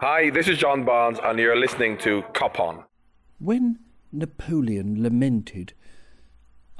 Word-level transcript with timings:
Hi, 0.00 0.30
this 0.30 0.46
is 0.46 0.58
John 0.58 0.84
Barnes, 0.84 1.18
and 1.24 1.40
you're 1.40 1.58
listening 1.58 1.98
to 1.98 2.22
Cop 2.32 2.60
On. 2.60 2.84
When 3.40 3.80
Napoleon 4.12 5.02
lamented, 5.02 5.72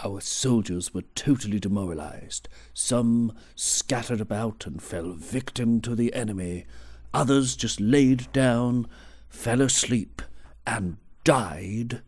our 0.04 0.20
soldiers 0.20 0.94
were 0.94 1.02
totally 1.16 1.58
demoralized. 1.58 2.48
Some 2.74 3.32
scattered 3.56 4.20
about 4.20 4.66
and 4.66 4.80
fell 4.80 5.14
victim 5.14 5.80
to 5.80 5.96
the 5.96 6.14
enemy. 6.14 6.66
Others 7.12 7.56
just 7.56 7.80
laid 7.80 8.32
down, 8.32 8.86
fell 9.28 9.62
asleep, 9.62 10.22
and 10.64 10.98
died. 11.24 12.02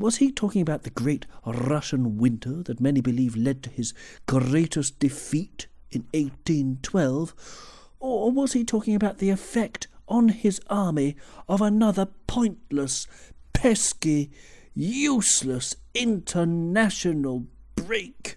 Was 0.00 0.16
he 0.16 0.32
talking 0.32 0.62
about 0.62 0.82
the 0.82 0.90
great 0.90 1.26
Russian 1.46 2.16
winter 2.18 2.64
that 2.64 2.80
many 2.80 3.00
believe 3.00 3.36
led 3.36 3.62
to 3.62 3.70
his 3.70 3.94
greatest 4.26 4.98
defeat 4.98 5.68
in 5.92 6.06
1812? 6.12 7.75
Or 7.98 8.30
was 8.30 8.52
he 8.52 8.64
talking 8.64 8.94
about 8.94 9.18
the 9.18 9.30
effect 9.30 9.88
on 10.08 10.28
his 10.28 10.60
army 10.68 11.16
of 11.48 11.60
another 11.60 12.08
pointless, 12.26 13.06
pesky, 13.52 14.30
useless 14.74 15.76
international 15.94 17.46
break? 17.74 18.36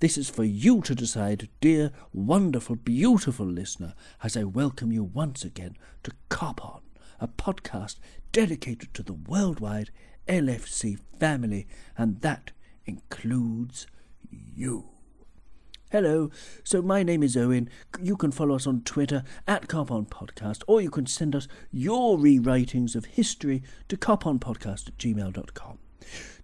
This 0.00 0.16
is 0.16 0.30
for 0.30 0.44
you 0.44 0.80
to 0.82 0.94
decide, 0.94 1.48
dear, 1.60 1.90
wonderful, 2.12 2.76
beautiful 2.76 3.46
listener, 3.46 3.94
as 4.22 4.36
I 4.36 4.44
welcome 4.44 4.92
you 4.92 5.02
once 5.02 5.44
again 5.44 5.76
to 6.04 6.12
Cop 6.28 6.64
On, 6.64 6.82
a 7.20 7.26
podcast 7.26 7.96
dedicated 8.30 8.94
to 8.94 9.02
the 9.02 9.14
worldwide 9.14 9.90
LFC 10.28 10.98
family, 11.18 11.66
and 11.96 12.20
that 12.20 12.52
includes 12.86 13.88
you. 14.30 14.97
Hello, 15.90 16.30
so 16.64 16.82
my 16.82 17.02
name 17.02 17.22
is 17.22 17.34
Owen. 17.34 17.70
You 17.98 18.14
can 18.14 18.30
follow 18.30 18.56
us 18.56 18.66
on 18.66 18.82
Twitter 18.82 19.22
at 19.46 19.68
Copon 19.68 20.06
Podcast, 20.06 20.62
or 20.66 20.82
you 20.82 20.90
can 20.90 21.06
send 21.06 21.34
us 21.34 21.48
your 21.70 22.18
rewritings 22.18 22.94
of 22.94 23.06
history 23.06 23.62
to 23.88 23.96
coponpodcast 23.96 24.88
at 24.88 24.98
gmail.com. 24.98 25.78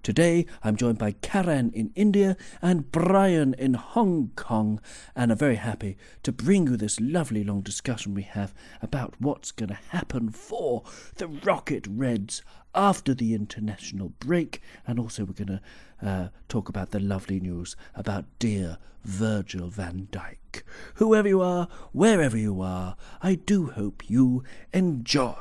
Today, 0.04 0.44
I'm 0.62 0.76
joined 0.76 0.98
by 0.98 1.12
Karan 1.12 1.70
in 1.72 1.90
India 1.94 2.36
and 2.60 2.92
Brian 2.92 3.54
in 3.54 3.72
Hong 3.72 4.32
Kong, 4.36 4.78
and 5.16 5.32
I'm 5.32 5.38
very 5.38 5.56
happy 5.56 5.96
to 6.24 6.30
bring 6.30 6.66
you 6.66 6.76
this 6.76 7.00
lovely 7.00 7.42
long 7.42 7.62
discussion 7.62 8.12
we 8.12 8.20
have 8.20 8.52
about 8.82 9.14
what's 9.18 9.50
going 9.50 9.70
to 9.70 9.78
happen 9.88 10.28
for 10.28 10.82
the 11.16 11.26
Rocket 11.26 11.86
Reds 11.88 12.42
after 12.74 13.14
the 13.14 13.32
international 13.32 14.10
break, 14.20 14.60
and 14.86 15.00
also 15.00 15.24
we're 15.24 15.32
going 15.32 15.58
to 15.58 16.06
uh, 16.06 16.28
talk 16.50 16.68
about 16.68 16.90
the 16.90 17.00
lovely 17.00 17.40
news 17.40 17.74
about 17.94 18.26
dear 18.38 18.76
Virgil 19.04 19.68
van 19.68 20.08
Dijk. 20.12 20.64
Whoever 20.96 21.28
you 21.28 21.40
are, 21.40 21.66
wherever 21.92 22.36
you 22.36 22.60
are, 22.60 22.96
I 23.22 23.36
do 23.36 23.68
hope 23.68 24.10
you 24.10 24.44
enjoy. 24.70 25.36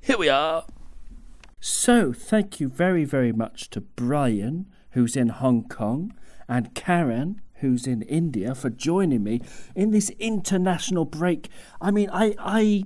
Here 0.00 0.16
we 0.16 0.28
are. 0.28 0.64
So, 1.66 2.12
thank 2.12 2.60
you 2.60 2.68
very, 2.68 3.06
very 3.06 3.32
much 3.32 3.70
to 3.70 3.80
Brian, 3.80 4.66
who's 4.90 5.16
in 5.16 5.30
Hong 5.30 5.66
Kong, 5.66 6.12
and 6.46 6.74
Karen, 6.74 7.40
who's 7.54 7.86
in 7.86 8.02
India, 8.02 8.54
for 8.54 8.68
joining 8.68 9.24
me 9.24 9.40
in 9.74 9.90
this 9.90 10.10
international 10.18 11.06
break. 11.06 11.48
I 11.80 11.90
mean, 11.90 12.10
I, 12.12 12.34
I, 12.38 12.84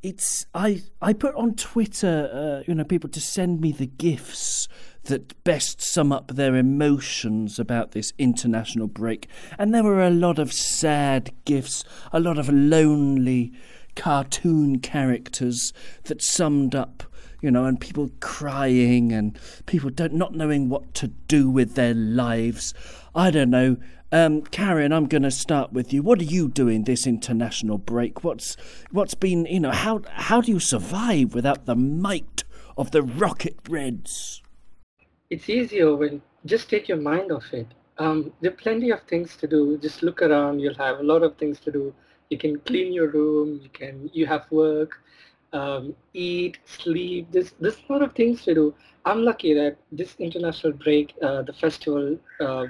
it's, 0.00 0.46
I, 0.54 0.82
I 1.02 1.12
put 1.12 1.34
on 1.34 1.56
Twitter, 1.56 2.30
uh, 2.32 2.62
you 2.68 2.74
know, 2.76 2.84
people 2.84 3.10
to 3.10 3.20
send 3.20 3.60
me 3.60 3.72
the 3.72 3.88
gifts 3.88 4.68
that 5.06 5.42
best 5.42 5.82
sum 5.82 6.12
up 6.12 6.28
their 6.28 6.54
emotions 6.54 7.58
about 7.58 7.90
this 7.90 8.12
international 8.16 8.86
break, 8.86 9.28
and 9.58 9.74
there 9.74 9.82
were 9.82 10.04
a 10.04 10.10
lot 10.10 10.38
of 10.38 10.52
sad 10.52 11.32
gifts, 11.44 11.82
a 12.12 12.20
lot 12.20 12.38
of 12.38 12.48
lonely 12.48 13.52
cartoon 13.96 14.78
characters 14.78 15.72
that 16.04 16.22
summed 16.22 16.76
up 16.76 17.02
you 17.40 17.50
know, 17.50 17.64
and 17.64 17.80
people 17.80 18.10
crying 18.20 19.12
and 19.12 19.38
people 19.66 19.90
don't 19.90 20.14
not 20.14 20.34
knowing 20.34 20.68
what 20.68 20.94
to 20.94 21.08
do 21.08 21.48
with 21.50 21.74
their 21.74 21.94
lives. 21.94 22.74
I 23.14 23.30
don't 23.30 23.50
know. 23.50 23.76
Um, 24.12 24.42
Karen, 24.42 24.92
I'm 24.92 25.06
going 25.06 25.22
to 25.22 25.30
start 25.30 25.72
with 25.72 25.92
you. 25.92 26.02
What 26.02 26.20
are 26.20 26.24
you 26.24 26.48
doing 26.48 26.84
this 26.84 27.06
international 27.06 27.78
break? 27.78 28.24
What's 28.24 28.56
what's 28.90 29.14
been, 29.14 29.46
you 29.46 29.60
know, 29.60 29.70
how 29.70 30.02
how 30.10 30.40
do 30.40 30.50
you 30.50 30.58
survive 30.58 31.34
without 31.34 31.66
the 31.66 31.76
might 31.76 32.44
of 32.76 32.90
the 32.90 33.02
Rocket 33.02 33.56
Reds? 33.68 34.42
It's 35.30 35.48
easier 35.48 35.94
when 35.94 36.22
just 36.44 36.68
take 36.68 36.88
your 36.88 36.98
mind 36.98 37.30
off 37.30 37.52
it. 37.52 37.68
Um, 37.98 38.32
there 38.40 38.50
are 38.50 38.56
plenty 38.56 38.90
of 38.90 39.02
things 39.02 39.36
to 39.36 39.46
do. 39.46 39.78
Just 39.78 40.02
look 40.02 40.22
around. 40.22 40.58
You'll 40.58 40.74
have 40.74 40.98
a 40.98 41.02
lot 41.02 41.22
of 41.22 41.36
things 41.36 41.60
to 41.60 41.70
do. 41.70 41.94
You 42.30 42.38
can 42.38 42.58
clean 42.60 42.92
your 42.92 43.10
room. 43.10 43.60
You 43.62 43.68
can 43.68 44.10
you 44.12 44.26
have 44.26 44.50
work 44.50 45.00
um, 45.52 45.94
eat, 46.14 46.58
sleep. 46.64 47.28
There's 47.30 47.52
a 47.60 47.92
lot 47.92 48.02
of 48.02 48.14
things 48.14 48.42
to 48.44 48.54
do. 48.54 48.74
I'm 49.04 49.24
lucky 49.24 49.54
that 49.54 49.76
this 49.92 50.14
international 50.18 50.72
break, 50.74 51.14
uh, 51.22 51.42
the 51.42 51.52
festival 51.52 52.18
uh, 52.40 52.66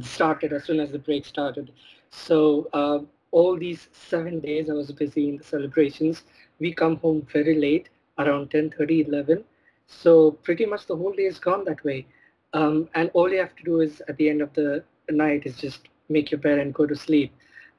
started 0.00 0.52
as 0.52 0.64
soon 0.64 0.80
as 0.80 0.90
the 0.90 0.98
break 0.98 1.24
started. 1.26 1.70
So 2.10 2.68
uh, 2.72 3.00
all 3.30 3.56
these 3.58 3.88
seven 3.92 4.40
days 4.40 4.70
I 4.70 4.74
was 4.74 4.90
busy 4.92 5.28
in 5.28 5.36
the 5.36 5.44
celebrations. 5.44 6.24
We 6.58 6.72
come 6.72 6.96
home 6.96 7.26
very 7.32 7.56
late, 7.56 7.88
around 8.18 8.50
10, 8.50 8.70
30, 8.70 9.06
11. 9.08 9.44
So 9.86 10.32
pretty 10.32 10.66
much 10.66 10.86
the 10.86 10.96
whole 10.96 11.12
day 11.12 11.24
is 11.24 11.38
gone 11.38 11.64
that 11.64 11.84
way. 11.84 12.06
Um, 12.52 12.88
and 12.94 13.10
all 13.12 13.30
you 13.30 13.38
have 13.38 13.54
to 13.56 13.64
do 13.64 13.80
is 13.80 14.02
at 14.08 14.16
the 14.16 14.28
end 14.30 14.40
of 14.40 14.52
the 14.54 14.82
night 15.10 15.42
is 15.44 15.56
just 15.56 15.88
make 16.08 16.30
your 16.30 16.40
bed 16.40 16.58
and 16.58 16.72
go 16.72 16.86
to 16.86 16.96
sleep. 16.96 17.32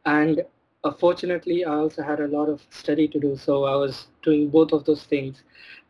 And 0.05 0.43
fortunately, 0.91 1.65
I 1.65 1.73
also 1.73 2.03
had 2.03 2.19
a 2.19 2.27
lot 2.27 2.49
of 2.49 2.61
study 2.69 3.07
to 3.07 3.19
do, 3.19 3.35
so 3.35 3.65
I 3.65 3.75
was 3.75 4.07
doing 4.21 4.49
both 4.49 4.71
of 4.71 4.85
those 4.85 5.03
things. 5.03 5.43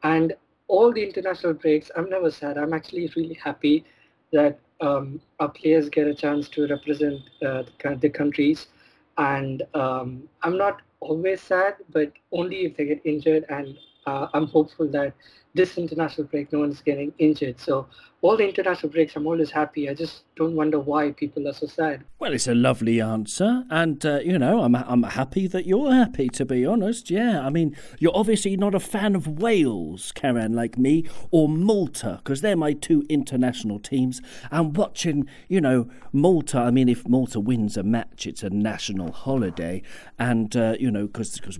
And 0.04 0.34
all 0.68 0.92
the 0.94 1.04
international 1.04 1.54
breaks, 1.54 1.90
I'm 1.96 2.10
never 2.10 2.32
sad. 2.32 2.58
I'm 2.58 2.74
actually 2.74 3.12
really 3.16 3.36
happy 3.36 3.86
that 4.32 4.60
um, 4.82 5.22
our 5.40 5.50
players 5.50 5.90
get 5.90 6.08
a 6.08 6.14
chance 6.14 6.50
to 6.50 6.68
represent 6.68 7.22
uh, 7.46 7.64
the, 8.02 8.10
countries. 8.10 8.68
And 9.18 9.64
um, 9.74 10.24
I'm 10.44 10.58
not 10.58 10.82
always 11.00 11.42
sad, 11.42 11.76
but 11.92 12.12
only 12.32 12.66
if 12.66 12.78
they 12.78 12.86
get 12.86 13.02
injured. 13.06 13.46
And 13.50 13.78
uh, 14.06 14.28
I'm 14.34 14.48
hopeful 14.48 14.88
that 14.90 15.14
this 15.54 15.78
international 15.78 16.28
break, 16.28 16.54
no 16.54 16.60
one's 16.60 16.82
getting 16.82 17.14
injured. 17.18 17.60
So 17.60 17.88
all 18.22 18.36
the 18.36 18.48
international 18.48 18.92
breaks, 18.92 19.16
I'm 19.16 19.28
always 19.28 19.52
happy. 19.52 19.90
I 19.90 19.94
just 19.94 20.24
don't 20.36 20.56
wonder 20.56 20.80
why 20.80 21.12
people 21.12 21.48
are 21.48 21.54
so 21.54 21.68
sad. 21.68 22.04
Well, 22.18 22.34
it's 22.34 22.48
a 22.48 22.56
lovely 22.56 23.00
answer, 23.00 23.64
and 23.70 24.04
uh, 24.04 24.20
you 24.24 24.40
know, 24.40 24.64
I'm 24.64 24.76
I'm 24.76 25.04
happy 25.04 25.46
that 25.48 25.68
you're 25.68 25.94
happy. 25.94 26.28
To 26.30 26.46
be 26.46 26.66
honest, 26.66 27.12
yeah. 27.12 27.46
I 27.46 27.50
mean, 27.50 27.76
you're 28.00 28.16
obviously 28.16 28.58
not 28.58 28.74
a 28.74 28.80
fan 28.80 29.16
of 29.16 29.40
Wales, 29.40 30.12
Karen, 30.14 30.54
like 30.54 30.78
me, 30.80 31.06
or 31.30 31.48
Malta, 31.48 32.20
because 32.24 32.42
they're 32.42 32.58
my 32.58 32.74
two 32.74 33.06
international 33.08 33.80
teams. 33.80 34.20
And 34.50 34.76
watching, 34.76 35.28
you 35.48 35.62
know, 35.62 35.88
Malta. 36.12 36.60
I 36.60 36.72
mean, 36.72 36.90
if 36.90 37.08
Malta 37.08 37.40
wins 37.40 37.78
a 37.78 37.84
match, 37.84 38.26
it's 38.26 38.42
a 38.42 38.50
national 38.50 39.12
holiday, 39.12 39.84
and 40.18 40.56
uh, 40.56 40.76
you 40.80 40.90
know, 40.90 41.06
because 41.06 41.40
because 41.40 41.60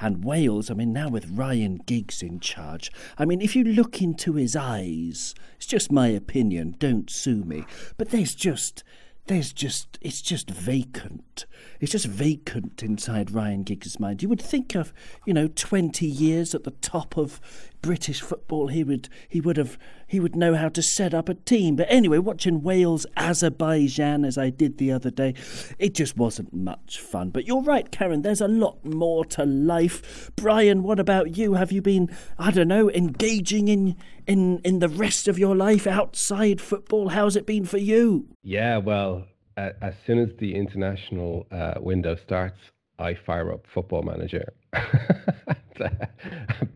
and 0.00 0.24
Wales. 0.24 0.70
I 0.70 0.74
mean, 0.74 0.94
now 0.94 1.10
with 1.10 1.30
Ryan 1.30 1.76
Giggs 1.84 2.22
in 2.22 2.40
charge, 2.40 2.90
I 3.18 3.26
mean, 3.26 3.42
if 3.42 3.54
you 3.54 3.64
look 3.64 4.00
into 4.00 4.34
his 4.34 4.56
eyes, 4.56 5.34
it's 5.56 5.73
just 5.74 5.90
my 5.90 6.06
opinion, 6.06 6.76
don't 6.78 7.10
sue 7.10 7.42
me, 7.42 7.64
but 7.96 8.10
there's 8.10 8.36
just 8.36 8.84
there's 9.26 9.52
just 9.52 9.98
it's 10.00 10.22
just 10.22 10.48
vacant. 10.48 11.46
It's 11.80 11.90
just 11.90 12.06
vacant 12.06 12.80
inside 12.80 13.32
Ryan 13.32 13.64
Giggs' 13.64 13.98
mind. 13.98 14.22
You 14.22 14.28
would 14.28 14.40
think 14.40 14.76
of, 14.76 14.92
you 15.26 15.34
know, 15.34 15.48
twenty 15.48 16.06
years 16.06 16.54
at 16.54 16.62
the 16.62 16.70
top 16.70 17.16
of 17.16 17.40
British 17.84 18.22
football, 18.22 18.68
he 18.68 18.82
would 18.82 19.10
he 19.28 19.42
would 19.42 19.58
have 19.58 19.76
he 20.06 20.18
would 20.18 20.34
know 20.34 20.54
how 20.54 20.70
to 20.70 20.80
set 20.80 21.12
up 21.12 21.28
a 21.28 21.34
team. 21.34 21.76
But 21.76 21.86
anyway, 21.90 22.16
watching 22.16 22.62
Wales 22.62 23.04
Azerbaijan 23.14 24.24
as 24.24 24.38
I 24.38 24.48
did 24.48 24.78
the 24.78 24.90
other 24.90 25.10
day, 25.10 25.34
it 25.78 25.92
just 25.92 26.16
wasn't 26.16 26.54
much 26.54 26.98
fun. 26.98 27.28
But 27.28 27.46
you're 27.46 27.62
right, 27.62 27.90
Karen. 27.92 28.22
There's 28.22 28.40
a 28.40 28.48
lot 28.48 28.82
more 28.86 29.26
to 29.26 29.44
life. 29.44 30.30
Brian, 30.34 30.82
what 30.82 30.98
about 30.98 31.36
you? 31.36 31.54
Have 31.54 31.72
you 31.72 31.82
been 31.82 32.08
I 32.38 32.50
don't 32.52 32.68
know 32.68 32.90
engaging 32.90 33.68
in 33.68 33.96
in 34.26 34.60
in 34.64 34.78
the 34.78 34.88
rest 34.88 35.28
of 35.28 35.38
your 35.38 35.54
life 35.54 35.86
outside 35.86 36.62
football? 36.62 37.10
How's 37.10 37.36
it 37.36 37.44
been 37.44 37.66
for 37.66 37.78
you? 37.78 38.28
Yeah, 38.42 38.78
well, 38.78 39.26
as 39.58 39.92
soon 40.06 40.20
as 40.20 40.30
the 40.38 40.54
international 40.54 41.46
uh, 41.52 41.74
window 41.80 42.16
starts, 42.16 42.58
I 42.98 43.14
fire 43.14 43.52
up 43.52 43.66
Football 43.72 44.02
Manager. 44.02 44.52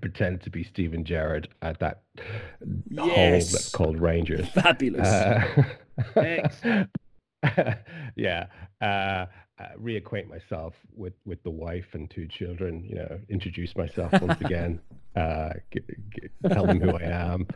pretend 0.01 0.43
to 0.43 0.51
be 0.51 0.65
Steven 0.65 1.05
Gerrard 1.05 1.49
at 1.63 1.79
that 1.81 2.03
yes. 2.91 3.15
hole 3.15 3.31
that's 3.31 3.69
called 3.71 4.01
Rangers. 4.01 4.49
Fabulous. 4.55 5.07
Uh, 5.07 6.85
yeah. 8.17 8.47
Uh, 8.81 8.85
uh, 8.85 9.27
reacquaint 9.81 10.29
myself 10.29 10.75
with, 10.95 11.15
with 11.25 11.43
the 11.43 11.51
wife 11.51 11.87
and 11.93 12.11
two 12.11 12.27
children, 12.27 12.85
you 12.85 12.95
know, 12.95 13.19
introduce 13.29 13.75
myself 13.77 14.13
once 14.23 14.41
again, 14.41 14.81
uh, 15.17 15.51
get, 15.71 15.85
get, 16.11 16.31
tell 16.53 16.65
them 16.65 16.81
who 16.81 16.97
I 16.97 17.03
am. 17.03 17.47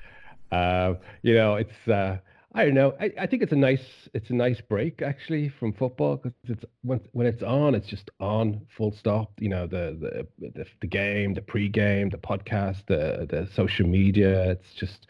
Uh, 0.50 0.94
you 1.22 1.34
know, 1.34 1.54
it's, 1.54 1.88
uh, 1.88 2.18
I 2.54 2.64
don't 2.64 2.74
know. 2.74 2.94
I, 3.00 3.10
I 3.18 3.26
think 3.26 3.42
it's 3.42 3.52
a 3.52 3.56
nice 3.56 4.08
it's 4.12 4.28
a 4.28 4.34
nice 4.34 4.60
break 4.60 5.00
actually 5.00 5.48
from 5.48 5.72
football 5.72 6.16
because 6.16 6.32
it's 6.48 6.64
when 6.82 7.00
when 7.12 7.26
it's 7.26 7.42
on, 7.42 7.74
it's 7.74 7.88
just 7.88 8.10
on 8.20 8.66
full 8.76 8.92
stop. 8.92 9.32
You 9.38 9.48
know 9.48 9.66
the 9.66 10.26
the 10.38 10.50
the, 10.50 10.66
the 10.82 10.86
game, 10.86 11.32
the 11.32 11.40
pre-game, 11.40 12.10
the 12.10 12.18
podcast, 12.18 12.86
the 12.86 13.26
the 13.28 13.48
social 13.54 13.86
media. 13.86 14.50
It's 14.50 14.74
just 14.74 15.06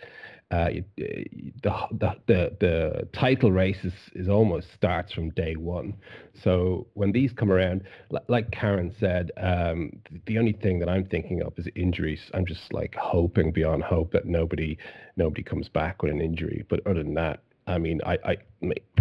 uh, 0.52 0.68
the, 0.98 1.24
the 1.62 2.14
the 2.26 2.56
the 2.60 3.08
title 3.14 3.50
race 3.50 3.84
is, 3.84 3.94
is 4.14 4.28
almost 4.28 4.68
starts 4.74 5.10
from 5.12 5.30
day 5.30 5.56
one. 5.56 5.94
So 6.34 6.86
when 6.92 7.10
these 7.10 7.32
come 7.32 7.50
around, 7.50 7.84
like 8.28 8.50
Karen 8.50 8.94
said, 9.00 9.32
um, 9.38 9.92
the 10.26 10.38
only 10.38 10.52
thing 10.52 10.78
that 10.80 10.90
I'm 10.90 11.06
thinking 11.06 11.42
of 11.42 11.54
is 11.56 11.66
injuries. 11.74 12.20
I'm 12.34 12.44
just 12.44 12.70
like 12.72 12.94
hoping 12.96 13.50
beyond 13.50 13.82
hope 13.82 14.12
that 14.12 14.26
nobody 14.26 14.76
nobody 15.16 15.42
comes 15.42 15.70
back 15.70 16.02
with 16.02 16.12
an 16.12 16.20
injury. 16.20 16.66
But 16.68 16.86
other 16.86 17.02
than 17.02 17.14
that, 17.14 17.40
I 17.66 17.78
mean, 17.78 18.02
I, 18.04 18.18
I 18.22 18.36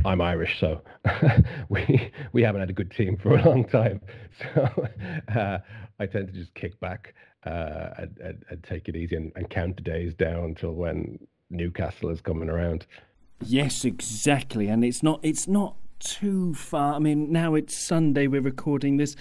I'm 0.06 0.22
Irish, 0.22 0.58
so 0.58 0.82
we 1.70 2.12
we 2.32 2.44
haven't 2.44 2.62
had 2.62 2.70
a 2.70 2.74
good 2.74 2.92
team 2.92 3.18
for 3.18 3.36
a 3.36 3.44
long 3.44 3.68
time. 3.68 4.02
So 4.56 4.88
uh, 5.36 5.58
I 6.00 6.06
tend 6.06 6.28
to 6.28 6.34
just 6.34 6.54
kick 6.56 6.80
back 6.80 7.14
uh, 7.46 7.90
and, 7.98 8.18
and, 8.20 8.46
and, 8.50 8.64
take 8.64 8.88
it 8.88 8.96
easy 8.96 9.16
and, 9.16 9.32
and 9.36 9.50
count 9.50 9.76
the 9.76 9.82
days 9.82 10.14
down 10.14 10.44
until 10.46 10.72
when 10.72 11.20
Newcastle 11.52 12.10
is 12.10 12.22
coming 12.22 12.50
around. 12.50 12.86
Yes, 13.44 13.86
exactly, 13.86 14.68
and 14.68 14.84
it's 14.86 15.04
not 15.04 15.20
it's 15.24 15.48
not 15.48 15.76
too 16.00 16.54
far. 16.56 16.96
I 16.96 17.00
mean, 17.00 17.32
now 17.32 17.54
it's 17.54 17.78
Sunday. 17.78 18.26
We're 18.26 18.42
recording 18.42 18.98
this. 18.98 19.16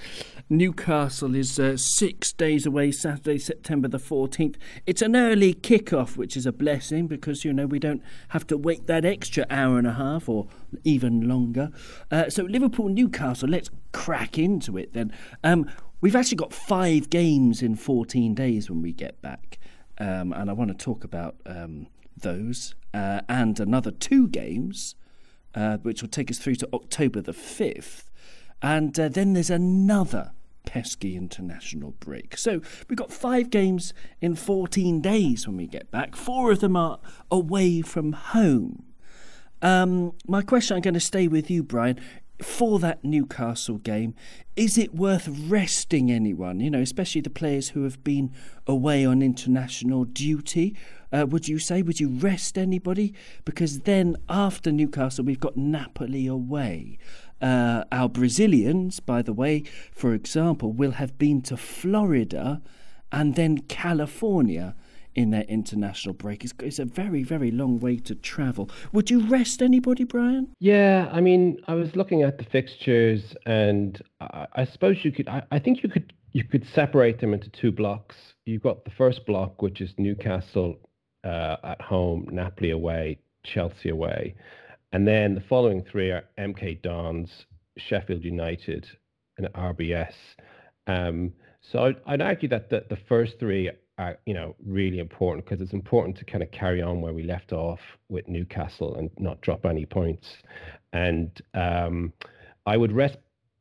Newcastle 0.49 1.35
is 1.35 1.59
uh, 1.59 1.77
six 1.77 2.33
days 2.33 2.65
away. 2.67 2.91
Saturday, 2.91 3.39
September 3.39 3.89
the 3.89 3.99
fourteenth. 3.99 4.57
It's 4.87 5.03
an 5.03 5.15
early 5.15 5.53
kick-off, 5.53 6.17
which 6.17 6.37
is 6.37 6.47
a 6.47 6.53
blessing 6.53 7.07
because 7.07 7.45
you 7.45 7.53
know 7.53 7.67
we 7.67 7.79
don't 7.79 8.03
have 8.29 8.47
to 8.49 8.57
wait 8.57 8.87
that 8.87 9.05
extra 9.05 9.47
hour 9.51 9.79
and 9.79 9.87
a 9.87 9.95
half 9.95 10.29
or 10.29 10.49
even 10.85 11.29
longer. 11.29 11.71
Uh, 12.11 12.31
so 12.31 12.45
Liverpool, 12.45 12.89
Newcastle. 12.89 13.49
Let's 13.49 13.71
crack 13.93 14.39
into 14.39 14.79
it 14.79 14.93
then. 14.93 15.13
Um, 15.45 15.71
we've 16.01 16.17
actually 16.17 16.37
got 16.37 16.53
five 16.53 17.11
games 17.11 17.63
in 17.63 17.75
fourteen 17.75 18.35
days 18.35 18.71
when 18.71 18.83
we 18.83 18.93
get 18.93 19.21
back, 19.23 19.59
um, 19.99 20.33
and 20.33 20.49
I 20.51 20.53
want 20.53 20.71
to 20.71 20.85
talk 20.85 21.05
about. 21.05 21.37
Um, 21.47 21.87
those 22.21 22.75
uh, 22.93 23.21
and 23.29 23.59
another 23.61 23.91
two 23.91 24.29
games, 24.29 24.95
uh, 25.55 25.79
which 25.79 26.03
will 26.03 26.09
take 26.09 26.31
us 26.31 26.39
through 26.39 26.57
to 26.57 26.69
October 26.73 27.21
the 27.21 27.33
5th. 27.33 28.05
And 28.63 28.99
uh, 28.99 29.09
then 29.09 29.33
there's 29.33 29.51
another 29.51 30.33
pesky 30.67 31.17
international 31.17 31.93
break. 31.93 32.37
So 32.37 32.61
we've 32.89 32.99
got 32.99 33.13
five 33.13 33.51
games 33.51 33.95
in 34.21 34.37
14 34.37 35.01
days 35.01 35.47
when 35.47 35.57
we 35.57 35.67
get 35.67 35.91
back. 35.91 36.15
Four 36.15 36.53
of 36.53 36.61
them 36.61 36.77
are 36.77 37.01
away 37.31 37.81
from 37.81 38.13
home. 38.13 38.85
Um, 39.63 40.15
my 40.27 40.43
question, 40.43 40.77
I'm 40.77 40.83
going 40.83 40.95
to 40.95 41.01
stay 41.01 41.29
with 41.29 41.51
you, 41.51 41.63
Brian 41.63 42.01
for 42.45 42.79
that 42.79 43.05
Newcastle 43.05 43.79
game, 43.79 44.15
is 44.57 44.77
it 44.77 44.95
worth 44.95 45.29
resting 45.29 46.11
anyone? 46.11 46.61
You 46.61 46.71
know, 46.71 46.81
especially 46.81 47.21
the 47.21 47.31
players 47.31 47.71
who 47.71 47.85
have 47.85 48.03
been 48.05 48.33
away 48.67 49.05
on 49.05 49.23
international 49.23 50.05
duty. 50.05 50.77
Uh, 51.13 51.27
would 51.29 51.49
you 51.49 51.59
say? 51.59 51.83
Would 51.83 52.01
you 52.01 52.09
rest 52.09 52.57
anybody? 52.57 53.15
Because 53.45 53.81
then 53.81 54.17
after 54.29 54.71
Newcastle, 54.71 55.25
we've 55.25 55.41
got 55.41 55.57
Napoli 55.57 56.27
away. 56.27 56.99
Uh, 57.41 57.85
our 57.91 58.09
Brazilians, 58.09 59.01
by 59.01 59.23
the 59.23 59.33
way, 59.33 59.65
for 59.93 60.15
example, 60.15 60.73
will 60.73 60.93
have 60.93 61.19
been 61.19 61.41
to 61.43 61.57
Florida 61.57 62.61
and 63.11 63.35
then 63.35 63.59
California 63.59 64.75
in 65.15 65.31
their 65.31 65.43
international 65.43 66.15
break. 66.15 66.45
It's, 66.45 66.55
it's, 66.61 66.79
a 66.79 66.85
very, 66.85 67.23
very 67.23 67.51
long 67.51 67.81
way 67.81 67.97
to 67.99 68.15
travel. 68.15 68.71
Would 68.93 69.11
you 69.11 69.27
rest 69.27 69.63
anybody, 69.63 70.05
Brian? 70.05 70.49
Yeah, 70.59 71.09
I 71.13 71.21
mean, 71.21 71.59
I 71.67 71.75
was 71.75 71.97
looking 71.97 72.23
at 72.23 72.39
the 72.39 72.45
fixtures, 72.45 73.35
and 73.47 74.01
I, 74.21 74.47
I 74.55 74.65
suppose 74.65 75.05
you 75.05 75.13
could. 75.13 75.29
I, 75.29 75.43
I, 75.51 75.59
think 75.59 75.83
you 75.83 75.89
could 75.89 76.13
you 76.33 76.45
could 76.45 76.67
separate 76.75 77.21
them 77.21 77.35
into 77.35 77.49
two 77.51 77.73
blocks. 77.73 78.17
You've 78.47 78.63
got 78.63 78.85
the 78.85 78.91
first 78.91 79.27
block, 79.27 79.63
which 79.63 79.81
is 79.81 79.93
Newcastle 79.99 80.79
uh, 81.25 81.57
at 81.65 81.81
home, 81.81 82.29
Napoli 82.31 82.71
away, 82.71 83.19
Chelsea 83.45 83.91
away, 83.91 84.35
and 84.93 85.07
then 85.07 85.35
the 85.35 85.43
following 85.43 85.83
three 85.83 86.11
are 86.11 86.25
MK 86.39 86.83
Dons, 86.83 87.47
Sheffield 87.77 88.25
United, 88.25 88.87
and 89.39 89.49
RBS. 89.55 90.15
Um, 90.87 91.33
so 91.61 91.85
I'd, 91.85 91.97
I'd, 92.07 92.23
argue 92.23 92.49
that 92.49 92.71
the, 92.71 92.85
the 92.89 92.99
first 93.09 93.39
three 93.39 93.71
are 94.01 94.19
you 94.25 94.35
know 94.35 94.57
really 94.65 94.99
important 94.99 95.45
because 95.45 95.61
it's 95.61 95.75
important 95.75 96.17
to 96.17 96.25
kind 96.25 96.43
of 96.43 96.51
carry 96.51 96.81
on 96.81 97.01
where 97.01 97.13
we 97.13 97.23
left 97.23 97.53
off 97.53 97.81
with 98.09 98.27
Newcastle 98.27 98.97
and 98.97 99.11
not 99.19 99.41
drop 99.43 99.67
any 99.67 99.85
points. 99.85 100.27
And 100.93 101.31
um, 101.55 102.13
I 102.67 102.77
would 102.77 102.93
rest 102.93 103.19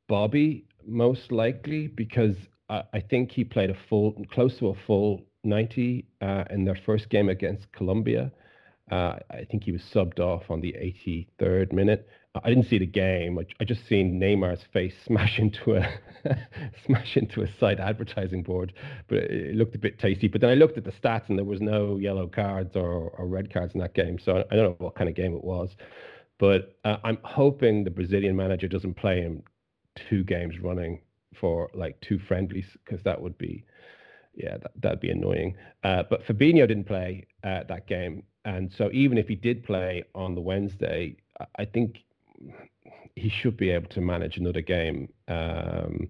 Bobby 0.08 0.66
most 0.88 1.32
likely 1.32 1.88
because 1.88 2.36
I, 2.70 2.84
I, 2.94 3.02
think 3.02 3.32
he 3.32 3.44
played 3.44 3.70
a 3.70 3.78
full, 3.90 4.16
close 4.32 4.58
to 4.60 4.70
a 4.70 4.74
full 4.88 5.22
90 5.44 6.06
uh, 6.22 6.46
in 6.50 6.66
their 6.66 6.80
first 6.86 7.10
game 7.10 7.30
against 7.30 7.72
Colombia. 7.74 8.32
Uh, 8.92 9.18
I 9.30 9.46
think 9.50 9.64
he 9.64 9.72
was 9.72 9.82
subbed 9.94 10.20
off 10.20 10.50
on 10.50 10.62
the 10.62 10.74
83rd 10.74 11.74
minute. 11.74 12.08
I 12.36 12.50
didn't 12.50 12.68
see 12.68 12.78
the 12.78 12.86
game. 12.86 13.38
I, 13.40 13.46
I 13.60 13.64
just 13.64 13.88
seen 13.88 14.20
Neymar's 14.20 14.64
face 14.72 14.94
smash 15.06 15.40
into 15.40 15.76
a 15.76 15.90
smash 16.86 17.18
into 17.18 17.42
a 17.42 17.48
site 17.60 17.80
advertising 17.80 18.44
board, 18.44 18.74
but 19.08 19.18
it 19.18 19.56
looked 19.56 19.76
a 19.76 19.80
bit 19.80 20.00
tasty. 20.00 20.28
But 20.28 20.42
then 20.42 20.50
I 20.50 20.56
looked 20.56 20.78
at 20.78 20.86
the 20.86 20.92
stats 20.92 21.30
and 21.30 21.38
there 21.38 21.46
was 21.46 21.62
no 21.62 21.98
yellow 21.98 22.28
cards 22.28 22.76
or, 22.76 23.10
or 23.18 23.28
red 23.28 23.52
cards 23.54 23.74
in 23.74 23.80
that 23.82 23.94
game, 23.94 24.20
so 24.20 24.44
I 24.52 24.56
don't 24.56 24.64
know 24.64 24.76
what 24.80 24.96
kind 24.96 25.10
of 25.10 25.16
game 25.16 25.34
it 25.34 25.44
was. 25.44 25.70
But 26.40 26.78
uh, 26.86 26.98
I'm 27.04 27.18
hoping 27.24 27.84
the 27.84 27.92
Brazilian 27.92 28.36
manager 28.36 28.68
doesn't 28.68 28.96
play 28.96 29.22
him 29.22 29.44
two 30.10 30.24
games 30.24 30.60
running 30.60 31.02
for 31.40 31.70
like 31.74 32.00
two 32.02 32.20
friendlies 32.20 32.66
because 32.86 33.04
that 33.04 33.22
would 33.22 33.38
be 33.38 33.66
yeah 34.36 34.58
that, 34.58 34.72
that'd 34.82 35.00
be 35.00 35.10
annoying. 35.10 35.56
Uh, 35.84 36.04
but 36.10 36.26
Fabinho 36.26 36.68
didn't 36.68 36.86
play 36.86 37.28
uh, 37.44 37.64
that 37.68 37.88
game, 37.88 38.24
and 38.46 38.72
so 38.78 38.90
even 38.92 39.18
if 39.18 39.28
he 39.28 39.36
did 39.36 39.64
play 39.64 40.04
on 40.16 40.36
the 40.36 40.42
Wednesday, 40.42 41.18
I 41.58 41.66
think 41.66 42.04
he 43.16 43.30
should 43.30 43.58
be 43.58 43.70
able 43.70 43.90
to 43.90 44.02
manage 44.02 44.38
another 44.38 44.62
game 44.62 45.10
um, 45.28 46.10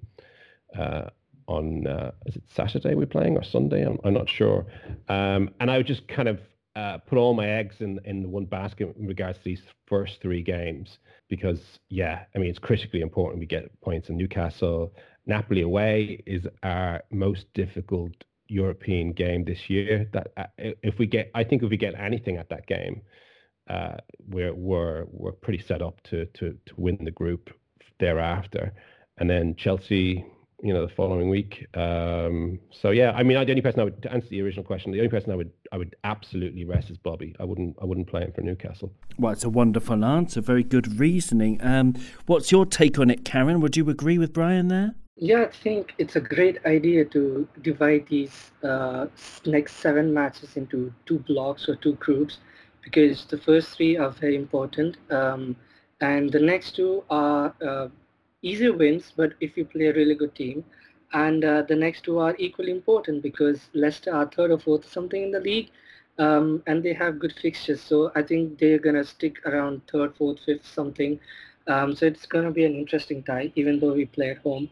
uh, 0.77 1.09
on 1.47 1.87
uh, 1.87 2.11
is 2.27 2.35
it 2.35 2.43
Saturday 2.55 2.93
we're 2.93 3.07
playing 3.07 3.37
or 3.37 3.43
Sunday? 3.43 3.85
I'm, 3.85 3.97
I'm 4.03 4.13
not 4.13 4.29
sure. 4.29 4.65
Um, 5.07 5.49
and 5.59 5.71
I 5.71 5.77
would 5.77 5.87
just 5.87 6.07
kind 6.07 6.27
of 6.27 6.39
uh, 6.75 6.99
put 6.99 7.17
all 7.17 7.33
my 7.33 7.47
eggs 7.47 7.77
in 7.79 7.99
in 8.05 8.21
the 8.21 8.29
one 8.29 8.45
basket 8.45 8.95
in 8.97 9.07
regards 9.07 9.39
to 9.39 9.43
these 9.43 9.61
first 9.87 10.21
three 10.21 10.43
games 10.43 10.99
because 11.27 11.59
yeah, 11.89 12.25
I 12.35 12.37
mean 12.37 12.49
it's 12.49 12.59
critically 12.59 13.01
important 13.01 13.39
we 13.39 13.47
get 13.47 13.81
points 13.81 14.09
in 14.09 14.17
Newcastle. 14.17 14.93
Napoli 15.25 15.61
away 15.61 16.23
is 16.25 16.47
our 16.63 17.03
most 17.11 17.45
difficult 17.53 18.13
European 18.49 19.13
game 19.13 19.45
this 19.45 19.69
year. 19.69 20.09
That 20.11 20.31
uh, 20.35 20.45
if 20.57 20.97
we 20.99 21.05
get, 21.05 21.31
I 21.33 21.43
think 21.43 21.63
if 21.63 21.69
we 21.69 21.77
get 21.77 21.93
anything 21.95 22.37
at 22.37 22.49
that 22.49 22.67
game, 22.67 23.01
uh, 23.69 23.97
we're 24.27 24.53
we're 24.53 25.05
we're 25.11 25.31
pretty 25.31 25.63
set 25.63 25.81
up 25.81 26.01
to 26.09 26.25
to 26.25 26.57
to 26.65 26.73
win 26.75 26.97
the 27.03 27.11
group 27.11 27.49
thereafter, 27.99 28.73
and 29.17 29.29
then 29.29 29.55
Chelsea, 29.55 30.25
you 30.63 30.73
know, 30.73 30.85
the 30.85 30.93
following 30.93 31.29
week. 31.29 31.67
Um, 31.75 32.59
so 32.71 32.89
yeah, 32.89 33.11
I 33.11 33.23
mean, 33.23 33.35
the 33.35 33.51
only 33.51 33.61
person 33.61 33.79
I 33.79 33.83
would 33.83 34.01
to 34.01 34.11
answer 34.11 34.29
the 34.29 34.41
original 34.41 34.65
question, 34.65 34.91
the 34.91 34.99
only 34.99 35.09
person 35.09 35.31
I 35.31 35.35
would 35.35 35.51
I 35.71 35.77
would 35.77 35.95
absolutely 36.03 36.65
rest 36.65 36.89
is 36.89 36.97
Bobby. 36.97 37.35
I 37.39 37.45
wouldn't 37.45 37.77
I 37.81 37.85
wouldn't 37.85 38.07
play 38.07 38.21
him 38.21 38.31
for 38.33 38.41
Newcastle. 38.41 38.91
Well, 39.19 39.33
it's 39.33 39.43
a 39.43 39.49
wonderful 39.49 40.03
answer. 40.03 40.41
Very 40.41 40.63
good 40.63 40.99
reasoning. 40.99 41.59
Um, 41.61 41.93
what's 42.25 42.51
your 42.51 42.65
take 42.65 42.97
on 42.97 43.11
it, 43.11 43.23
Karen? 43.23 43.61
Would 43.61 43.77
you 43.77 43.89
agree 43.89 44.17
with 44.17 44.33
Brian 44.33 44.69
there? 44.69 44.95
Yeah, 45.19 45.43
I 45.43 45.47
think 45.47 45.93
it's 45.99 46.15
a 46.15 46.21
great 46.21 46.65
idea 46.65 47.03
to 47.05 47.47
divide 47.61 48.07
these 48.07 48.51
uh, 48.63 49.07
next 49.45 49.75
seven 49.75 50.13
matches 50.13 50.55
into 50.57 50.93
two 51.05 51.19
blocks 51.19 51.67
or 51.69 51.75
two 51.75 51.93
groups 51.95 52.37
because 52.83 53.25
the 53.25 53.37
first 53.37 53.75
three 53.75 53.97
are 53.97 54.09
very 54.11 54.35
important 54.35 54.97
um, 55.11 55.55
and 56.01 56.31
the 56.31 56.39
next 56.39 56.75
two 56.77 57.03
are 57.09 57.53
uh, 57.65 57.89
easier 58.41 58.71
wins 58.73 59.11
but 59.15 59.33
if 59.41 59.57
you 59.57 59.65
play 59.65 59.87
a 59.87 59.93
really 59.93 60.15
good 60.15 60.33
team 60.35 60.63
and 61.13 61.43
uh, 61.43 61.61
the 61.63 61.75
next 61.75 62.03
two 62.05 62.17
are 62.19 62.35
equally 62.39 62.71
important 62.71 63.21
because 63.21 63.69
Leicester 63.73 64.13
are 64.13 64.25
third 64.25 64.51
or 64.51 64.59
fourth 64.59 64.89
something 64.89 65.21
in 65.23 65.31
the 65.31 65.41
league 65.41 65.69
um, 66.17 66.63
and 66.65 66.81
they 66.83 66.93
have 66.93 67.19
good 67.19 67.33
fixtures 67.33 67.81
so 67.81 68.11
I 68.15 68.21
think 68.23 68.57
they're 68.57 68.79
gonna 68.79 69.03
stick 69.03 69.45
around 69.45 69.81
third 69.91 70.15
fourth 70.15 70.39
fifth 70.45 70.65
something. 70.65 71.19
Um, 71.67 71.93
so 71.95 72.05
it's 72.05 72.25
gonna 72.25 72.51
be 72.51 72.63
an 72.65 72.75
interesting 72.75 73.23
tie 73.23 73.51
even 73.55 73.79
though 73.79 73.93
we 73.93 74.05
play 74.05 74.29
at 74.31 74.37
home 74.39 74.69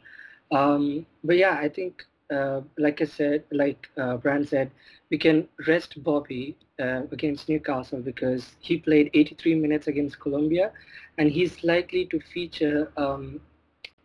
um, 0.52 1.06
but 1.24 1.38
yeah 1.38 1.58
I 1.60 1.70
think 1.70 2.04
uh, 2.34 2.62
like 2.78 3.02
I 3.02 3.06
said, 3.06 3.44
like 3.52 3.88
uh, 3.98 4.18
Brian 4.18 4.46
said, 4.46 4.72
we 5.10 5.18
can 5.18 5.48
rest 5.68 6.02
Bobby 6.04 6.56
uh, 6.80 7.02
against 7.12 7.50
Newcastle 7.50 8.00
because 8.00 8.56
he 8.60 8.78
played 8.78 9.10
83 9.14 9.56
minutes 9.56 9.88
against 9.88 10.20
Colombia, 10.20 10.72
and 11.18 11.32
he's 11.32 11.64
likely 11.64 12.06
to 12.06 12.20
feature 12.20 12.92
um, 12.98 13.40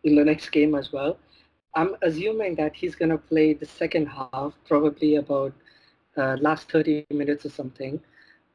in 0.04 0.14
the 0.16 0.24
next 0.24 0.50
game 0.50 0.74
as 0.74 0.92
well. 0.92 1.18
I'm 1.74 1.96
assuming 2.02 2.56
that 2.56 2.74
he's 2.76 2.94
going 2.94 3.10
to 3.10 3.18
play 3.18 3.54
the 3.54 3.66
second 3.66 4.06
half, 4.06 4.44
probably 4.66 5.16
about 5.16 5.52
uh, 6.16 6.36
last 6.40 6.70
30 6.70 6.96
minutes 7.10 7.44
or 7.44 7.50
something. 7.50 8.00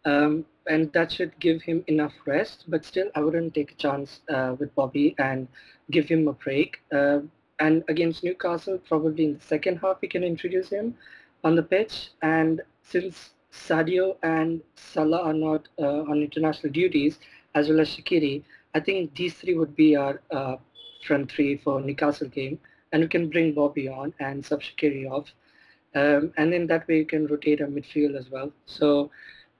Um, 0.05 0.45
and 0.67 0.91
that 0.93 1.11
should 1.11 1.39
give 1.39 1.61
him 1.63 1.83
enough 1.87 2.13
rest. 2.25 2.65
But 2.67 2.85
still, 2.85 3.07
I 3.15 3.21
wouldn't 3.21 3.53
take 3.53 3.71
a 3.71 3.75
chance 3.75 4.21
uh, 4.29 4.55
with 4.59 4.75
Bobby 4.75 5.15
and 5.17 5.47
give 5.91 6.07
him 6.09 6.27
a 6.27 6.33
break. 6.33 6.77
Uh, 6.93 7.19
and 7.59 7.83
against 7.87 8.23
Newcastle, 8.23 8.77
probably 8.87 9.25
in 9.25 9.33
the 9.35 9.41
second 9.41 9.77
half, 9.77 9.97
we 10.01 10.07
can 10.07 10.23
introduce 10.23 10.69
him 10.69 10.95
on 11.43 11.55
the 11.55 11.63
pitch. 11.63 12.09
And 12.21 12.61
since 12.83 13.31
Sadio 13.51 14.17
and 14.23 14.61
Salah 14.75 15.21
are 15.21 15.33
not 15.33 15.67
uh, 15.79 16.01
on 16.01 16.21
international 16.21 16.71
duties, 16.71 17.19
as 17.55 17.69
well 17.69 17.79
as 17.79 17.89
Shaqiri, 17.89 18.43
I 18.75 18.79
think 18.79 19.15
these 19.15 19.33
three 19.33 19.55
would 19.55 19.75
be 19.75 19.95
our 19.95 20.21
uh, 20.31 20.57
front 21.05 21.31
three 21.31 21.57
for 21.57 21.81
Newcastle 21.81 22.27
game. 22.27 22.59
And 22.91 23.01
we 23.01 23.07
can 23.07 23.29
bring 23.29 23.53
Bobby 23.53 23.87
on 23.87 24.13
and 24.19 24.45
sub 24.45 24.61
Shaqiri 24.61 25.09
off. 25.09 25.31
Um, 25.95 26.31
and 26.37 26.53
in 26.53 26.67
that 26.67 26.87
way, 26.87 26.99
you 26.99 27.05
can 27.05 27.27
rotate 27.27 27.61
our 27.61 27.67
midfield 27.67 28.17
as 28.17 28.29
well. 28.29 28.51
So 28.65 29.09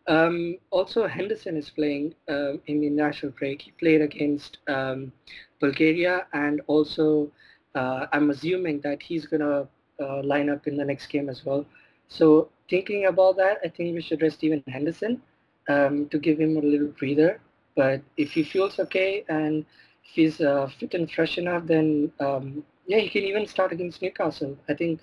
um, 0.08 0.58
also, 0.70 1.06
Henderson 1.08 1.58
is 1.58 1.70
playing 1.70 2.16
uh, 2.30 2.54
in 2.68 2.80
the 2.80 2.90
national 2.90 3.34
break. 3.34 3.62
He 3.64 3.72
played 3.72 4.02
against 4.02 4.60
um, 4.68 5.12
Bulgaria, 5.60 6.28
and 6.34 6.62
also 6.68 7.32
uh, 7.78 8.08
I'm 8.14 8.30
assuming 8.32 8.82
that 8.82 9.02
he's 9.04 9.26
gonna 9.26 9.68
uh, 10.00 10.22
line 10.24 10.50
up 10.50 10.68
in 10.68 10.78
the 10.78 10.86
next 10.86 11.08
game 11.08 11.30
as 11.30 11.46
well. 11.46 11.66
So 12.10 12.50
thinking 12.70 13.06
about 13.06 13.38
that, 13.38 13.60
I 13.64 13.70
think 13.70 13.96
we 13.96 14.02
should 14.02 14.22
rest 14.22 14.44
even 14.44 14.64
Henderson 14.68 15.22
um, 15.68 16.08
to 16.10 16.18
give 16.18 16.40
him 16.40 16.58
a 16.58 16.62
little 16.62 16.88
breather. 17.00 17.40
But 17.76 18.02
if 18.18 18.32
he 18.32 18.44
feels 18.44 18.80
okay 18.80 19.24
and 19.30 19.66
if 20.06 20.12
he's 20.20 20.42
uh, 20.42 20.70
fit 20.80 20.94
and 20.94 21.12
fresh 21.12 21.38
enough, 21.38 21.66
then 21.68 22.12
um, 22.20 22.64
yeah, 22.88 23.00
he 23.00 23.10
can 23.10 23.24
even 23.24 23.46
start 23.46 23.72
against 23.72 24.02
Newcastle. 24.02 24.58
I 24.70 24.74
think 24.74 25.00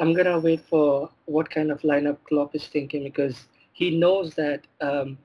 I'm 0.00 0.12
gonna 0.14 0.38
wait 0.40 0.62
for 0.70 1.10
what 1.26 1.50
kind 1.50 1.70
of 1.70 1.80
lineup 1.82 2.18
Klopp 2.28 2.54
is 2.54 2.66
thinking 2.66 3.04
because 3.04 3.46
he 3.72 3.96
knows 3.98 4.34
that 4.34 4.62
um, 4.80 5.18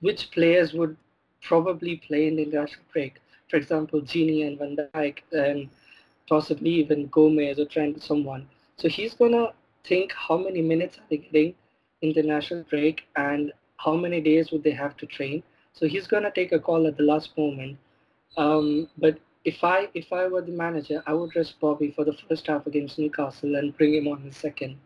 which 0.00 0.30
players 0.32 0.72
would 0.74 0.96
probably 1.42 1.96
play 1.96 2.26
in 2.28 2.36
the 2.36 2.42
international 2.44 2.84
break. 2.92 3.14
For 3.48 3.56
example, 3.56 4.00
Gini 4.02 4.46
and 4.46 4.58
Van 4.58 4.76
Dijk 4.76 5.18
and 5.32 5.68
possibly 6.28 6.70
even 6.70 7.06
Gomez 7.08 7.58
or 7.58 7.66
Trent, 7.66 8.02
someone. 8.02 8.48
So 8.76 8.88
he's 8.88 9.14
gonna 9.14 9.52
think 9.84 10.12
how 10.12 10.36
many 10.36 10.62
minutes 10.62 10.98
are 10.98 11.04
they 11.10 11.18
getting 11.18 11.54
in 12.02 12.12
the 12.12 12.22
national 12.22 12.64
break 12.64 13.02
and 13.16 13.52
how 13.76 13.94
many 13.96 14.20
days 14.20 14.50
would 14.50 14.62
they 14.62 14.70
have 14.72 14.96
to 14.98 15.06
train. 15.06 15.42
So 15.72 15.86
he's 15.86 16.06
gonna 16.06 16.30
take 16.30 16.52
a 16.52 16.58
call 16.58 16.86
at 16.86 16.96
the 16.96 17.02
last 17.02 17.36
moment. 17.36 17.78
Um, 18.36 18.88
but 18.98 19.18
if 19.44 19.64
I 19.64 19.88
if 19.94 20.12
I 20.12 20.28
were 20.28 20.42
the 20.42 20.52
manager, 20.52 21.02
I 21.06 21.14
would 21.14 21.34
rest 21.34 21.58
Bobby 21.60 21.90
for 21.90 22.04
the 22.04 22.16
first 22.28 22.46
half 22.46 22.66
against 22.66 22.98
Newcastle 22.98 23.56
and 23.56 23.76
bring 23.76 23.94
him 23.94 24.08
on 24.08 24.24
the 24.24 24.32
second. 24.32 24.76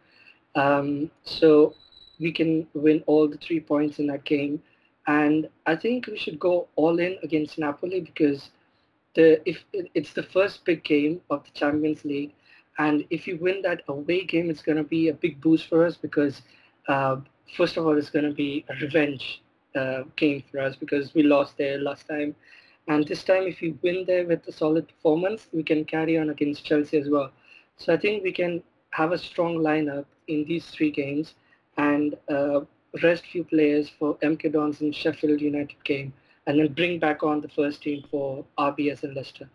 Um, 0.55 1.11
so 1.25 1.75
we 2.19 2.33
can 2.33 2.67
win 2.75 3.03
all 3.07 3.29
the 3.29 3.37
three 3.37 3.61
points 3.61 3.99
in 3.99 4.07
that 4.07 4.25
game. 4.25 4.63
And 5.07 5.49
I 5.67 5.77
think 5.77 6.07
we 6.07 6.17
should 6.19 6.41
go 6.41 6.69
all 6.77 6.99
in 6.99 7.17
against 7.23 7.59
Napoli 7.59 8.01
because 8.01 8.51
the 9.17 9.29
if 9.49 9.65
it's 9.73 10.13
the 10.13 10.23
first 10.23 10.65
big 10.65 10.85
game 10.85 11.21
of 11.31 11.45
the 11.45 11.51
Champions 11.51 12.05
League, 12.05 12.33
and 12.79 13.05
if 13.11 13.27
you 13.27 13.39
win 13.39 13.63
that 13.63 13.83
away 13.89 14.25
game, 14.25 14.51
it's 14.51 14.63
going 14.63 14.79
to 14.79 14.85
be 14.85 15.09
a 15.09 15.15
big 15.15 15.41
boost 15.41 15.69
for 15.69 15.85
us 15.85 15.97
because 15.97 16.43
uh, 16.89 17.17
first 17.57 17.77
of 17.77 17.87
all, 17.87 17.99
it's 17.99 18.11
going 18.11 18.25
to 18.25 18.35
be 18.35 18.65
a 18.69 18.75
revenge 18.85 19.43
uh, 19.75 20.03
game 20.17 20.43
for 20.51 20.61
us 20.61 20.77
because 20.77 21.15
we 21.15 21.23
lost 21.23 21.57
there 21.59 21.79
last 21.79 22.09
time. 22.09 22.35
And 22.89 23.07
this 23.07 23.25
time, 23.25 23.45
if 23.45 23.61
we 23.61 23.77
win 23.83 24.05
there 24.07 24.27
with 24.27 24.47
a 24.47 24.53
solid 24.53 24.87
performance, 24.89 25.49
we 25.53 25.63
can 25.63 25.85
carry 25.85 26.19
on 26.19 26.31
against 26.31 26.65
Chelsea 26.65 26.99
as 26.99 27.09
well. 27.09 27.31
So 27.79 27.93
I 27.93 27.97
think 27.97 28.23
we 28.23 28.33
can 28.33 28.63
have 28.91 29.13
a 29.13 29.19
strong 29.19 29.59
lineup 29.59 30.07
in 30.29 30.45
these 30.45 30.67
three 30.67 30.91
games 30.91 31.35
and 31.77 32.17
uh, 32.29 32.61
rest 33.03 33.25
few 33.27 33.45
players 33.45 33.91
for 33.99 34.17
MK 34.19 34.53
Dons 34.53 34.81
and 34.81 34.95
Sheffield 34.95 35.41
United 35.41 35.83
game, 35.85 36.13
and 36.47 36.59
then 36.59 36.73
bring 36.73 36.99
back 36.99 37.23
on 37.23 37.41
the 37.41 37.49
first 37.49 37.83
team 37.83 38.05
for 38.11 38.45
RBS 38.59 39.03
and 39.03 39.15
Leicester. 39.15 39.49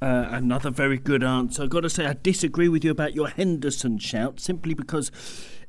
Uh, 0.00 0.28
another 0.30 0.70
very 0.70 0.98
good 0.98 1.24
answer. 1.24 1.62
I've 1.62 1.70
got 1.70 1.80
to 1.80 1.90
say, 1.90 2.06
I 2.06 2.14
disagree 2.22 2.68
with 2.68 2.84
you 2.84 2.90
about 2.90 3.14
your 3.14 3.28
Henderson 3.28 3.98
shout, 3.98 4.40
simply 4.40 4.74
because 4.74 5.10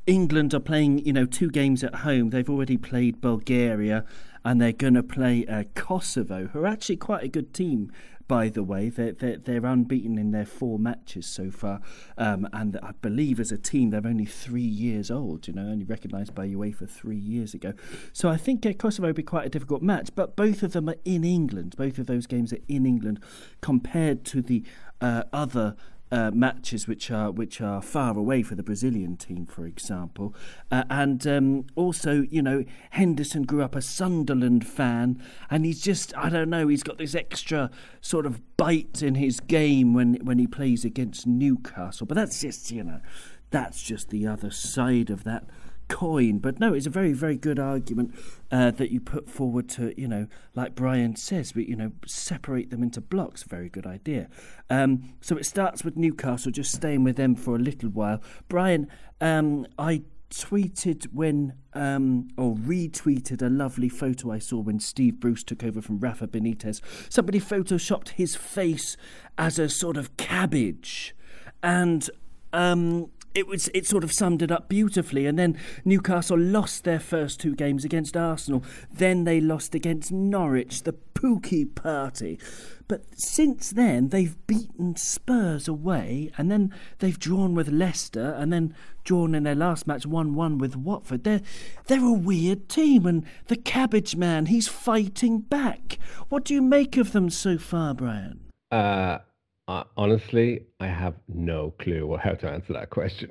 England 0.05 0.53
are 0.53 0.59
playing, 0.59 1.05
you 1.05 1.13
know, 1.13 1.25
two 1.25 1.49
games 1.49 1.83
at 1.83 1.95
home. 1.95 2.29
They've 2.29 2.49
already 2.49 2.77
played 2.77 3.21
Bulgaria, 3.21 4.05
and 4.43 4.61
they're 4.61 4.73
going 4.73 4.95
to 4.95 5.03
play 5.03 5.45
uh, 5.47 5.63
Kosovo, 5.75 6.47
who 6.47 6.59
are 6.59 6.67
actually 6.67 6.97
quite 6.97 7.23
a 7.23 7.29
good 7.29 7.53
team 7.53 7.91
by 8.27 8.49
the 8.49 8.63
way. 8.63 8.89
They're, 8.89 9.13
they're, 9.13 9.37
they're 9.37 9.65
unbeaten 9.65 10.17
in 10.17 10.31
their 10.31 10.45
four 10.45 10.77
matches 10.79 11.25
so 11.25 11.49
far. 11.51 11.81
Um, 12.17 12.47
and 12.53 12.77
I 12.83 12.91
believe 13.01 13.39
as 13.39 13.51
a 13.51 13.57
team, 13.57 13.89
they're 13.89 14.05
only 14.05 14.25
three 14.25 14.61
years 14.61 15.09
old, 15.09 15.47
you 15.47 15.53
know, 15.53 15.63
only 15.63 15.85
recognised 15.85 16.35
by 16.35 16.47
UEFA 16.47 16.89
three 16.89 17.17
years 17.17 17.53
ago. 17.53 17.73
So 18.13 18.29
I 18.29 18.37
think 18.37 18.65
uh, 18.65 18.73
Kosovo 18.73 19.07
would 19.07 19.15
be 19.15 19.23
quite 19.23 19.45
a 19.45 19.49
difficult 19.49 19.81
match. 19.81 20.09
But 20.15 20.35
both 20.35 20.63
of 20.63 20.73
them 20.73 20.89
are 20.89 20.97
in 21.05 21.23
England. 21.23 21.75
Both 21.77 21.97
of 21.97 22.07
those 22.07 22.27
games 22.27 22.53
are 22.53 22.59
in 22.67 22.85
England 22.85 23.19
compared 23.61 24.25
to 24.25 24.41
the 24.41 24.63
uh, 24.99 25.23
other 25.31 25.75
uh, 26.11 26.31
matches 26.33 26.87
which 26.87 27.11
are 27.11 27.31
which 27.31 27.59
are 27.61 27.81
far 27.81 28.17
away 28.17 28.41
for 28.43 28.55
the 28.55 28.63
Brazilian 28.63 29.17
team, 29.17 29.45
for 29.45 29.65
example, 29.65 30.33
uh, 30.71 30.83
and 30.89 31.25
um, 31.27 31.65
also 31.75 32.25
you 32.29 32.41
know 32.41 32.63
Henderson 32.91 33.43
grew 33.43 33.61
up 33.61 33.75
a 33.75 33.81
Sunderland 33.81 34.65
fan, 34.65 35.21
and 35.49 35.65
he's 35.65 35.81
just 35.81 36.15
I 36.17 36.29
don't 36.29 36.49
know 36.49 36.67
he's 36.67 36.83
got 36.83 36.97
this 36.97 37.15
extra 37.15 37.69
sort 38.01 38.25
of 38.25 38.41
bite 38.57 39.01
in 39.01 39.15
his 39.15 39.39
game 39.39 39.93
when 39.93 40.15
when 40.15 40.39
he 40.39 40.47
plays 40.47 40.85
against 40.85 41.27
Newcastle, 41.27 42.07
but 42.07 42.15
that's 42.15 42.41
just 42.41 42.71
you 42.71 42.83
know 42.83 43.01
that's 43.49 43.81
just 43.81 44.09
the 44.09 44.27
other 44.27 44.51
side 44.51 45.09
of 45.09 45.23
that 45.23 45.45
coin. 45.87 46.39
But 46.39 46.59
no, 46.59 46.73
it's 46.73 46.85
a 46.85 46.91
very, 46.91 47.13
very 47.13 47.35
good 47.35 47.59
argument 47.59 48.13
uh, 48.51 48.71
that 48.71 48.91
you 48.91 48.99
put 48.99 49.29
forward 49.29 49.69
to, 49.69 49.99
you 49.99 50.07
know, 50.07 50.27
like 50.55 50.75
Brian 50.75 51.15
says, 51.15 51.53
but, 51.53 51.67
you 51.67 51.75
know, 51.75 51.91
separate 52.05 52.69
them 52.69 52.83
into 52.83 53.01
blocks. 53.01 53.43
Very 53.43 53.69
good 53.69 53.85
idea. 53.85 54.29
Um, 54.69 55.13
so 55.21 55.37
it 55.37 55.45
starts 55.45 55.83
with 55.83 55.97
Newcastle, 55.97 56.51
just 56.51 56.73
staying 56.73 57.03
with 57.03 57.15
them 57.15 57.35
for 57.35 57.55
a 57.55 57.59
little 57.59 57.89
while. 57.89 58.21
Brian, 58.47 58.87
um, 59.21 59.65
I 59.77 60.03
tweeted 60.29 61.05
when 61.13 61.53
um, 61.73 62.27
or 62.37 62.53
retweeted 62.55 63.41
a 63.41 63.49
lovely 63.49 63.89
photo 63.89 64.31
I 64.31 64.39
saw 64.39 64.59
when 64.59 64.79
Steve 64.79 65.19
Bruce 65.19 65.43
took 65.43 65.63
over 65.63 65.81
from 65.81 65.99
Rafa 65.99 66.27
Benitez. 66.27 66.81
Somebody 67.09 67.39
photoshopped 67.39 68.09
his 68.09 68.35
face 68.35 68.97
as 69.37 69.57
a 69.57 69.69
sort 69.69 69.97
of 69.97 70.17
cabbage. 70.17 71.15
And 71.63 72.09
um, 72.53 73.09
it 73.37 73.45
was 73.45 73.69
it 73.75 73.85
sort 73.85 74.03
of 74.03 74.11
summed 74.11 74.41
it 74.41 74.51
up 74.51 74.67
beautifully. 74.67 75.27
And 75.27 75.37
then 75.37 75.57
Newcastle 75.85 76.39
lost 76.39 76.83
their 76.83 76.99
first 76.99 77.39
two 77.39 77.55
games 77.55 77.85
against 77.85 78.17
Arsenal. 78.17 78.63
Then 78.91 79.25
they 79.25 79.39
lost 79.39 79.75
against 79.75 80.11
Norwich, 80.11 80.83
the 80.83 80.93
Pukki 81.13 81.63
Party. 81.63 82.39
But 82.87 83.03
since 83.15 83.69
then, 83.69 84.09
they've 84.09 84.35
beaten 84.47 84.95
Spurs 84.95 85.67
away, 85.67 86.31
and 86.37 86.49
then 86.49 86.73
they've 86.99 87.19
drawn 87.19 87.53
with 87.53 87.67
Leicester, 87.67 88.33
and 88.37 88.51
then 88.51 88.73
drawn 89.03 89.35
in 89.35 89.43
their 89.43 89.55
last 89.55 89.85
match 89.85 90.05
1 90.05 90.33
1 90.33 90.57
with 90.57 90.75
Watford. 90.75 91.23
They're, 91.23 91.41
they're 91.85 92.03
a 92.03 92.13
weird 92.13 92.69
team, 92.69 93.05
and 93.05 93.25
the 93.47 93.57
Cabbage 93.57 94.15
Man, 94.15 94.47
he's 94.47 94.67
fighting 94.67 95.41
back. 95.41 95.99
What 96.29 96.45
do 96.45 96.53
you 96.53 96.61
make 96.61 96.97
of 96.97 97.11
them 97.11 97.29
so 97.29 97.57
far, 97.57 97.93
Brian? 97.93 98.39
Uh, 98.71 99.19
uh, 99.67 99.83
honestly, 99.97 100.65
I 100.79 100.87
have 100.87 101.15
no 101.27 101.73
clue 101.79 102.17
how 102.21 102.33
to 102.33 102.49
answer 102.49 102.73
that 102.73 102.89
question. 102.89 103.29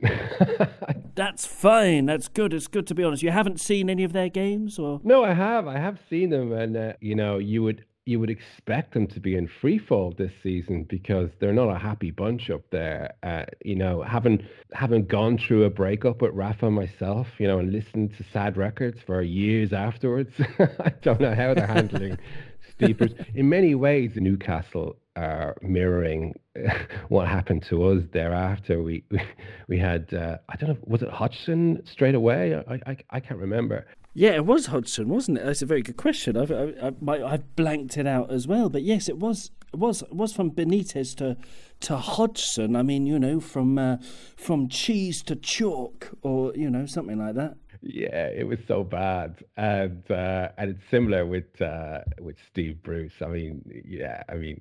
That's 1.14 1.46
fine. 1.46 2.06
That's 2.06 2.28
good. 2.28 2.52
It's 2.52 2.66
good 2.66 2.86
to 2.88 2.94
be 2.94 3.02
honest. 3.04 3.22
You 3.22 3.30
haven't 3.30 3.60
seen 3.60 3.88
any 3.88 4.04
of 4.04 4.12
their 4.12 4.28
games, 4.28 4.78
or 4.78 5.00
no? 5.02 5.24
I 5.24 5.32
have. 5.32 5.66
I 5.66 5.78
have 5.78 5.98
seen 6.10 6.30
them, 6.30 6.52
and 6.52 6.76
uh, 6.76 6.92
you 7.00 7.14
know, 7.14 7.38
you 7.38 7.62
would 7.62 7.84
you 8.04 8.20
would 8.20 8.30
expect 8.30 8.94
them 8.94 9.06
to 9.08 9.18
be 9.18 9.34
in 9.34 9.48
free 9.48 9.78
fall 9.78 10.14
this 10.16 10.30
season 10.42 10.84
because 10.84 11.28
they're 11.40 11.52
not 11.52 11.68
a 11.68 11.78
happy 11.78 12.12
bunch 12.12 12.50
up 12.50 12.62
there. 12.70 13.14
Uh, 13.22 13.44
you 13.64 13.74
know, 13.74 14.02
having 14.02 14.46
having 14.72 15.06
gone 15.06 15.38
through 15.38 15.64
a 15.64 15.70
breakup 15.70 16.22
with 16.22 16.32
Rafa 16.32 16.70
myself, 16.70 17.26
you 17.38 17.48
know, 17.48 17.58
and 17.58 17.72
listened 17.72 18.14
to 18.18 18.24
sad 18.32 18.56
records 18.56 19.00
for 19.04 19.22
years 19.22 19.72
afterwards, 19.72 20.32
I 20.58 20.92
don't 21.02 21.20
know 21.20 21.34
how 21.34 21.54
they're 21.54 21.66
handling 21.66 22.18
Steepers. 22.70 23.12
In 23.34 23.48
many 23.48 23.74
ways, 23.74 24.12
Newcastle 24.16 24.96
are 25.16 25.56
mirroring 25.62 26.34
what 27.08 27.26
happened 27.28 27.64
to 27.68 27.84
us 27.84 28.02
thereafter. 28.12 28.82
We 28.82 29.04
we, 29.10 29.20
we 29.68 29.78
had 29.78 30.12
uh, 30.14 30.38
I 30.48 30.56
don't 30.56 30.70
know 30.70 30.78
was 30.84 31.02
it 31.02 31.10
Hodgson 31.10 31.82
straight 31.86 32.14
away? 32.14 32.54
I, 32.68 32.80
I 32.86 32.96
I 33.10 33.20
can't 33.20 33.40
remember. 33.40 33.86
Yeah, 34.18 34.30
it 34.30 34.46
was 34.46 34.66
Hodgson, 34.66 35.08
wasn't 35.08 35.36
it? 35.36 35.44
That's 35.44 35.60
a 35.60 35.66
very 35.66 35.82
good 35.82 35.98
question. 35.98 36.36
I've 36.38 36.50
I, 36.50 36.92
I, 37.06 37.32
I've 37.32 37.54
blanked 37.54 37.98
it 37.98 38.06
out 38.06 38.30
as 38.30 38.48
well, 38.48 38.70
but 38.70 38.82
yes, 38.82 39.08
it 39.08 39.18
was 39.18 39.50
it 39.72 39.78
was 39.78 40.02
it 40.02 40.14
was 40.14 40.32
from 40.32 40.50
Benitez 40.50 41.14
to 41.16 41.36
to 41.80 41.96
Hodgson. 41.96 42.76
I 42.76 42.82
mean, 42.82 43.06
you 43.06 43.18
know, 43.18 43.40
from 43.40 43.78
uh, 43.78 43.98
from 44.36 44.68
cheese 44.68 45.22
to 45.24 45.36
chalk, 45.36 46.16
or 46.22 46.54
you 46.54 46.70
know, 46.70 46.86
something 46.86 47.18
like 47.18 47.34
that. 47.34 47.56
Yeah, 47.82 48.28
it 48.28 48.46
was 48.46 48.58
so 48.66 48.84
bad, 48.84 49.44
and 49.56 50.02
uh, 50.10 50.48
and 50.56 50.70
it's 50.70 50.90
similar 50.90 51.26
with 51.26 51.60
uh, 51.60 52.00
with 52.18 52.36
Steve 52.50 52.82
Bruce. 52.82 53.20
I 53.20 53.26
mean, 53.26 53.62
yeah, 53.86 54.22
I 54.28 54.34
mean, 54.34 54.60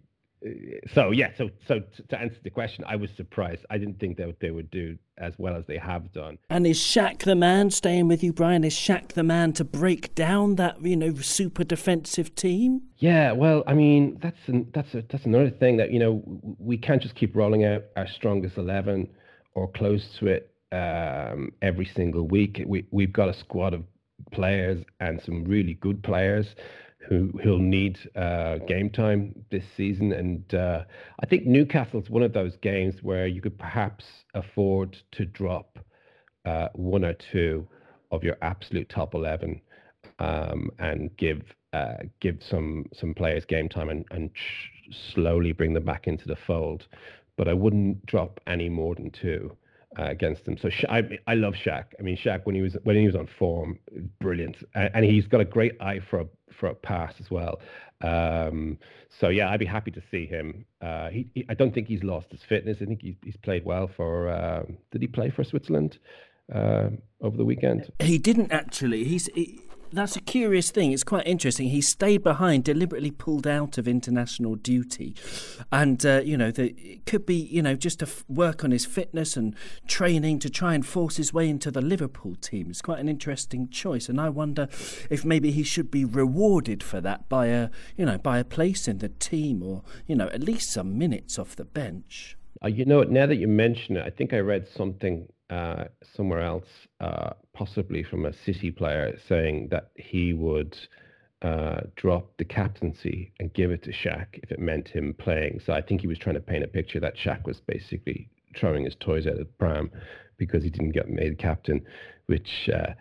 so 0.94 1.12
yeah, 1.12 1.32
so 1.38 1.50
so 1.68 1.82
to 2.10 2.20
answer 2.20 2.38
the 2.44 2.50
question, 2.50 2.84
I 2.88 2.96
was 2.96 3.10
surprised. 3.18 3.66
I 3.70 3.78
didn't 3.78 4.00
think 4.00 4.18
that 4.18 4.40
they 4.40 4.52
would 4.52 4.70
do 4.70 4.98
as 5.18 5.34
well 5.38 5.56
as 5.56 5.66
they 5.68 5.78
have 5.78 6.12
done. 6.12 6.38
And 6.50 6.68
is 6.68 6.80
Shaq 6.80 7.24
the 7.24 7.36
man 7.36 7.72
staying 7.72 8.08
with 8.08 8.24
you, 8.24 8.34
Brian? 8.34 8.64
Is 8.64 8.76
Shaq 8.76 9.14
the 9.14 9.24
man 9.24 9.54
to 9.54 9.64
break 9.64 10.14
down 10.14 10.56
that 10.56 10.82
you 10.82 10.96
know 10.96 11.16
super 11.16 11.64
defensive 11.64 12.36
team? 12.36 12.82
Yeah, 12.98 13.32
well, 13.32 13.64
I 13.66 13.74
mean 13.74 14.20
that's 14.22 14.38
an, 14.48 14.72
that's 14.74 14.94
a, 14.94 15.04
that's 15.10 15.26
another 15.26 15.50
thing 15.50 15.78
that 15.78 15.92
you 15.92 16.00
know 16.00 16.22
we 16.60 16.78
can't 16.78 17.02
just 17.02 17.16
keep 17.16 17.36
rolling 17.36 17.66
out 17.66 17.84
our 17.96 18.08
strongest 18.08 18.58
eleven 18.58 19.10
or 19.54 19.72
close 19.72 20.04
to 20.20 20.28
it 20.28 20.52
um, 20.72 21.52
every 21.62 21.90
single 21.96 22.28
week. 22.28 22.64
We 22.68 22.86
we've 22.92 23.14
got 23.14 23.30
a 23.30 23.40
squad 23.40 23.74
of 23.74 23.84
players 24.32 24.84
and 25.00 25.22
some 25.26 25.44
really 25.44 25.74
good 25.76 26.04
players 26.04 26.48
who 27.08 27.32
who'll 27.44 27.60
need 27.60 27.98
uh, 28.16 28.58
game 28.68 28.90
time 28.90 29.46
this 29.52 29.64
season. 29.76 30.12
And 30.12 30.54
uh, 30.54 30.84
I 31.22 31.26
think 31.26 31.46
Newcastle's 31.46 32.10
one 32.10 32.24
of 32.24 32.34
those 32.34 32.56
games 32.58 32.96
where 33.02 33.28
you 33.28 33.42
could 33.42 33.58
perhaps 33.58 34.06
afford 34.34 34.98
to 35.14 35.26
drop 35.26 35.80
uh, 36.46 36.70
one 36.74 37.06
or 37.06 37.14
two 37.32 37.68
of 38.12 38.24
your 38.24 38.38
absolute 38.42 38.90
top 38.90 39.14
eleven 39.14 39.62
um, 40.20 40.70
and 40.80 41.16
give 41.18 41.42
uh, 41.74 41.98
give 42.20 42.38
some 42.50 42.86
some 42.94 43.14
players 43.14 43.46
game 43.46 43.70
time 43.70 43.90
and, 43.90 44.06
and 44.12 44.32
slowly 45.14 45.52
bring 45.52 45.74
them 45.74 45.86
back 45.86 46.08
into 46.08 46.28
the 46.28 46.38
fold. 46.48 46.88
But 47.38 47.48
I 47.48 47.54
wouldn't 47.54 48.06
drop 48.06 48.40
any 48.48 48.70
more 48.70 48.96
than 48.96 49.12
two 49.12 49.56
uh, 49.98 50.04
against 50.04 50.48
him. 50.48 50.58
So 50.58 50.70
I, 50.90 51.20
I 51.28 51.36
love 51.36 51.54
Shaq. 51.54 51.86
I 52.00 52.04
mean, 52.04 52.18
Shaq 52.18 52.46
when 52.46 52.56
he 52.56 52.62
was 52.62 52.76
when 52.84 52.96
he 52.96 53.06
was 53.06 53.16
on 53.16 53.28
form, 53.40 53.80
brilliant, 54.20 54.58
and, 54.74 54.90
and 54.94 55.06
he's 55.06 55.28
got 55.28 55.42
a 55.42 55.46
great 55.46 55.80
eye 55.82 56.00
for 56.10 56.22
a 56.22 56.26
for 56.60 56.68
a 56.68 56.76
pass 56.76 57.14
as 57.20 57.30
well. 57.30 57.60
Um, 58.02 58.78
so 59.20 59.30
yeah, 59.30 59.50
I'd 59.50 59.60
be 59.60 59.66
happy 59.66 59.92
to 59.92 60.02
see 60.12 60.26
him. 60.26 60.66
Uh, 60.82 61.10
he, 61.10 61.28
he, 61.34 61.46
I 61.50 61.54
don't 61.54 61.74
think 61.74 61.88
he's 61.88 62.04
lost 62.04 62.28
his 62.32 62.42
fitness. 62.48 62.78
I 62.82 62.86
think 62.86 63.02
he's 63.02 63.16
he's 63.24 63.38
played 63.38 63.66
well 63.66 63.90
for. 63.96 64.30
Uh, 64.30 64.64
did 64.92 65.02
he 65.02 65.08
play 65.08 65.30
for 65.30 65.44
Switzerland 65.44 65.98
uh, 66.54 66.90
over 67.22 67.38
the 67.38 67.46
weekend? 67.46 67.92
He 68.00 68.18
didn't 68.18 68.52
actually. 68.52 69.04
He's. 69.06 69.28
He 69.34 69.62
that's 69.96 70.16
a 70.16 70.22
curious 70.22 70.72
thing. 70.72 70.92
It's 70.92 71.04
quite 71.04 71.28
interesting. 71.28 71.70
He 71.70 71.82
stayed 71.82 72.24
behind, 72.24 72.64
deliberately 72.64 73.12
pulled 73.12 73.48
out 73.48 73.78
of 73.78 73.88
international 73.88 74.56
duty, 74.56 75.16
and 75.72 76.06
uh, 76.06 76.22
you 76.24 76.38
know, 76.38 76.52
the, 76.52 76.74
it 76.78 77.06
could 77.06 77.26
be 77.26 77.36
you 77.36 77.62
know 77.62 77.76
just 77.76 78.00
to 78.00 78.06
f- 78.06 78.24
work 78.28 78.64
on 78.64 78.72
his 78.72 78.86
fitness 78.86 79.38
and 79.38 79.56
training 79.88 80.40
to 80.40 80.50
try 80.50 80.74
and 80.74 80.86
force 80.86 81.18
his 81.18 81.34
way 81.34 81.50
into 81.50 81.72
the 81.72 81.82
Liverpool 81.82 82.36
team. 82.36 82.68
It's 82.70 82.82
quite 82.82 83.00
an 83.00 83.10
interesting 83.10 83.70
choice, 83.70 84.10
and 84.10 84.20
I 84.20 84.30
wonder 84.30 84.68
if 85.10 85.26
maybe 85.26 85.52
he 85.52 85.64
should 85.64 85.92
be 85.92 86.06
rewarded 86.06 86.84
for 86.84 87.02
that 87.02 87.28
by 87.30 87.48
a 87.48 87.70
you 87.98 88.06
know 88.06 88.18
by 88.18 88.40
a 88.40 88.44
place 88.44 88.88
in 88.88 89.00
the 89.00 89.10
team 89.10 89.64
or 89.64 89.84
you 90.08 90.16
know 90.16 90.28
at 90.28 90.42
least 90.42 90.72
some 90.72 90.98
minutes 90.98 91.40
off 91.40 91.56
the 91.56 91.66
bench. 91.66 92.38
Uh, 92.64 92.68
you 92.68 92.86
know, 92.86 93.04
now 93.04 93.26
that 93.26 93.36
you 93.36 93.48
mention 93.48 93.98
it, 93.98 94.06
I 94.06 94.10
think 94.10 94.34
I 94.34 94.40
read 94.40 94.68
something 94.76 95.28
uh, 95.50 95.86
somewhere 96.16 96.42
else, 96.42 96.68
uh, 97.00 97.32
possibly 97.56 98.04
from 98.04 98.26
a 98.26 98.34
City 98.34 98.70
player, 98.70 99.18
saying 99.28 99.70
that 99.72 99.90
he 99.96 100.34
would 100.34 100.78
uh, 101.42 101.82
drop 101.96 102.38
the 102.38 102.46
captaincy 102.46 103.32
and 103.40 103.54
give 103.54 103.72
it 103.72 103.84
to 103.84 103.92
Shaq 103.92 104.28
if 104.34 104.52
it 104.52 104.60
meant 104.60 104.88
him 104.88 105.16
playing. 105.18 105.62
So 105.66 105.74
I 105.74 105.82
think 105.82 106.02
he 106.02 106.08
was 106.08 106.20
trying 106.20 106.36
to 106.36 106.42
paint 106.42 106.64
a 106.64 106.68
picture 106.68 107.00
that 107.00 107.16
Shaq 107.16 107.46
was 107.46 107.60
basically 107.60 108.30
throwing 108.56 108.86
his 108.86 108.96
toys 109.00 109.28
out 109.28 109.34
of 109.34 109.40
the 109.40 109.46
pram 109.46 109.92
because 110.38 110.64
he 110.64 110.70
didn't 110.70 110.92
get 110.92 111.10
made 111.10 111.38
captain, 111.38 111.86
which, 112.28 112.70
uh, 112.74 112.94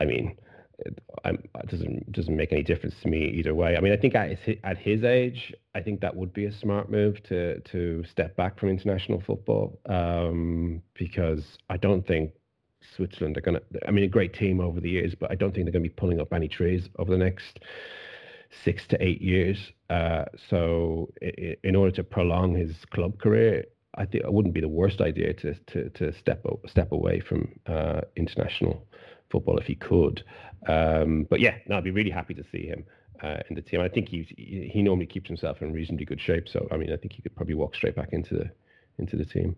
I 0.00 0.04
mean, 0.04 0.36
it 0.84 1.68
doesn't 1.68 2.10
doesn't 2.12 2.36
make 2.36 2.52
any 2.52 2.62
difference 2.62 2.94
to 3.02 3.08
me 3.08 3.26
either 3.36 3.54
way. 3.54 3.76
I 3.76 3.80
mean, 3.80 3.92
I 3.92 3.96
think 3.96 4.14
at 4.14 4.38
his, 4.38 4.56
at 4.64 4.78
his 4.78 5.04
age, 5.04 5.54
I 5.74 5.80
think 5.80 6.00
that 6.00 6.16
would 6.16 6.32
be 6.32 6.46
a 6.46 6.52
smart 6.52 6.90
move 6.90 7.22
to 7.24 7.60
to 7.60 8.04
step 8.10 8.36
back 8.36 8.58
from 8.58 8.68
international 8.70 9.22
football 9.24 9.78
um, 9.86 10.82
because 10.94 11.58
I 11.70 11.76
don't 11.76 12.06
think 12.06 12.32
Switzerland 12.96 13.36
are 13.36 13.40
going 13.40 13.58
to. 13.58 13.88
I 13.88 13.90
mean, 13.90 14.04
a 14.04 14.08
great 14.08 14.34
team 14.34 14.60
over 14.60 14.80
the 14.80 14.90
years, 14.90 15.14
but 15.14 15.30
I 15.30 15.34
don't 15.34 15.52
think 15.54 15.66
they're 15.66 15.72
going 15.72 15.82
to 15.82 15.88
be 15.88 15.94
pulling 15.94 16.20
up 16.20 16.32
any 16.32 16.48
trees 16.48 16.88
over 16.98 17.10
the 17.10 17.18
next 17.18 17.60
six 18.64 18.86
to 18.88 19.02
eight 19.02 19.22
years. 19.22 19.72
Uh, 19.90 20.24
so, 20.48 21.12
in 21.62 21.76
order 21.76 21.90
to 21.92 22.04
prolong 22.04 22.54
his 22.54 22.84
club 22.86 23.18
career, 23.18 23.66
I 23.94 24.04
think 24.04 24.24
it 24.24 24.32
wouldn't 24.32 24.54
be 24.54 24.60
the 24.60 24.68
worst 24.68 25.00
idea 25.00 25.34
to 25.34 25.54
to 25.54 25.90
to 25.90 26.12
step 26.12 26.44
step 26.66 26.92
away 26.92 27.20
from 27.20 27.52
uh, 27.66 28.02
international 28.16 28.86
football 29.30 29.58
if 29.58 29.66
he 29.66 29.74
could. 29.74 30.22
Um, 30.66 31.26
but 31.28 31.40
yeah, 31.40 31.56
no, 31.66 31.76
I'd 31.76 31.84
be 31.84 31.90
really 31.90 32.10
happy 32.10 32.34
to 32.34 32.44
see 32.52 32.66
him 32.66 32.84
uh, 33.22 33.38
in 33.48 33.56
the 33.56 33.62
team. 33.62 33.80
I 33.80 33.88
think 33.88 34.08
he 34.08 34.22
he 34.72 34.82
normally 34.82 35.06
keeps 35.06 35.28
himself 35.28 35.62
in 35.62 35.72
reasonably 35.72 36.06
good 36.06 36.20
shape, 36.20 36.48
so 36.48 36.68
I 36.70 36.76
mean, 36.76 36.92
I 36.92 36.96
think 36.96 37.12
he 37.12 37.22
could 37.22 37.34
probably 37.34 37.54
walk 37.54 37.74
straight 37.74 37.96
back 37.96 38.10
into 38.12 38.34
the 38.34 38.50
into 38.98 39.16
the 39.16 39.24
team. 39.24 39.56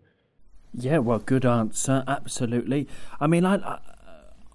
Yeah, 0.77 0.97
well, 0.99 1.19
good 1.19 1.45
answer. 1.45 2.03
Absolutely. 2.07 2.87
I 3.19 3.27
mean, 3.27 3.45
I, 3.45 3.55
I 3.55 3.79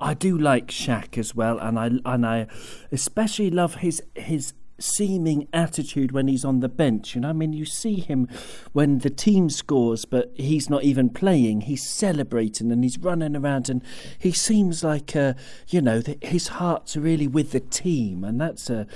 I 0.00 0.14
do 0.14 0.36
like 0.36 0.68
Shaq 0.68 1.18
as 1.18 1.34
well, 1.34 1.58
and 1.58 1.78
I 1.78 1.90
and 2.04 2.26
I 2.26 2.46
especially 2.92 3.50
love 3.50 3.76
his 3.76 4.02
his 4.14 4.52
seeming 4.78 5.46
attitude 5.52 6.10
when 6.12 6.26
he's 6.26 6.44
on 6.44 6.60
the 6.60 6.68
bench. 6.68 7.14
You 7.14 7.20
know, 7.22 7.28
I 7.28 7.32
mean, 7.32 7.52
you 7.52 7.66
see 7.66 8.00
him 8.00 8.28
when 8.72 8.98
the 8.98 9.10
team 9.10 9.50
scores, 9.50 10.06
but 10.06 10.32
he's 10.36 10.70
not 10.70 10.84
even 10.84 11.10
playing. 11.10 11.62
He's 11.62 11.86
celebrating 11.86 12.72
and 12.72 12.82
he's 12.82 12.98
running 12.98 13.36
around, 13.36 13.68
and 13.68 13.82
he 14.18 14.32
seems 14.32 14.82
like, 14.82 15.14
uh, 15.14 15.34
you 15.68 15.80
know, 15.82 16.02
his 16.22 16.48
heart's 16.48 16.96
really 16.96 17.28
with 17.28 17.52
the 17.52 17.60
team, 17.60 18.24
and 18.24 18.40
that's 18.40 18.70
a 18.70 18.86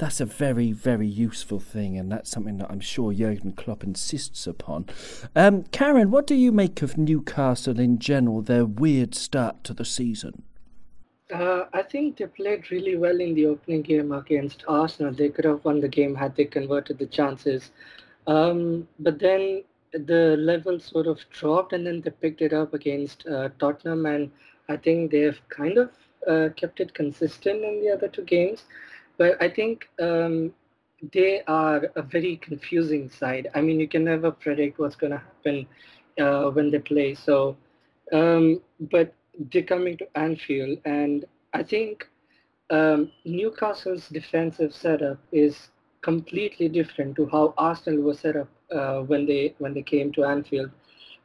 that's 0.00 0.20
a 0.20 0.24
very 0.24 0.72
very 0.72 1.06
useful 1.06 1.60
thing, 1.60 1.98
and 1.98 2.10
that's 2.10 2.30
something 2.30 2.56
that 2.56 2.70
I'm 2.70 2.80
sure 2.80 3.12
Jurgen 3.12 3.52
Klopp 3.52 3.84
insists 3.84 4.46
upon. 4.46 4.86
Um, 5.36 5.64
Karen, 5.64 6.10
what 6.10 6.26
do 6.26 6.34
you 6.34 6.52
make 6.52 6.80
of 6.80 6.96
Newcastle 6.96 7.78
in 7.78 7.98
general? 7.98 8.40
Their 8.40 8.64
weird 8.64 9.14
start 9.14 9.62
to 9.64 9.74
the 9.74 9.84
season. 9.84 10.42
Uh, 11.32 11.66
I 11.74 11.82
think 11.82 12.16
they 12.16 12.26
played 12.26 12.70
really 12.70 12.96
well 12.96 13.20
in 13.20 13.34
the 13.34 13.46
opening 13.46 13.82
game 13.82 14.10
against 14.12 14.64
Arsenal. 14.66 15.12
They 15.12 15.28
could 15.28 15.44
have 15.44 15.64
won 15.64 15.80
the 15.80 15.88
game 15.88 16.14
had 16.14 16.34
they 16.34 16.46
converted 16.46 16.98
the 16.98 17.06
chances. 17.06 17.70
Um, 18.26 18.88
but 18.98 19.18
then 19.18 19.62
the 19.92 20.36
level 20.38 20.80
sort 20.80 21.06
of 21.06 21.20
dropped 21.30 21.72
and 21.72 21.86
then 21.86 22.00
they 22.00 22.10
picked 22.10 22.40
it 22.40 22.52
up 22.52 22.74
against 22.74 23.26
uh, 23.28 23.50
Tottenham. 23.58 24.06
And 24.06 24.30
I 24.68 24.76
think 24.76 25.12
they've 25.12 25.40
kind 25.50 25.78
of 25.78 25.90
uh, 26.26 26.48
kept 26.56 26.80
it 26.80 26.94
consistent 26.94 27.62
in 27.62 27.80
the 27.80 27.90
other 27.90 28.08
two 28.08 28.24
games. 28.24 28.64
But 29.20 29.42
I 29.42 29.50
think 29.50 29.88
um, 30.00 30.54
they 31.12 31.42
are 31.46 31.82
a 31.96 32.02
very 32.02 32.38
confusing 32.38 33.10
side. 33.10 33.48
I 33.54 33.62
mean, 33.62 33.80
you 33.80 33.88
can 33.88 34.04
never 34.04 34.32
predict 34.32 34.80
what's 34.80 34.96
going 34.96 35.12
to 35.12 35.18
happen 35.18 35.66
uh, 36.20 36.50
when 36.50 36.70
they 36.70 36.80
play. 36.80 37.14
So, 37.14 37.56
um, 38.12 38.62
but 38.90 39.14
they're 39.52 39.62
coming 39.62 39.98
to 39.98 40.08
Anfield, 40.16 40.78
and 40.86 41.26
I 41.54 41.62
think 41.62 42.08
um, 42.70 43.12
Newcastle's 43.24 44.08
defensive 44.08 44.74
setup 44.74 45.18
is 45.32 45.68
completely 46.02 46.68
different 46.68 47.16
to 47.16 47.26
how 47.26 47.54
Arsenal 47.58 48.02
was 48.02 48.20
set 48.20 48.36
up 48.36 48.48
uh, 48.72 49.00
when 49.00 49.26
they 49.26 49.54
when 49.58 49.74
they 49.74 49.82
came 49.82 50.12
to 50.14 50.24
Anfield, 50.24 50.70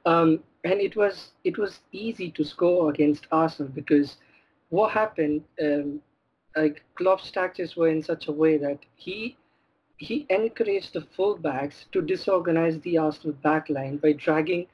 um, 0.05 0.43
and 0.65 0.81
it 0.81 0.95
was 0.95 1.31
it 1.45 1.57
was 1.57 1.79
easy 1.91 2.31
to 2.31 2.43
score 2.43 2.89
against 2.89 3.27
Arsenal 3.31 3.71
because 3.73 4.17
what 4.69 4.91
happened, 4.91 5.43
um, 5.61 6.01
like 6.55 6.83
Klopp's 6.95 7.31
tactics 7.31 7.75
were 7.75 7.87
in 7.87 8.01
such 8.01 8.27
a 8.27 8.31
way 8.31 8.57
that 8.57 8.79
he 8.95 9.37
he 9.97 10.25
encouraged 10.29 10.93
the 10.93 11.01
fullbacks 11.17 11.85
to 11.91 12.01
disorganize 12.01 12.79
the 12.81 12.97
Arsenal 12.97 13.35
backline 13.43 13.99
by 14.01 14.11
dragging 14.11 14.67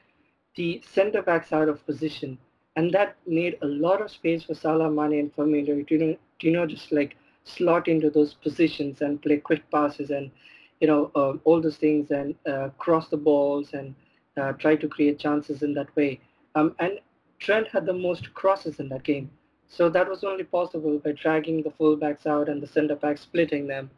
the 0.55 0.81
centre 0.85 1.21
backs 1.21 1.53
out 1.53 1.69
of 1.69 1.85
position 1.85 2.37
and 2.75 2.93
that 2.93 3.15
made 3.27 3.57
a 3.61 3.65
lot 3.65 4.01
of 4.01 4.11
space 4.11 4.43
for 4.43 4.53
Salah, 4.53 4.89
Mane, 4.89 5.19
and 5.19 5.35
Firmino 5.35 5.85
to 5.87 5.93
you 5.93 5.99
know, 5.99 6.17
to, 6.39 6.47
you 6.47 6.51
know 6.51 6.65
just 6.65 6.91
like 6.91 7.15
slot 7.43 7.87
into 7.87 8.09
those 8.09 8.33
positions 8.33 9.01
and 9.01 9.21
play 9.21 9.37
quick 9.37 9.69
passes 9.71 10.09
and 10.11 10.31
you 10.79 10.87
know 10.87 11.11
uh, 11.15 11.33
all 11.43 11.61
those 11.61 11.77
things 11.77 12.11
and 12.11 12.35
uh, 12.47 12.69
cross 12.77 13.09
the 13.09 13.17
balls 13.17 13.73
and 13.73 13.93
uh, 14.37 14.53
try 14.53 14.75
to 14.75 14.87
create 14.87 15.19
chances 15.19 15.63
in 15.63 15.73
that 15.73 15.93
way. 15.95 16.19
Um, 16.55 16.75
and 16.79 16.99
Trent 17.39 17.67
had 17.67 17.85
the 17.85 17.93
most 17.93 18.33
crosses 18.33 18.79
in 18.79 18.89
that 18.89 19.03
game, 19.03 19.29
so 19.71 19.89
that 19.89 20.09
was 20.09 20.23
only 20.23 20.43
possible 20.43 20.99
by 20.99 21.13
dragging 21.13 21.63
the 21.63 21.71
fullbacks 21.71 22.25
out 22.27 22.49
and 22.49 22.61
the 22.61 22.67
centre 22.67 22.95
backs 22.95 23.21
splitting 23.21 23.67
them. 23.67 23.89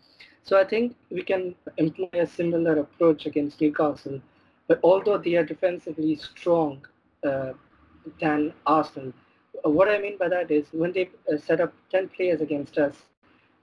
So 0.44 0.60
I 0.60 0.64
think 0.64 0.96
we 1.10 1.24
can 1.24 1.56
employ 1.78 2.10
a 2.14 2.28
similar 2.28 2.80
approach 2.80 3.26
against 3.26 3.60
Newcastle. 3.60 4.22
But 4.68 4.80
although 4.84 5.18
they 5.18 5.36
are 5.36 5.46
defensively 5.46 6.16
strong, 6.16 6.86
uh, 7.24 7.54
than 8.20 8.54
Arsenal. 8.66 9.14
Uh, 9.66 9.70
what 9.70 9.88
I 9.90 9.98
mean 9.98 10.18
by 10.18 10.28
that 10.30 10.52
is 10.52 10.66
when 10.72 10.92
they 10.92 11.10
uh, 11.32 11.38
set 11.38 11.62
up 11.62 11.74
10 11.92 12.10
players 12.10 12.42
against 12.42 12.78
us 12.78 12.96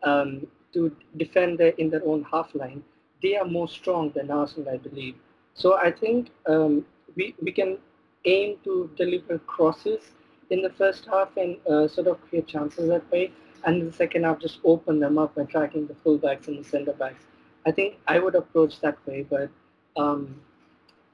um, 0.03 0.47
to 0.73 0.95
defend 1.17 1.61
in 1.61 1.91
their 1.91 2.05
own 2.07 2.25
half 2.31 2.55
line, 2.55 2.83
they 3.23 3.37
are 3.37 3.45
more 3.45 3.69
strong 3.69 4.11
than 4.15 4.31
Arsenal, 4.31 4.73
I 4.73 4.79
believe. 4.79 5.15
So 5.55 5.77
I 5.77 5.91
think 5.91 6.31
um, 6.47 6.87
we, 7.17 7.35
we 7.43 7.53
can 7.53 7.79
aim 8.25 8.57
to 8.65 8.91
deliver 8.97 9.39
crosses 9.41 10.01
in 10.51 10.63
the 10.63 10.71
first 10.71 11.07
half 11.07 11.37
and 11.37 11.57
uh, 11.67 11.89
sort 11.89 12.07
of 12.07 12.21
create 12.29 12.47
chances 12.47 12.89
that 12.89 13.11
way. 13.11 13.33
And 13.65 13.81
in 13.81 13.87
the 13.87 13.93
second 13.93 14.25
half, 14.25 14.41
just 14.41 14.59
open 14.65 15.01
them 15.01 15.19
up 15.19 15.35
by 15.35 15.45
tracking 15.45 15.87
the 15.87 15.95
fullbacks 15.95 16.49
and 16.49 16.59
the 16.59 16.65
centre 16.65 16.93
backs. 16.93 17.25
I 17.67 17.71
think 17.73 17.99
I 18.07 18.19
would 18.19 18.35
approach 18.35 18.81
that 18.81 18.99
way, 19.07 19.27
but 19.29 19.51
Um, 19.97 20.21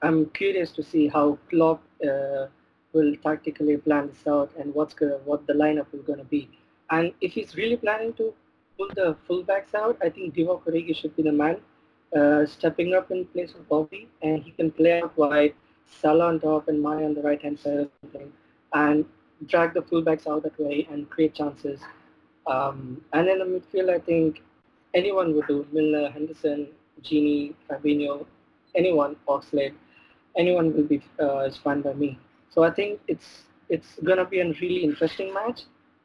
I'm 0.07 0.19
curious 0.39 0.71
to 0.79 0.83
see 0.83 1.05
how 1.09 1.39
Klopp 1.51 1.81
uh, 2.09 2.47
will 2.93 3.13
tactically 3.27 3.77
plan 3.87 4.09
this 4.09 4.25
out 4.27 4.51
and 4.59 4.75
what's 4.75 4.95
gonna, 4.99 5.19
what 5.31 5.47
the 5.47 5.55
lineup 5.63 5.87
is 5.97 6.03
going 6.09 6.19
to 6.19 6.31
be. 6.37 6.43
And 6.91 7.07
if 7.21 7.33
he's 7.33 7.57
really 7.61 7.79
planning 7.85 8.13
to 8.21 8.35
pull 8.77 8.91
the 9.01 9.17
fullbacks 9.27 9.75
out, 9.75 9.97
I 10.07 10.11
think 10.11 10.35
Divock 10.35 10.63
Origi 10.67 10.95
should 10.95 11.15
be 11.17 11.23
the 11.23 11.33
man 11.33 11.57
uh, 12.19 12.45
stepping 12.47 12.95
up 12.99 13.11
in 13.11 13.25
place 13.33 13.55
of 13.55 13.69
Bobby, 13.69 14.03
and 14.23 14.43
he 14.43 14.51
can 14.59 14.71
play 14.71 15.01
out 15.01 15.17
wide, 15.17 15.55
Salah 16.01 16.29
on 16.29 16.41
top 16.41 16.69
and 16.69 16.83
Mane 16.83 17.05
on 17.09 17.15
the 17.15 17.23
right 17.23 17.43
hand 17.47 17.59
side 17.59 17.89
and 18.73 19.05
drag 19.47 19.75
the 19.75 19.83
fullbacks 19.83 20.27
out 20.27 20.43
that 20.45 20.59
way 20.59 20.89
and 20.91 21.09
create 21.11 21.35
chances. 21.35 21.81
Um, 22.47 23.03
and 23.13 23.29
in 23.29 23.39
the 23.39 23.45
midfield, 23.45 23.91
I 23.91 23.99
think 23.99 24.43
anyone 24.95 25.35
would 25.35 25.47
do. 25.47 25.67
Milner, 25.73 26.11
Henderson, 26.11 26.69
Gini, 27.03 27.55
Fabinho, 27.69 28.27
anyone, 28.75 29.17
Oxlade, 29.29 29.75
anyone 30.37 30.75
will 30.75 30.85
be 30.85 31.03
uh, 31.21 31.41
is 31.41 31.57
fine 31.57 31.83
by 31.83 31.93
me. 31.93 32.19
So 32.51 32.63
I 32.63 32.71
think 32.71 33.01
it's 33.09 33.43
it's 33.69 33.99
gonna 34.05 34.25
be 34.25 34.41
a 34.41 34.49
really 34.61 34.85
interesting 34.85 35.35
match. 35.35 35.63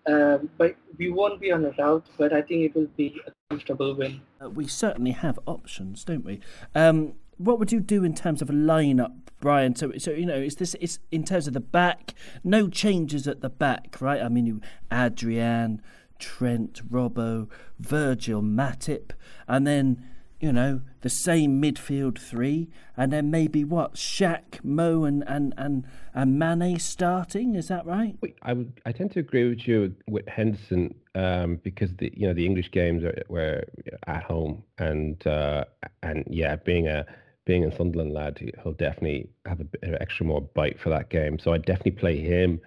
Uh, 0.08 0.40
but 0.58 0.76
we 0.98 1.12
won't 1.12 1.40
be 1.40 1.52
on 1.52 1.64
a 1.64 1.72
route, 1.78 2.08
but 2.18 2.34
I 2.34 2.42
think 2.42 2.66
it 2.66 2.76
will 2.76 2.90
be 2.98 3.22
a 3.28 3.32
comfortable 3.50 3.94
win. 3.96 4.22
Uh, 4.44 4.50
we 4.50 4.66
certainly 4.66 5.12
have 5.12 5.38
options, 5.46 6.04
don't 6.04 6.26
we? 6.26 6.40
Um, 6.74 7.14
what 7.44 7.60
would 7.60 7.72
you 7.72 7.80
do 7.80 8.04
in 8.04 8.14
terms 8.14 8.42
of 8.42 8.50
a 8.50 8.54
lineup, 8.54 9.14
Brian? 9.40 9.76
So, 9.76 9.92
so 9.98 10.12
you 10.12 10.26
know, 10.26 10.36
is 10.36 10.56
this 10.56 10.76
is 10.76 11.00
in 11.12 11.24
terms 11.24 11.48
of 11.48 11.54
the 11.54 11.60
back? 11.60 12.14
No 12.44 12.70
changes 12.70 13.28
at 13.28 13.42
the 13.42 13.50
back, 13.50 13.98
right? 14.00 14.22
I 14.22 14.30
mean, 14.30 14.46
you 14.46 14.62
Adrian, 14.92 15.82
Trent, 16.20 16.88
Robbo, 16.90 17.50
Virgil, 17.80 18.42
Matip, 18.42 19.12
and 19.48 19.66
then 19.66 20.06
you 20.40 20.52
know 20.52 20.82
the 21.02 21.10
same 21.10 21.62
midfield 21.62 22.20
three, 22.20 22.70
and 22.96 23.12
then 23.12 23.32
maybe 23.32 23.64
what 23.64 23.96
Shaq, 23.96 24.64
Mo, 24.64 25.04
and 25.04 25.24
and 25.28 25.54
and 25.58 25.86
and 26.14 26.38
Mane 26.38 26.80
starting. 26.80 27.56
Is 27.56 27.68
that 27.70 27.86
right? 27.86 28.16
I 28.44 28.54
would. 28.54 28.80
I 28.86 28.92
tend 28.92 29.12
to 29.14 29.20
agree 29.20 29.50
with 29.50 29.68
you 29.68 29.96
with 30.08 30.28
Henderson 30.28 30.94
um, 31.16 31.60
because 31.64 31.94
the 31.98 32.12
you 32.16 32.28
know 32.28 32.34
the 32.34 32.46
English 32.46 32.72
games 32.72 33.04
are, 33.04 33.22
were 33.28 33.64
at 34.08 34.24
home, 34.24 34.64
and 34.78 35.26
uh, 35.26 35.66
and 36.04 36.24
yeah, 36.30 36.56
being 36.56 36.88
a 36.88 37.06
being 37.46 37.66
a 37.66 37.76
Sunderland 37.76 38.14
lad, 38.14 38.40
he'll 38.64 38.74
definitely 38.74 39.30
have 39.46 39.60
a 39.60 39.66
bit 39.66 39.84
of 39.84 39.96
extra 40.00 40.26
more 40.26 40.42
bite 40.42 40.80
for 40.80 40.90
that 40.90 41.10
game. 41.10 41.40
So 41.40 41.54
I'd 41.54 41.66
definitely 41.66 41.94
play 41.94 42.20
him. 42.20 42.60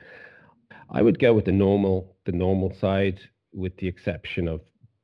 I 0.90 1.02
would 1.02 1.18
go 1.18 1.32
with 1.32 1.44
the 1.44 1.52
normal, 1.52 2.16
the 2.26 2.32
normal 2.32 2.74
side, 2.80 3.20
with 3.52 3.76
the 3.76 3.86
exception 3.86 4.48
of 4.48 4.60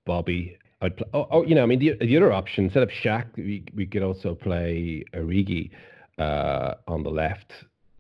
Bobby. 0.07 0.57
I'd 0.83 0.97
play, 0.97 1.09
oh, 1.15 1.27
oh, 1.31 1.45
you 1.45 1.55
know, 1.55 1.63
I 1.63 1.67
mean, 1.67 1.79
the, 1.79 1.95
the 2.05 2.17
other 2.17 2.33
option 2.33 2.65
instead 2.65 2.83
of 2.83 2.91
Shaq, 2.91 3.37
we 3.37 3.65
we 3.75 3.87
could 3.87 4.03
also 4.03 4.35
play 4.35 5.05
Origi 5.15 5.71
uh, 6.19 6.75
on 6.89 7.03
the 7.03 7.11
left. 7.11 7.53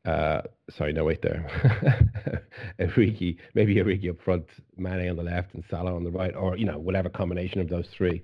Uh, 0.04 0.40
sorry, 0.70 0.92
no, 0.92 1.04
wait 1.04 1.22
there. 1.22 2.42
Origi, 2.80 3.36
maybe 3.54 3.74
Origi 3.76 4.10
up 4.10 4.20
front, 4.22 4.46
Mane 4.76 5.10
on 5.10 5.16
the 5.16 5.22
left, 5.22 5.54
and 5.54 5.62
Salah 5.70 5.94
on 5.94 6.04
the 6.04 6.10
right, 6.10 6.34
or 6.34 6.56
you 6.56 6.64
know, 6.64 6.78
whatever 6.78 7.08
combination 7.08 7.60
of 7.60 7.68
those 7.68 7.86
three. 7.96 8.22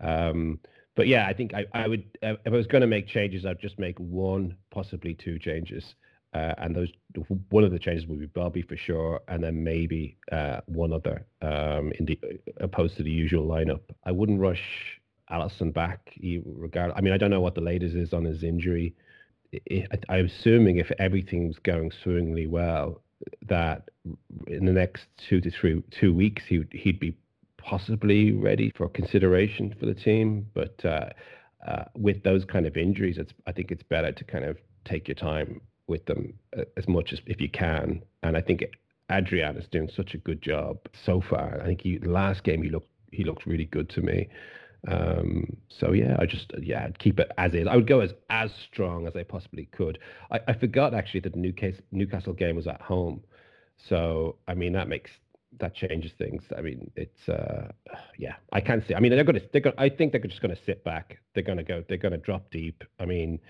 Um, 0.00 0.58
but 0.98 1.06
yeah, 1.06 1.28
I 1.28 1.32
think 1.32 1.54
I, 1.54 1.64
I 1.72 1.86
would 1.86 2.02
uh, 2.24 2.34
if 2.44 2.52
I 2.52 2.56
was 2.56 2.66
going 2.66 2.80
to 2.80 2.88
make 2.88 3.06
changes, 3.06 3.46
I'd 3.46 3.60
just 3.60 3.78
make 3.78 3.96
one, 4.00 4.56
possibly 4.72 5.14
two 5.14 5.38
changes, 5.38 5.94
uh, 6.34 6.54
and 6.58 6.74
those 6.74 6.88
one 7.50 7.62
of 7.62 7.70
the 7.70 7.78
changes 7.78 8.08
would 8.08 8.18
be 8.18 8.26
Bobby 8.26 8.62
for 8.62 8.76
sure, 8.76 9.20
and 9.28 9.44
then 9.44 9.62
maybe 9.62 10.16
uh, 10.32 10.60
one 10.66 10.92
other 10.92 11.24
um, 11.40 11.92
in 12.00 12.06
the 12.06 12.18
opposed 12.56 12.96
to 12.96 13.04
the 13.04 13.12
usual 13.12 13.46
lineup. 13.46 13.82
I 14.04 14.10
wouldn't 14.10 14.40
rush 14.40 14.60
Alisson 15.30 15.72
back. 15.72 16.00
Regard, 16.44 16.90
I 16.96 17.00
mean, 17.00 17.14
I 17.14 17.16
don't 17.16 17.30
know 17.30 17.40
what 17.40 17.54
the 17.54 17.60
latest 17.60 17.94
is 17.94 18.12
on 18.12 18.24
his 18.24 18.42
injury. 18.42 18.96
I, 19.70 19.86
I'm 20.08 20.26
assuming 20.26 20.78
if 20.78 20.90
everything's 20.98 21.60
going 21.60 21.92
swimmingly 22.02 22.48
well, 22.48 23.02
that 23.46 23.88
in 24.48 24.66
the 24.66 24.72
next 24.72 25.04
two 25.28 25.40
to 25.42 25.50
three 25.52 25.80
two 25.92 26.12
weeks 26.12 26.42
he 26.48 26.64
he'd 26.72 26.98
be 26.98 27.14
possibly 27.68 28.32
ready 28.32 28.72
for 28.76 28.88
consideration 28.88 29.74
for 29.78 29.86
the 29.86 29.94
team. 29.94 30.46
But 30.54 30.82
uh, 30.84 31.10
uh, 31.66 31.84
with 31.94 32.22
those 32.22 32.44
kind 32.44 32.66
of 32.66 32.76
injuries, 32.76 33.18
it's 33.18 33.32
I 33.46 33.52
think 33.52 33.70
it's 33.70 33.82
better 33.82 34.10
to 34.10 34.24
kind 34.24 34.44
of 34.44 34.56
take 34.84 35.06
your 35.06 35.14
time 35.14 35.60
with 35.86 36.04
them 36.06 36.34
uh, 36.56 36.62
as 36.76 36.88
much 36.88 37.12
as 37.12 37.20
if 37.26 37.40
you 37.40 37.50
can. 37.50 38.02
And 38.22 38.36
I 38.36 38.40
think 38.40 38.64
Adrian 39.10 39.56
is 39.56 39.66
doing 39.70 39.90
such 39.94 40.14
a 40.14 40.18
good 40.18 40.40
job 40.40 40.78
so 41.04 41.22
far. 41.28 41.60
I 41.60 41.66
think 41.66 41.82
he 41.82 41.98
the 41.98 42.10
last 42.10 42.42
game 42.42 42.62
he 42.62 42.70
looked 42.70 42.88
he 43.12 43.24
looked 43.24 43.44
really 43.46 43.66
good 43.66 43.90
to 43.90 44.00
me. 44.00 44.28
Um, 44.86 45.56
so 45.68 45.92
yeah, 45.92 46.16
I 46.18 46.24
just 46.24 46.52
yeah 46.62 46.84
I'd 46.84 46.98
keep 46.98 47.20
it 47.20 47.30
as 47.36 47.52
is. 47.52 47.66
I 47.66 47.76
would 47.76 47.88
go 47.88 48.00
as 48.00 48.12
as 48.30 48.50
strong 48.70 49.06
as 49.06 49.14
I 49.14 49.24
possibly 49.24 49.66
could. 49.72 49.98
I, 50.30 50.40
I 50.48 50.52
forgot 50.54 50.94
actually 50.94 51.20
that 51.20 51.34
the 51.34 51.38
Newcastle 51.38 51.84
Newcastle 51.92 52.32
game 52.32 52.56
was 52.56 52.66
at 52.66 52.80
home. 52.80 53.24
So 53.88 54.36
I 54.46 54.54
mean 54.54 54.72
that 54.72 54.88
makes 54.88 55.10
that 55.58 55.74
changes 55.74 56.12
things. 56.18 56.42
I 56.56 56.60
mean, 56.60 56.90
it's 56.96 57.28
uh, 57.28 57.72
yeah, 58.18 58.34
I 58.52 58.60
can't 58.60 58.86
see. 58.86 58.94
I 58.94 59.00
mean, 59.00 59.12
they're 59.12 59.24
gonna 59.24 59.40
they're 59.52 59.60
gonna. 59.60 59.76
I 59.78 59.88
think 59.88 60.12
they're 60.12 60.20
just 60.20 60.42
gonna 60.42 60.56
sit 60.66 60.84
back. 60.84 61.18
They're 61.34 61.42
gonna 61.42 61.64
go. 61.64 61.84
They're 61.88 61.98
gonna 61.98 62.18
drop 62.18 62.50
deep. 62.50 62.84
I 62.98 63.06
mean, 63.06 63.40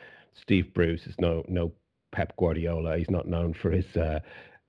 Steve 0.40 0.72
Bruce 0.74 1.06
is 1.06 1.14
no 1.18 1.44
no 1.48 1.72
Pep 2.12 2.36
Guardiola. 2.36 2.98
He's 2.98 3.10
not 3.10 3.26
known 3.26 3.54
for 3.54 3.70
his 3.70 3.96
uh, 3.96 4.20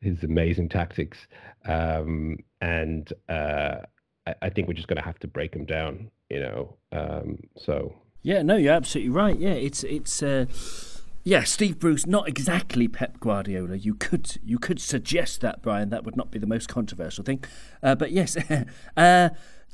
his 0.02 0.24
amazing 0.24 0.70
tactics. 0.70 1.18
Um, 1.66 2.38
and 2.62 3.12
uh, 3.30 3.78
I, 4.26 4.36
I, 4.42 4.50
think 4.50 4.68
we're 4.68 4.74
just 4.74 4.88
gonna 4.88 5.04
have 5.04 5.20
to 5.20 5.28
break 5.28 5.54
him 5.56 5.66
down. 5.66 6.10
You 6.30 6.40
know. 6.40 6.78
Um, 6.92 7.40
so. 7.58 7.94
Yeah. 8.22 8.42
No, 8.42 8.58
you're 8.58 8.74
absolutely 8.74 9.12
right. 9.12 9.38
Yeah, 9.38 9.52
it's 9.52 9.84
it's. 9.84 10.22
Uh 10.24 10.46
yeah, 11.24 11.44
Steve 11.44 11.80
Bruce, 11.80 12.06
not 12.06 12.28
exactly 12.28 12.88
Pep 12.88 13.20
Guardiola. 13.20 13.76
You 13.76 13.94
could 13.94 14.38
you 14.44 14.58
could 14.58 14.80
suggest 14.80 15.42
that, 15.42 15.62
Brian. 15.62 15.90
That 15.90 16.04
would 16.04 16.16
not 16.16 16.32
be 16.32 16.40
the 16.40 16.48
most 16.48 16.70
controversial 16.70 17.24
thing, 17.24 17.44
uh, 17.84 17.96
but 17.96 18.12
yes. 18.12 18.38
uh, 18.98 19.30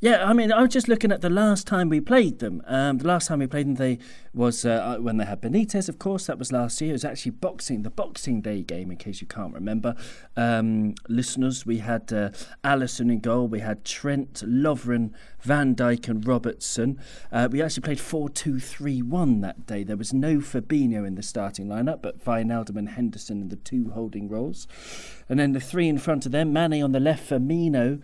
yeah, 0.06 0.24
I 0.24 0.34
mean, 0.34 0.52
I 0.52 0.62
was 0.62 0.72
just 0.72 0.88
looking 0.88 1.12
at 1.12 1.22
the 1.22 1.32
last 1.32 1.66
time 1.66 1.90
we 1.90 2.00
played 2.00 2.38
them. 2.38 2.62
Um, 2.68 3.00
the 3.00 3.08
last 3.08 3.28
time 3.28 3.40
we 3.40 3.48
played 3.48 3.66
them, 3.66 3.74
they 3.74 3.98
was 4.36 4.64
uh, 4.64 4.70
uh, 4.70 5.02
when 5.02 5.18
they 5.18 5.26
had 5.26 5.42
Benitez. 5.42 5.90
Of 5.90 5.98
course, 5.98 6.28
that 6.28 6.38
was 6.38 6.52
last 6.52 6.80
year. 6.80 6.92
It 6.92 6.94
was 6.94 7.06
actually 7.06 7.32
boxing, 7.32 7.82
the 7.82 7.90
Boxing 7.90 8.40
Day 8.40 8.62
game. 8.62 8.92
In 8.92 8.98
case 8.98 9.20
you 9.20 9.26
can't 9.26 9.52
remember, 9.52 9.96
um, 10.38 10.94
listeners, 11.10 11.66
we 11.66 11.80
had 11.80 12.14
uh, 12.14 12.30
Alisson 12.64 13.12
in 13.12 13.20
goal. 13.20 13.48
We 13.48 13.62
had 13.62 13.84
Trent, 13.84 14.44
Lovren, 14.46 15.12
Van 15.42 15.74
Dijk, 15.74 16.08
and 16.08 16.28
Robertson. 16.28 17.00
Uh, 17.32 17.50
we 17.52 17.64
actually 17.64 17.82
played 17.82 18.00
four-two-three-one 18.00 19.42
that 19.42 19.66
day. 19.66 19.84
There 19.84 19.98
was 19.98 20.14
no 20.14 20.38
Fabinho 20.38 21.08
in 21.08 21.16
the 21.16 21.24
starting 21.24 21.66
lineup, 21.66 22.04
but 22.04 22.24
Wijnaldum 22.24 22.78
and 22.78 22.90
Henderson 22.90 23.42
in 23.42 23.50
the 23.50 23.56
two 23.56 23.90
holding 23.96 24.30
roles, 24.30 24.68
and 25.28 25.40
then 25.40 25.54
the 25.54 25.60
three 25.60 25.88
in 25.88 25.98
front 25.98 26.28
of 26.28 26.32
them: 26.32 26.54
Mane 26.54 26.84
on 26.84 26.92
the 26.92 27.00
left, 27.00 27.28
Firmino 27.28 28.04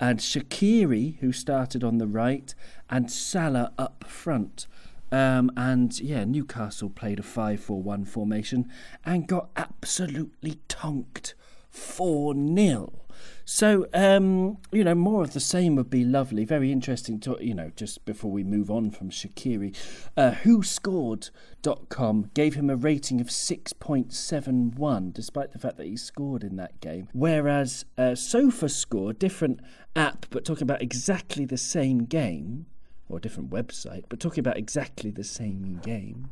and 0.00 0.18
Shaqiri, 0.18 1.18
who 1.18 1.32
started 1.32 1.84
on 1.84 1.98
the 1.98 2.06
right, 2.06 2.54
and 2.90 3.10
Salah 3.10 3.72
up 3.78 4.04
front. 4.06 4.66
Um, 5.12 5.52
and 5.56 5.98
yeah, 6.00 6.24
Newcastle 6.24 6.90
played 6.90 7.20
a 7.20 7.22
5 7.22 7.60
4 7.60 7.82
1 7.82 8.04
formation 8.04 8.68
and 9.04 9.28
got 9.28 9.50
absolutely 9.56 10.58
tonked 10.68 11.34
4 11.70 12.34
0. 12.34 13.03
So, 13.44 13.86
um, 13.92 14.58
you 14.72 14.84
know, 14.84 14.94
more 14.94 15.22
of 15.22 15.32
the 15.32 15.40
same 15.40 15.76
would 15.76 15.90
be 15.90 16.04
lovely. 16.04 16.44
Very 16.44 16.72
interesting 16.72 17.20
to, 17.20 17.36
you 17.40 17.54
know, 17.54 17.70
just 17.76 18.04
before 18.04 18.30
we 18.30 18.42
move 18.42 18.70
on 18.70 18.90
from 18.90 19.10
Shaqiri, 19.10 19.76
uh, 20.16 20.32
WhoScored.com 20.42 22.30
gave 22.34 22.54
him 22.54 22.70
a 22.70 22.76
rating 22.76 23.20
of 23.20 23.28
6.71, 23.28 25.12
despite 25.12 25.52
the 25.52 25.58
fact 25.58 25.76
that 25.76 25.86
he 25.86 25.96
scored 25.96 26.42
in 26.42 26.56
that 26.56 26.80
game. 26.80 27.08
Whereas 27.12 27.84
uh, 27.98 28.12
SofaScore, 28.12 29.18
different 29.18 29.60
app, 29.94 30.26
but 30.30 30.44
talking 30.44 30.62
about 30.62 30.82
exactly 30.82 31.44
the 31.44 31.58
same 31.58 32.04
game, 32.04 32.66
or 33.08 33.18
a 33.18 33.20
different 33.20 33.50
website, 33.50 34.04
but 34.08 34.18
talking 34.18 34.40
about 34.40 34.56
exactly 34.56 35.10
the 35.10 35.24
same 35.24 35.80
game. 35.82 36.30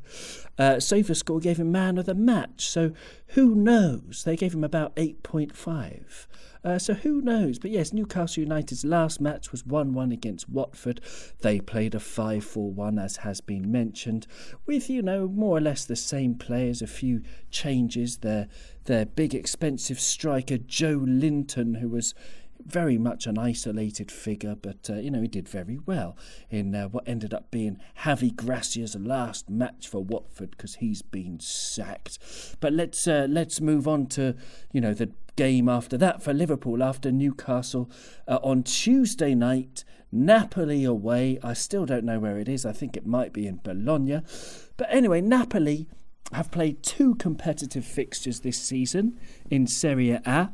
Uh, 0.59 0.77
SofaScore 0.77 1.43
gave 1.43 1.59
him 1.59 1.71
man 1.71 1.99
of 1.99 2.07
the 2.07 2.15
match, 2.15 2.67
so 2.67 2.93
who 3.29 3.55
knows? 3.55 4.23
They 4.25 4.37
gave 4.37 4.55
him 4.55 4.65
about 4.65 4.97
8.5. 4.97 6.27
Uh, 6.65 6.79
so 6.79 6.95
who 6.95 7.21
knows? 7.21 7.59
But 7.59 7.71
yes, 7.71 7.93
Newcastle 7.93 8.43
United's 8.43 8.85
last 8.85 9.21
match 9.21 9.51
was 9.51 9.67
1 9.67 9.93
1 9.93 10.13
against 10.13 10.49
Watford. 10.49 11.01
They 11.41 11.61
played 11.61 11.95
a 11.95 12.01
5 12.01 12.45
4 12.45 12.71
1, 12.71 12.99
as 12.99 13.17
has 13.19 13.41
been 13.41 13.71
mentioned, 13.71 14.27
with, 14.67 14.89
you 14.89 15.03
know, 15.03 15.27
more 15.27 15.57
or 15.57 15.61
less 15.61 15.85
the 15.85 15.97
same 15.97 16.35
players, 16.35 16.81
a 16.81 16.87
few 16.87 17.23
changes. 17.51 18.19
Their, 18.19 18.49
their 18.85 19.07
big 19.07 19.35
expensive 19.35 19.99
striker, 19.99 20.59
Joelinton, 20.59 21.81
who 21.81 21.89
was 21.89 22.15
very 22.67 22.99
much 22.99 23.27
an 23.27 23.39
isolated 23.39 24.11
figure, 24.11 24.55
but 24.55 24.89
uh, 24.89 24.95
you 24.95 25.11
know 25.11 25.21
he 25.21 25.29
did 25.29 25.49
very 25.49 25.79
well 25.85 26.17
in 26.51 26.75
uh, 26.75 26.89
what 26.89 27.07
ended 27.09 27.35
up 27.35 27.51
being 27.51 27.79
Javi 28.01 28.35
Gracia's 28.35 28.95
last 28.95 29.51
match 29.51 29.89
for 29.89 30.03
Watford 30.03 30.53
because 30.53 30.77
he's 30.77 31.03
been 31.03 31.41
sacked. 31.41 32.19
But 32.61 32.73
let's 32.73 33.07
uh, 33.07 33.27
let's 33.29 33.61
move 33.61 33.89
on 33.89 34.07
to 34.09 34.37
you 34.73 34.81
know 34.81 34.95
the 34.95 35.11
game 35.37 35.69
after 35.69 35.97
that 35.99 36.23
for 36.23 36.33
Liverpool 36.33 36.83
after 36.83 37.11
Newcastle 37.11 37.91
uh, 38.29 38.39
on 38.43 38.63
Tuesday 38.63 39.35
night. 39.35 39.85
Napoli 40.11 40.85
away. 40.85 41.39
I 41.43 41.55
still 41.55 41.87
don't 41.87 42.05
know 42.05 42.19
where 42.19 42.39
it 42.39 42.49
is. 42.49 42.67
I 42.67 42.73
think 42.73 42.97
it 42.97 43.07
might 43.07 43.33
be 43.33 43.47
in 43.47 43.61
Bologna. 43.63 44.21
But 44.77 44.89
anyway, 44.91 45.23
Napoli 45.23 45.89
have 46.33 46.51
played 46.51 46.83
two 46.83 47.15
competitive 47.15 47.85
fixtures 47.85 48.41
this 48.41 48.59
season 48.59 49.19
in 49.51 49.67
Serie 49.67 50.11
A. 50.11 50.51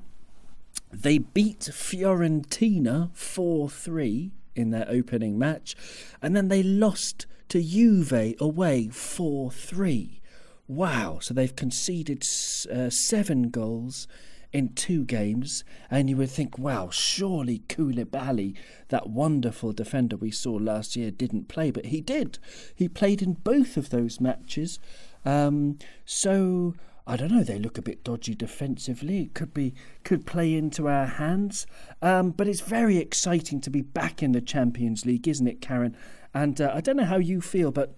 They 0.93 1.19
beat 1.19 1.61
Fiorentina 1.61 3.15
4 3.15 3.69
3 3.69 4.33
in 4.55 4.71
their 4.71 4.87
opening 4.89 5.39
match, 5.39 5.77
and 6.23 6.35
then 6.35 6.49
they 6.49 6.63
lost 6.63 7.27
to 7.49 7.63
Juve 7.63 8.35
away 8.41 8.89
4 8.89 9.51
3. 9.51 10.21
Wow, 10.67 11.19
so 11.21 11.33
they've 11.33 11.55
conceded 11.55 12.23
uh, 12.71 12.91
seven 12.91 13.51
goals 13.51 14.07
in 14.53 14.75
two 14.75 15.05
games, 15.05 15.63
and 15.91 16.09
you 16.09 16.17
would 16.17 16.31
think, 16.31 16.59
wow, 16.59 16.89
surely 16.91 17.61
Koulibaly, 17.69 18.55
that 18.89 19.11
wonderful 19.11 19.73
defender 19.73 20.17
we 20.17 20.31
saw 20.31 20.55
last 20.55 20.97
year, 20.97 21.11
didn't 21.11 21.49
play, 21.49 21.71
but 21.71 21.87
he 21.87 22.01
did. 22.01 22.39
He 22.75 22.89
played 22.89 23.21
in 23.21 23.35
both 23.35 23.77
of 23.77 23.91
those 23.91 24.21
matches. 24.21 24.79
Um, 25.25 25.79
so 26.05 26.75
I 27.07 27.17
don't 27.17 27.33
know. 27.33 27.43
They 27.43 27.59
look 27.59 27.79
a 27.79 27.83
bit 27.83 28.05
dodgy 28.05 28.35
defensively. 28.35 29.23
It 29.23 29.35
could 29.35 29.55
be 29.55 29.75
could 30.05 30.27
play 30.27 30.55
into 30.55 30.89
our 30.89 31.07
hands. 31.07 31.67
Um, 32.03 32.31
but 32.31 32.47
it's 32.47 32.61
very 32.61 32.99
exciting 32.99 33.63
to 33.63 33.71
be 33.71 33.81
back 33.81 34.23
in 34.23 34.33
the 34.33 34.43
Champions 34.43 35.07
League, 35.07 35.27
isn't 35.27 35.47
it, 35.47 35.63
Karen? 35.63 35.97
And 36.35 36.61
uh, 36.61 36.71
I 36.75 36.83
don't 36.83 36.99
know 36.99 37.05
how 37.05 37.17
you 37.17 37.41
feel, 37.41 37.71
but 37.71 37.95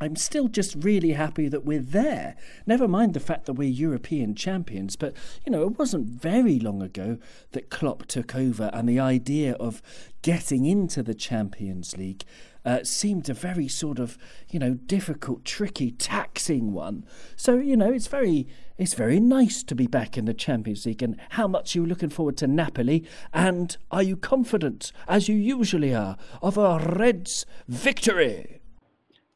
I'm 0.00 0.16
still 0.16 0.48
just 0.48 0.76
really 0.78 1.12
happy 1.12 1.48
that 1.48 1.64
we're 1.64 1.80
there. 1.80 2.36
Never 2.66 2.86
mind 2.86 3.14
the 3.14 3.20
fact 3.20 3.46
that 3.46 3.54
we're 3.54 3.68
European 3.68 4.34
champions, 4.34 4.96
but 4.96 5.14
you 5.44 5.50
know, 5.50 5.62
it 5.62 5.78
wasn't 5.78 6.06
very 6.06 6.58
long 6.58 6.82
ago 6.82 7.18
that 7.52 7.70
Klopp 7.70 8.06
took 8.06 8.36
over 8.36 8.70
and 8.72 8.88
the 8.88 9.00
idea 9.00 9.54
of 9.54 9.82
getting 10.22 10.64
into 10.64 11.02
the 11.02 11.14
Champions 11.14 11.96
League 11.96 12.24
uh, 12.64 12.84
seemed 12.84 13.28
a 13.28 13.34
very 13.34 13.66
sort 13.66 13.98
of, 13.98 14.18
you 14.50 14.58
know, 14.58 14.74
difficult, 14.74 15.44
tricky, 15.44 15.90
taxing 15.90 16.72
one. 16.72 17.04
So, 17.34 17.54
you 17.54 17.76
know, 17.76 17.92
it's 17.92 18.08
very 18.08 18.46
it's 18.76 18.94
very 18.94 19.18
nice 19.18 19.64
to 19.64 19.74
be 19.74 19.88
back 19.88 20.16
in 20.16 20.26
the 20.26 20.34
Champions 20.34 20.86
League 20.86 21.02
and 21.02 21.16
how 21.30 21.48
much 21.48 21.74
are 21.74 21.80
looking 21.80 22.10
forward 22.10 22.36
to 22.36 22.46
Napoli 22.46 23.04
and 23.32 23.76
are 23.90 24.02
you 24.02 24.16
confident, 24.16 24.92
as 25.08 25.28
you 25.28 25.34
usually 25.34 25.92
are, 25.94 26.16
of 26.42 26.56
a 26.56 26.78
Reds 26.78 27.44
victory? 27.66 28.57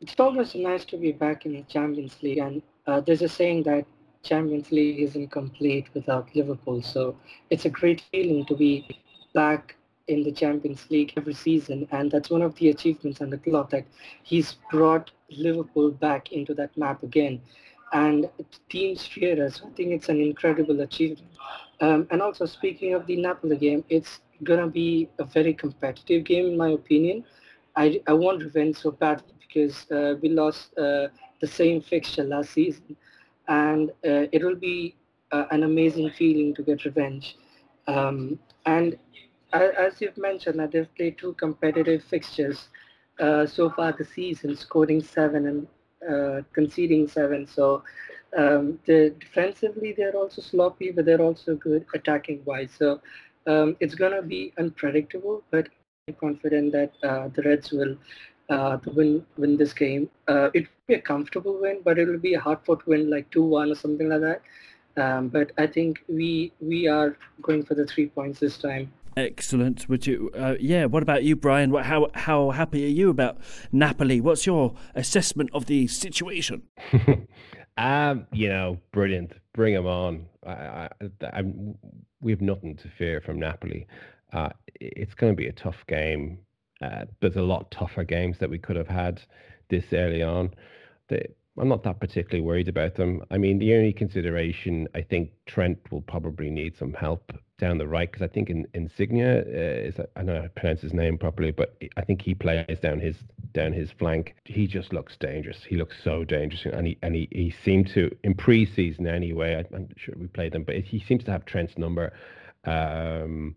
It's 0.03 0.19
always 0.19 0.55
nice 0.57 0.85
to 0.87 0.97
be 0.97 1.12
back 1.12 1.47
in 1.47 1.53
the 1.53 1.62
Champions 1.62 2.21
League. 2.23 2.38
And 2.38 2.62
uh, 2.88 3.01
there's 3.01 3.23
a 3.23 3.29
saying 3.29 3.62
that 3.62 3.87
Champions 4.25 4.73
League 4.73 4.99
isn't 5.01 5.31
complete 5.31 5.87
without 5.95 6.35
Liverpool. 6.35 6.83
So 6.83 7.17
it's 7.51 7.65
a 7.67 7.71
great 7.71 8.03
feeling 8.11 8.45
to 8.47 8.57
be 8.57 9.01
back 9.33 9.77
in 10.09 10.25
the 10.25 10.33
Champions 10.33 10.91
League 10.91 11.12
every 11.17 11.35
season. 11.35 11.87
And 11.93 12.11
that's 12.11 12.31
one 12.31 12.43
of 12.43 12.57
the 12.57 12.71
achievements 12.71 13.21
on 13.21 13.31
the 13.31 13.38
club 13.38 13.71
that 13.71 13.85
he's 14.25 14.57
brought 14.73 15.12
Liverpool 15.31 15.93
back 15.93 16.33
into 16.33 16.53
that 16.55 16.77
map 16.77 17.05
again. 17.05 17.41
And 17.93 18.29
teams 18.71 19.07
fear 19.07 19.45
us. 19.45 19.62
I 19.65 19.71
think 19.71 19.93
it's 19.93 20.09
an 20.09 20.21
incredible 20.21 20.81
achievement. 20.81 21.31
Um, 21.81 22.09
and 22.11 22.21
also 22.21 22.47
speaking 22.47 22.95
of 22.95 23.07
the 23.07 23.17
Napoli 23.17 23.57
game, 23.57 23.85
it's 23.88 24.21
going 24.43 24.61
to 24.61 24.67
be 24.67 25.09
a 25.21 25.25
very 25.25 25.55
competitive 25.55 26.25
game 26.25 26.47
in 26.47 26.57
my 26.57 26.71
opinion. 26.71 27.25
I, 27.77 28.01
I 28.09 28.15
want 28.15 28.43
revenge 28.43 28.77
so 28.77 28.91
badly 28.91 29.33
because 29.53 29.91
uh, 29.91 30.15
we 30.23 30.29
lost 30.31 30.77
uh, 30.79 31.09
the 31.41 31.47
same 31.47 31.81
fixture 31.81 32.25
last 32.25 32.51
season, 32.53 32.97
and 33.49 33.91
uh, 34.05 34.27
it 34.33 34.43
will 34.43 34.57
be 34.57 34.95
uh, 35.33 35.45
an 35.51 35.62
amazing 35.65 36.11
feeling 36.11 36.55
to 36.55 36.62
get 36.62 36.85
revenge. 36.85 37.37
Um, 37.87 38.38
and 38.67 38.97
as 39.53 40.01
you've 40.01 40.17
mentioned, 40.19 40.59
that 40.61 40.73
they've 40.73 40.95
played 40.97 41.19
two 41.19 41.35
competitive 41.35 42.03
fixtures 42.05 42.69
uh, 43.21 43.47
so 43.47 43.71
far 43.71 43.93
this 43.93 44.11
season, 44.11 44.57
scoring 44.57 45.03
seven 45.03 45.47
and 45.47 45.67
uh, 46.11 46.43
conceding 46.53 47.07
seven. 47.09 47.47
So 47.47 47.83
um, 48.37 48.79
the 48.87 49.15
defensively 49.21 49.95
they're 49.97 50.17
also 50.17 50.41
sloppy, 50.43 50.91
but 50.91 51.05
they're 51.07 51.21
also 51.21 51.55
good 51.57 51.85
attacking 51.95 52.43
wise. 52.45 52.71
So 52.79 53.01
um, 53.47 53.77
it's 53.81 53.95
gonna 53.95 54.23
be 54.23 54.53
unpredictable, 54.59 55.43
but 55.51 55.69
I'm 55.99 56.15
confident 56.15 56.73
that 56.73 56.93
the 57.35 57.43
Reds 57.43 57.73
will 57.73 57.97
uh, 58.53 58.77
to 58.77 58.91
win 58.91 59.27
win 59.37 59.57
this 59.57 59.73
game. 59.73 60.09
Uh, 60.29 60.51
it 60.55 60.65
will 60.65 60.87
be 60.87 60.95
a 60.95 61.01
comfortable 61.01 61.59
win, 61.61 61.81
but 61.85 61.99
it 61.99 62.07
will 62.07 62.19
be 62.19 62.35
a 62.35 62.41
hard 62.41 62.59
fought 62.65 62.87
win, 62.87 63.09
like 63.11 63.31
two 63.31 63.43
one 63.43 63.71
or 63.71 63.75
something 63.75 64.09
like 64.09 64.21
that. 64.21 64.43
Um, 64.97 65.29
but 65.29 65.53
I 65.59 65.67
think 65.67 66.05
we 66.09 66.53
we 66.61 66.87
are 66.87 67.17
going 67.41 67.65
for 67.65 67.75
the 67.75 67.87
three 67.87 68.07
points 68.07 68.41
this 68.41 68.59
time. 68.59 68.93
Excellent. 69.17 69.88
Would 69.88 70.07
you? 70.07 70.31
Uh, 70.35 70.55
yeah. 70.61 70.85
What 70.87 71.03
about 71.03 71.23
you, 71.25 71.37
Brian? 71.37 71.71
What, 71.71 71.87
how 71.87 72.09
how 72.15 72.51
happy 72.51 72.85
are 72.85 72.95
you 73.01 73.11
about 73.11 73.38
Napoli? 73.71 74.21
What's 74.21 74.47
your 74.47 74.75
assessment 74.95 75.51
of 75.53 75.67
the 75.67 75.87
situation? 75.87 76.62
um, 77.77 78.27
you 78.33 78.49
know, 78.49 78.79
brilliant. 78.93 79.33
Bring 79.55 79.75
them 79.75 79.87
on. 79.87 80.27
I, 80.47 80.88
I, 81.23 81.43
we 82.21 82.33
have 82.33 82.41
nothing 82.41 82.77
to 82.77 82.88
fear 82.88 83.21
from 83.21 83.38
Napoli. 83.38 83.87
Uh, 84.33 84.49
it's 84.81 85.15
going 85.15 85.33
to 85.33 85.37
be 85.37 85.47
a 85.47 85.53
tough 85.53 85.85
game. 85.87 86.38
There's 87.21 87.37
a 87.37 87.42
lot 87.42 87.71
tougher 87.71 88.05
games 88.05 88.38
that 88.38 88.51
we 88.51 88.59
could 88.59 88.77
have 88.77 88.88
had 88.88 89.21
this 89.68 89.85
early 89.92 90.23
on. 90.23 90.55
I'm 91.59 91.68
not 91.68 91.83
that 91.83 92.01
particularly 92.01 92.40
worried 92.40 92.68
about 92.68 92.95
them. 92.95 93.23
I 93.31 93.37
mean, 93.37 93.59
the 93.59 93.75
only 93.75 93.92
consideration, 93.92 94.88
I 94.95 95.03
think 95.03 95.31
Trent 95.47 95.79
will 95.90 96.01
probably 96.01 96.51
need 96.51 96.77
some 96.79 96.95
help 96.95 97.33
down 97.59 97.79
the 97.79 97.87
right 97.87 98.11
because 98.11 98.23
I 98.23 98.33
think 98.33 98.49
in 98.49 98.66
Insigne 98.75 99.23
uh, 99.23 99.45
is 99.47 99.95
I 100.01 100.05
don't 100.16 100.27
know 100.27 100.37
how 100.37 100.42
to 100.42 100.49
pronounce 100.49 100.81
his 100.81 100.95
name 100.95 101.18
properly, 101.18 101.53
but 101.53 101.77
I 101.97 102.05
think 102.05 102.23
he 102.23 102.35
plays 102.35 102.81
down 102.81 103.01
his 103.01 103.16
down 103.53 103.73
his 103.73 103.90
flank. 103.92 104.35
He 104.47 104.66
just 104.66 104.92
looks 104.95 105.16
dangerous. 105.16 105.59
He 105.68 105.77
looks 105.77 105.97
so 106.03 106.25
dangerous, 106.25 106.64
and 106.64 106.87
he 106.87 106.99
and 107.03 107.14
he, 107.14 107.29
he 107.31 107.55
seemed 107.64 107.88
to 107.95 108.11
in 108.25 108.35
pre-season 108.35 109.07
anyway. 109.07 109.55
I, 109.55 109.77
am 109.77 109.88
sure 109.97 110.14
we 110.18 110.29
played 110.29 110.53
them, 110.53 110.64
but 110.64 110.77
he 110.77 111.01
seems 111.01 111.23
to 111.25 111.33
have 111.33 111.45
Trent's 111.45 111.77
number. 111.77 112.12
Um, 112.64 113.57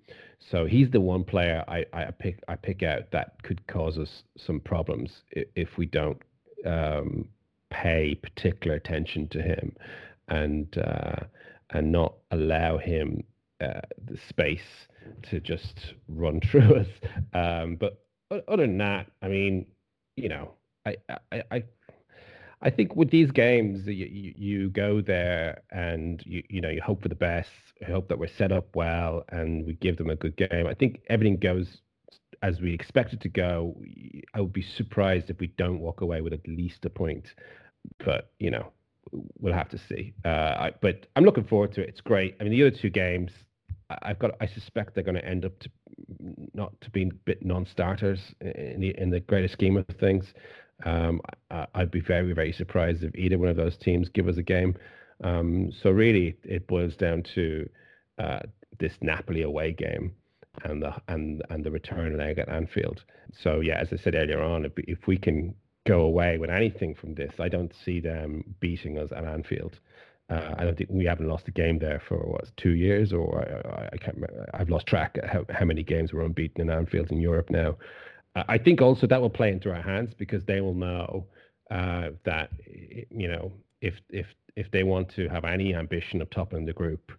so 0.51 0.65
he's 0.65 0.89
the 0.91 1.01
one 1.01 1.23
player 1.23 1.63
I, 1.67 1.85
I 1.93 2.11
pick 2.11 2.39
I 2.47 2.55
pick 2.55 2.83
out 2.83 3.11
that 3.11 3.41
could 3.43 3.65
cause 3.67 3.97
us 3.97 4.23
some 4.37 4.59
problems 4.59 5.23
if, 5.31 5.47
if 5.55 5.77
we 5.77 5.85
don't 5.85 6.21
um, 6.65 7.29
pay 7.69 8.15
particular 8.15 8.75
attention 8.75 9.27
to 9.29 9.41
him 9.41 9.75
and 10.27 10.77
uh, 10.77 11.25
and 11.71 11.91
not 11.91 12.15
allow 12.31 12.77
him 12.77 13.23
uh, 13.61 13.81
the 14.05 14.17
space 14.29 14.87
to 15.23 15.39
just 15.39 15.93
run 16.07 16.39
through 16.51 16.75
us. 16.75 16.87
Um, 17.33 17.75
but 17.75 18.03
other 18.47 18.63
than 18.63 18.77
that, 18.79 19.07
I 19.21 19.27
mean, 19.27 19.65
you 20.15 20.29
know, 20.29 20.51
I, 20.85 20.95
I, 21.31 21.43
I 21.51 21.63
I 22.65 22.71
think 22.71 22.95
with 22.95 23.11
these 23.11 23.29
games, 23.29 23.85
you, 23.85 24.33
you, 24.35 24.69
go 24.71 24.99
there 24.99 25.61
and 25.69 26.21
you 26.25 26.41
you 26.49 26.61
know 26.61 26.69
you 26.69 26.81
hope 26.81 27.03
for 27.03 27.09
the 27.09 27.15
best, 27.15 27.49
hope 27.85 28.09
that 28.09 28.17
we're 28.17 28.35
set 28.39 28.51
up 28.51 28.75
well, 28.75 29.23
and 29.29 29.67
we 29.67 29.73
give 29.73 29.97
them 29.97 30.09
a 30.09 30.15
good 30.15 30.35
game. 30.35 30.65
I 30.65 30.73
think 30.73 31.01
everything 31.07 31.37
goes 31.37 31.77
as 32.41 32.59
we 32.61 32.73
expect 32.73 33.13
it 33.13 33.21
to 33.21 33.29
go. 33.29 33.79
I 34.33 34.41
would 34.41 34.51
be 34.51 34.63
surprised 34.63 35.29
if 35.29 35.39
we 35.39 35.47
don't 35.57 35.79
walk 35.79 36.01
away 36.01 36.21
with 36.21 36.33
at 36.33 36.47
least 36.47 36.83
a 36.85 36.89
point, 36.89 37.27
but 38.03 38.31
you 38.39 38.49
know 38.49 38.71
we'll 39.39 39.53
have 39.53 39.69
to 39.69 39.77
see. 39.77 40.15
Uh, 40.25 40.27
I, 40.27 40.71
but 40.81 41.05
I'm 41.15 41.23
looking 41.23 41.43
forward 41.43 41.71
to 41.73 41.81
it. 41.81 41.89
It's 41.89 42.01
great. 42.01 42.35
I 42.39 42.43
mean, 42.45 42.51
the 42.51 42.65
other 42.65 42.75
two 42.75 42.89
games, 42.89 43.31
I've 44.01 44.17
got. 44.17 44.31
I 44.41 44.47
suspect 44.47 44.95
they're 44.95 45.03
going 45.03 45.13
to 45.13 45.25
end 45.25 45.45
up 45.45 45.59
to 45.59 45.69
not 46.55 46.81
to 46.81 46.89
be 46.89 47.11
bit 47.25 47.45
non-starters 47.45 48.19
in 48.41 48.81
the 48.81 48.99
in 48.99 49.11
the 49.11 49.19
greater 49.19 49.47
scheme 49.47 49.77
of 49.77 49.85
things. 49.99 50.33
Um, 50.83 51.21
I, 51.49 51.67
would 51.75 51.91
be 51.91 52.01
very, 52.01 52.33
very 52.33 52.51
surprised 52.51 53.03
if 53.03 53.15
either 53.15 53.37
one 53.37 53.49
of 53.49 53.55
those 53.55 53.77
teams 53.77 54.09
give 54.09 54.27
us 54.27 54.37
a 54.37 54.43
game. 54.43 54.75
Um, 55.23 55.71
so 55.81 55.89
really, 55.89 56.35
it 56.43 56.67
boils 56.67 56.95
down 56.95 57.23
to 57.35 57.69
uh, 58.19 58.39
this 58.79 58.93
Napoli 59.01 59.43
away 59.43 59.71
game 59.71 60.13
and 60.63 60.81
the 60.81 60.93
and 61.07 61.43
and 61.49 61.63
the 61.63 61.71
return 61.71 62.17
leg 62.17 62.39
at 62.39 62.49
Anfield. 62.49 63.03
So 63.41 63.61
yeah, 63.61 63.77
as 63.77 63.89
I 63.91 63.97
said 63.97 64.15
earlier 64.15 64.41
on, 64.41 64.65
if, 64.65 64.73
if 64.77 65.07
we 65.07 65.17
can 65.17 65.55
go 65.85 66.01
away 66.01 66.37
with 66.37 66.49
anything 66.49 66.95
from 66.95 67.13
this, 67.15 67.33
I 67.39 67.47
don't 67.47 67.73
see 67.83 67.99
them 67.99 68.55
beating 68.59 68.97
us 68.97 69.11
at 69.15 69.23
Anfield. 69.23 69.79
Uh, 70.27 70.55
I 70.57 70.63
don't 70.63 70.75
think 70.75 70.89
we 70.91 71.05
haven't 71.05 71.27
lost 71.27 71.47
a 71.47 71.51
game 71.51 71.77
there 71.77 72.01
for 72.07 72.17
what 72.17 72.45
two 72.57 72.71
years, 72.71 73.13
or 73.13 73.47
I, 73.65 73.89
I, 73.93 73.97
can't. 73.97 74.15
Remember. 74.15 74.49
I've 74.53 74.69
lost 74.69 74.87
track 74.87 75.17
of 75.21 75.29
how, 75.29 75.45
how 75.49 75.65
many 75.65 75.83
games 75.83 76.13
we're 76.13 76.25
unbeaten 76.25 76.61
in 76.61 76.69
Anfield 76.71 77.11
in 77.11 77.19
Europe 77.19 77.51
now. 77.51 77.77
I 78.35 78.57
think 78.57 78.81
also 78.81 79.07
that 79.07 79.21
will 79.21 79.29
play 79.29 79.51
into 79.51 79.71
our 79.71 79.81
hands 79.81 80.13
because 80.17 80.43
they 80.45 80.61
will 80.61 80.73
know 80.73 81.27
uh, 81.71 82.09
that 82.25 82.49
you 83.09 83.27
know 83.27 83.51
if 83.81 83.95
if 84.09 84.27
if 84.55 84.69
they 84.71 84.83
want 84.83 85.09
to 85.15 85.27
have 85.29 85.45
any 85.45 85.73
ambition 85.73 86.21
of 86.21 86.29
topping 86.29 86.65
the 86.65 86.73
group, 86.73 87.11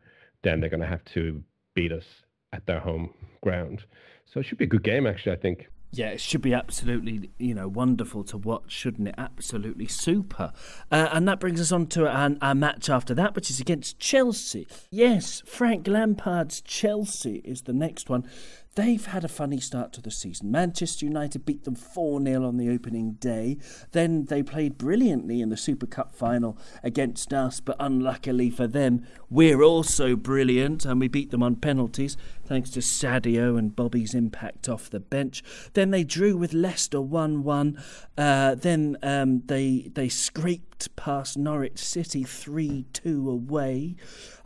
then 0.42 0.60
they're 0.60 0.70
going 0.70 0.80
to 0.80 0.86
have 0.86 1.04
to 1.14 1.42
beat 1.74 1.92
us 1.92 2.04
at 2.52 2.66
their 2.66 2.80
home 2.80 3.12
ground. 3.42 3.84
So 4.24 4.40
it 4.40 4.44
should 4.44 4.58
be 4.58 4.64
a 4.64 4.68
good 4.68 4.82
game, 4.82 5.06
actually. 5.06 5.32
I 5.32 5.36
think. 5.36 5.68
Yeah, 5.92 6.08
it 6.08 6.20
should 6.20 6.42
be 6.42 6.52
absolutely, 6.52 7.30
you 7.38 7.54
know, 7.54 7.68
wonderful 7.68 8.22
to 8.24 8.36
watch, 8.36 8.70
shouldn't 8.70 9.08
it? 9.08 9.14
Absolutely 9.16 9.86
super. 9.86 10.52
Uh, 10.90 11.08
and 11.12 11.26
that 11.28 11.40
brings 11.40 11.60
us 11.60 11.72
on 11.72 11.86
to 11.88 12.06
our, 12.06 12.32
our, 12.42 12.54
match 12.54 12.90
after 12.90 13.14
that, 13.14 13.34
which 13.34 13.50
is 13.50 13.60
against 13.60 13.98
Chelsea. 13.98 14.66
Yes, 14.90 15.42
Frank 15.46 15.86
Lampard's 15.86 16.60
Chelsea 16.60 17.36
is 17.44 17.62
the 17.62 17.72
next 17.72 18.10
one. 18.10 18.28
They've 18.76 19.06
had 19.06 19.24
a 19.24 19.28
funny 19.28 19.58
start 19.58 19.94
to 19.94 20.02
the 20.02 20.10
season. 20.10 20.50
Manchester 20.50 21.06
United 21.06 21.46
beat 21.46 21.64
them 21.64 21.74
4 21.74 22.22
0 22.22 22.44
on 22.44 22.58
the 22.58 22.68
opening 22.68 23.12
day. 23.12 23.56
Then 23.92 24.26
they 24.26 24.42
played 24.42 24.76
brilliantly 24.76 25.40
in 25.40 25.48
the 25.48 25.56
Super 25.56 25.86
Cup 25.86 26.14
final 26.14 26.58
against 26.82 27.32
us, 27.32 27.58
but 27.58 27.76
unluckily 27.80 28.50
for 28.50 28.66
them, 28.66 29.06
we're 29.30 29.62
also 29.62 30.14
brilliant 30.14 30.84
and 30.84 31.00
we 31.00 31.08
beat 31.08 31.30
them 31.30 31.42
on 31.42 31.56
penalties 31.56 32.18
thanks 32.46 32.70
to 32.70 32.80
Sadio 32.80 33.58
and 33.58 33.74
Bobby's 33.74 34.14
impact 34.14 34.68
off 34.68 34.88
the 34.88 35.00
bench. 35.00 35.42
Then 35.74 35.90
they 35.90 36.04
drew 36.04 36.36
with 36.36 36.52
Leicester 36.52 37.00
1 37.00 37.42
1. 37.42 37.82
Uh, 38.16 38.54
then 38.54 38.96
um, 39.02 39.42
they, 39.46 39.90
they 39.94 40.08
scraped 40.08 40.94
past 40.96 41.36
Norwich 41.36 41.78
City 41.78 42.24
3 42.24 42.86
2 42.92 43.30
away. 43.30 43.96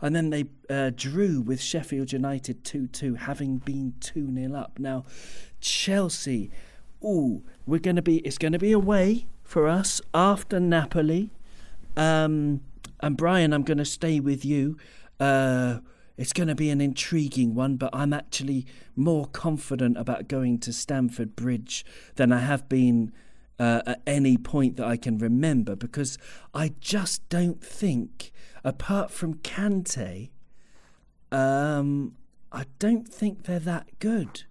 And 0.01 0.15
then 0.15 0.29
they 0.29 0.45
uh, 0.69 0.91
drew 0.95 1.41
with 1.41 1.61
Sheffield 1.61 2.11
United 2.11 2.63
2 2.63 2.87
2, 2.87 3.15
having 3.15 3.57
been 3.57 3.93
2 3.99 4.33
0 4.33 4.55
up. 4.55 4.79
Now, 4.79 5.05
Chelsea, 5.59 6.51
ooh, 7.03 7.43
we're 7.65 7.79
going 7.79 7.95
to 7.95 8.01
be, 8.01 8.17
it's 8.19 8.37
going 8.37 8.53
to 8.53 8.59
be 8.59 8.71
away 8.71 9.27
for 9.43 9.67
us 9.67 10.01
after 10.13 10.59
Napoli. 10.59 11.29
Um, 11.95 12.61
and 13.01 13.17
Brian, 13.17 13.53
I'm 13.53 13.63
going 13.63 13.77
to 13.77 13.85
stay 13.85 14.19
with 14.19 14.45
you. 14.45 14.77
Uh, 15.19 15.79
it's 16.17 16.33
going 16.33 16.47
to 16.47 16.55
be 16.55 16.69
an 16.69 16.81
intriguing 16.81 17.55
one, 17.55 17.77
but 17.77 17.89
I'm 17.93 18.13
actually 18.13 18.65
more 18.95 19.25
confident 19.27 19.97
about 19.97 20.27
going 20.27 20.59
to 20.59 20.73
Stamford 20.73 21.35
Bridge 21.35 21.85
than 22.15 22.31
I 22.31 22.39
have 22.39 22.67
been 22.69 23.11
uh, 23.59 23.81
at 23.85 24.01
any 24.07 24.37
point 24.37 24.77
that 24.77 24.87
I 24.87 24.97
can 24.97 25.17
remember 25.17 25.75
because 25.75 26.17
I 26.53 26.73
just 26.79 27.27
don't 27.29 27.63
think 27.63 28.31
apart 28.63 29.11
from 29.11 29.35
Kante, 29.35 30.29
um, 31.31 32.15
I 32.51 32.65
don't 32.79 33.07
think 33.07 33.43
they're 33.43 33.59
that 33.59 33.99
good. 33.99 34.43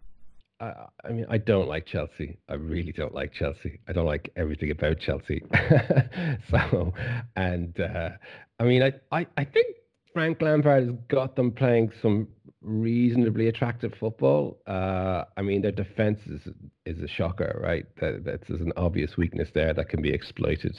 I, 0.61 1.11
mean, 1.11 1.27
I 1.31 1.39
don't 1.39 1.69
like 1.69 1.87
Chelsea. 1.87 2.39
I 2.49 2.55
really 2.55 2.93
don't 2.93 3.15
like 3.15 3.33
Chelsea. 3.33 3.81
I 3.89 3.93
don't 3.93 4.05
like 4.05 4.31
everything 4.37 4.71
about 4.71 5.01
Chelsea. 5.01 5.43
so, 6.51 6.93
and 7.35 7.81
uh, 7.81 8.11
I 8.59 8.65
mean, 8.65 8.83
I, 8.83 8.93
I, 9.11 9.27
I 9.39 9.45
think 9.45 9.77
Frank 10.13 10.41
Lampard 10.43 10.87
has 10.87 10.97
got 11.09 11.37
them 11.37 11.53
playing 11.53 11.93
some 12.03 12.29
reasonably 12.63 13.49
attractive 13.49 13.93
football. 13.99 14.59
Uh, 14.67 15.25
I 15.37 15.43
mean, 15.43 15.63
their 15.63 15.73
defense 15.73 16.21
is 16.27 16.53
is 16.85 17.03
a 17.03 17.09
shocker, 17.09 17.61
right? 17.63 17.87
That 18.01 18.25
that's 18.25 18.49
an 18.51 18.73
obvious 18.77 19.17
weakness 19.17 19.49
there 19.55 19.73
that 19.73 19.89
can 19.89 20.03
be 20.03 20.11
exploited. 20.11 20.77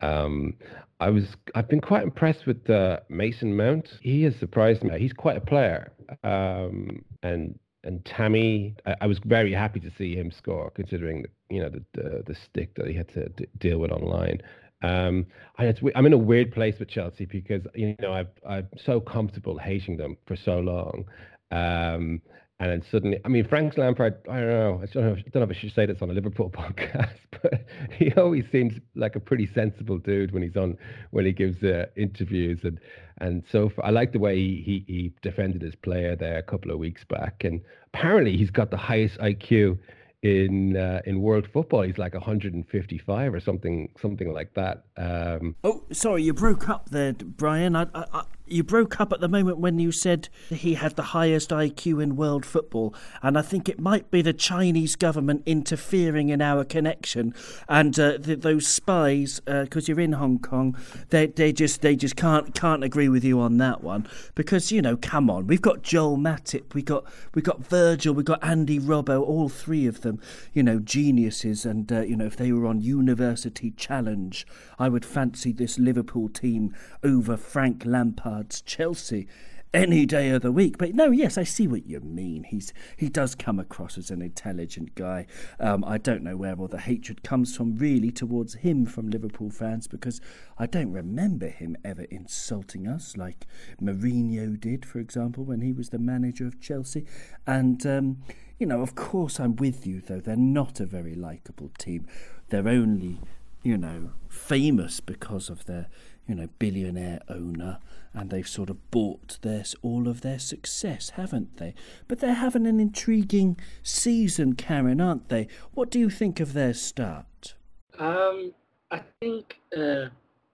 Um, 0.00 0.54
I 1.00 1.10
was 1.10 1.24
I've 1.54 1.68
been 1.68 1.80
quite 1.80 2.02
impressed 2.02 2.46
with 2.46 2.68
uh, 2.70 3.00
Mason 3.08 3.56
Mount. 3.56 3.88
He 4.00 4.22
has 4.24 4.34
surprised 4.36 4.82
me. 4.82 4.98
He's 4.98 5.12
quite 5.12 5.36
a 5.36 5.40
player. 5.40 5.92
Um, 6.24 7.04
and 7.22 7.58
and 7.84 8.04
Tammy, 8.04 8.74
I, 8.86 8.96
I, 9.02 9.06
was 9.06 9.18
very 9.24 9.52
happy 9.52 9.80
to 9.80 9.90
see 9.96 10.14
him 10.14 10.30
score, 10.30 10.70
considering 10.70 11.22
the, 11.22 11.28
you 11.54 11.62
know 11.62 11.70
the, 11.70 11.82
the, 11.94 12.22
the 12.26 12.34
stick 12.34 12.74
that 12.74 12.86
he 12.86 12.94
had 12.94 13.08
to 13.14 13.28
d- 13.30 13.46
deal 13.58 13.78
with 13.78 13.90
online. 13.90 14.40
Um, 14.82 15.26
I, 15.58 15.74
I'm 15.94 16.06
in 16.06 16.12
a 16.12 16.18
weird 16.18 16.52
place 16.52 16.78
with 16.78 16.88
Chelsea 16.88 17.26
because 17.26 17.62
you 17.74 17.94
know 18.00 18.12
I've 18.12 18.30
I'm 18.48 18.68
so 18.84 19.00
comfortable 19.00 19.58
hating 19.58 19.98
them 19.98 20.16
for 20.26 20.36
so 20.36 20.58
long, 20.60 21.04
um, 21.50 22.22
and 22.60 22.70
then 22.70 22.82
suddenly, 22.90 23.18
I 23.24 23.28
mean, 23.28 23.48
Frank 23.48 23.78
Lampard, 23.78 24.18
I 24.30 24.40
don't 24.40 24.48
know, 24.48 24.80
I 24.82 24.86
don't 24.86 25.02
know, 25.02 25.12
I 25.12 25.22
don't 25.32 25.36
know 25.36 25.42
if 25.42 25.56
I 25.56 25.58
should 25.58 25.72
say 25.72 25.86
this 25.86 26.02
on 26.02 26.10
a 26.10 26.12
Liverpool 26.12 26.50
podcast, 26.54 27.16
but 27.42 27.64
he 27.98 28.12
always 28.12 28.44
seems 28.52 28.74
like 28.94 29.16
a 29.16 29.20
pretty 29.20 29.48
sensible 29.54 29.96
dude 29.96 30.32
when 30.32 30.42
he's 30.42 30.58
on, 30.58 30.76
when 31.10 31.24
he 31.24 31.32
gives 31.32 31.62
uh, 31.62 31.86
interviews. 31.96 32.60
And, 32.62 32.78
and 33.18 33.44
so 33.50 33.72
I 33.82 33.90
like 33.90 34.12
the 34.12 34.18
way 34.18 34.36
he, 34.36 34.84
he, 34.86 34.92
he 34.92 35.12
defended 35.22 35.62
his 35.62 35.74
player 35.74 36.16
there 36.16 36.36
a 36.36 36.42
couple 36.42 36.70
of 36.70 36.78
weeks 36.78 37.02
back. 37.08 37.44
And 37.44 37.62
apparently 37.94 38.36
he's 38.36 38.50
got 38.50 38.70
the 38.70 38.76
highest 38.76 39.18
IQ 39.20 39.78
in 40.22 40.76
uh, 40.76 41.00
in 41.06 41.20
world 41.20 41.48
football. 41.52 41.82
He's 41.82 41.98
like 41.98 42.14
155 42.14 43.34
or 43.34 43.40
something 43.40 43.90
something 44.00 44.32
like 44.32 44.54
that. 44.54 44.84
Um, 44.96 45.56
oh, 45.64 45.84
sorry, 45.92 46.22
you 46.22 46.34
broke 46.34 46.68
up 46.68 46.90
there, 46.90 47.12
Brian. 47.12 47.76
I, 47.76 47.86
I, 47.94 48.24
you 48.50 48.64
broke 48.64 49.00
up 49.00 49.12
at 49.12 49.20
the 49.20 49.28
moment 49.28 49.58
when 49.58 49.78
you 49.78 49.92
said 49.92 50.28
he 50.48 50.74
had 50.74 50.96
the 50.96 51.02
highest 51.02 51.50
IQ 51.50 52.02
in 52.02 52.16
world 52.16 52.44
football, 52.44 52.94
and 53.22 53.38
I 53.38 53.42
think 53.42 53.68
it 53.68 53.78
might 53.78 54.10
be 54.10 54.22
the 54.22 54.32
Chinese 54.32 54.96
government 54.96 55.42
interfering 55.46 56.28
in 56.28 56.42
our 56.42 56.64
connection, 56.64 57.34
and 57.68 57.98
uh, 57.98 58.18
the, 58.18 58.34
those 58.36 58.66
spies, 58.66 59.40
because 59.40 59.88
uh, 59.88 59.92
you're 59.92 60.00
in 60.00 60.12
Hong 60.12 60.38
Kong, 60.38 60.76
they 61.10 61.26
they 61.26 61.52
just 61.52 61.82
they 61.82 61.96
just 61.96 62.16
can't 62.16 62.54
can't 62.54 62.82
agree 62.82 63.08
with 63.08 63.24
you 63.24 63.40
on 63.40 63.58
that 63.58 63.82
one. 63.82 64.06
Because 64.34 64.72
you 64.72 64.82
know, 64.82 64.96
come 64.96 65.30
on, 65.30 65.46
we've 65.46 65.62
got 65.62 65.82
Joel 65.82 66.16
Matip, 66.16 66.74
we 66.74 66.82
got 66.82 67.04
we 67.34 67.42
got 67.42 67.64
Virgil, 67.64 68.14
we 68.14 68.22
got 68.22 68.42
Andy 68.42 68.80
Robbo, 68.80 69.20
all 69.20 69.48
three 69.48 69.86
of 69.86 70.00
them, 70.00 70.20
you 70.52 70.62
know, 70.62 70.78
geniuses, 70.78 71.64
and 71.64 71.92
uh, 71.92 72.00
you 72.00 72.16
know, 72.16 72.26
if 72.26 72.36
they 72.36 72.52
were 72.52 72.66
on 72.66 72.80
University 72.80 73.70
Challenge, 73.70 74.46
I 74.78 74.88
would 74.88 75.04
fancy 75.04 75.52
this 75.52 75.78
Liverpool 75.78 76.28
team 76.28 76.74
over 77.02 77.36
Frank 77.36 77.84
Lampard 77.84 78.39
Chelsea 78.44 79.26
any 79.72 80.04
day 80.04 80.30
of 80.30 80.42
the 80.42 80.52
week. 80.52 80.78
But 80.78 80.94
no, 80.94 81.10
yes, 81.10 81.38
I 81.38 81.44
see 81.44 81.68
what 81.68 81.86
you 81.86 82.00
mean. 82.00 82.44
He's 82.44 82.72
he 82.96 83.08
does 83.08 83.34
come 83.34 83.58
across 83.58 83.96
as 83.96 84.10
an 84.10 84.22
intelligent 84.22 84.94
guy. 84.94 85.26
Um, 85.58 85.84
I 85.84 85.98
don't 85.98 86.22
know 86.22 86.36
where 86.36 86.54
all 86.56 86.68
the 86.68 86.80
hatred 86.80 87.22
comes 87.22 87.56
from 87.56 87.76
really 87.76 88.10
towards 88.10 88.54
him 88.54 88.86
from 88.86 89.10
Liverpool 89.10 89.50
fans 89.50 89.86
because 89.86 90.20
I 90.58 90.66
don't 90.66 90.92
remember 90.92 91.48
him 91.48 91.76
ever 91.84 92.02
insulting 92.04 92.88
us 92.88 93.16
like 93.16 93.46
Mourinho 93.80 94.58
did, 94.58 94.84
for 94.84 94.98
example, 94.98 95.44
when 95.44 95.60
he 95.60 95.72
was 95.72 95.90
the 95.90 95.98
manager 95.98 96.46
of 96.46 96.60
Chelsea. 96.60 97.06
And 97.46 97.84
um, 97.86 98.18
you 98.58 98.66
know, 98.66 98.82
of 98.82 98.94
course, 98.94 99.38
I'm 99.38 99.56
with 99.56 99.86
you 99.86 100.00
though. 100.00 100.20
They're 100.20 100.36
not 100.36 100.80
a 100.80 100.86
very 100.86 101.14
likable 101.14 101.70
team. 101.78 102.06
They're 102.48 102.68
only 102.68 103.18
you 103.62 103.76
know 103.76 104.10
famous 104.28 105.00
because 105.00 105.50
of 105.50 105.66
their 105.66 105.88
you 106.26 106.34
know 106.34 106.48
billionaire 106.58 107.20
owner 107.28 107.78
and 108.12 108.30
they've 108.30 108.48
sort 108.48 108.70
of 108.70 108.90
bought 108.90 109.38
their 109.42 109.64
all 109.82 110.08
of 110.08 110.20
their 110.20 110.38
success, 110.38 111.10
haven't 111.10 111.58
they? 111.58 111.74
But 112.08 112.18
they're 112.18 112.34
having 112.34 112.66
an 112.66 112.80
intriguing 112.80 113.56
season, 113.82 114.54
Karen, 114.54 115.00
aren't 115.00 115.28
they? 115.28 115.46
What 115.72 115.90
do 115.90 115.98
you 115.98 116.10
think 116.10 116.40
of 116.40 116.52
their 116.52 116.74
start? 116.74 117.54
Um, 117.98 118.52
I 118.90 119.02
think 119.20 119.60
uh, 119.76 120.06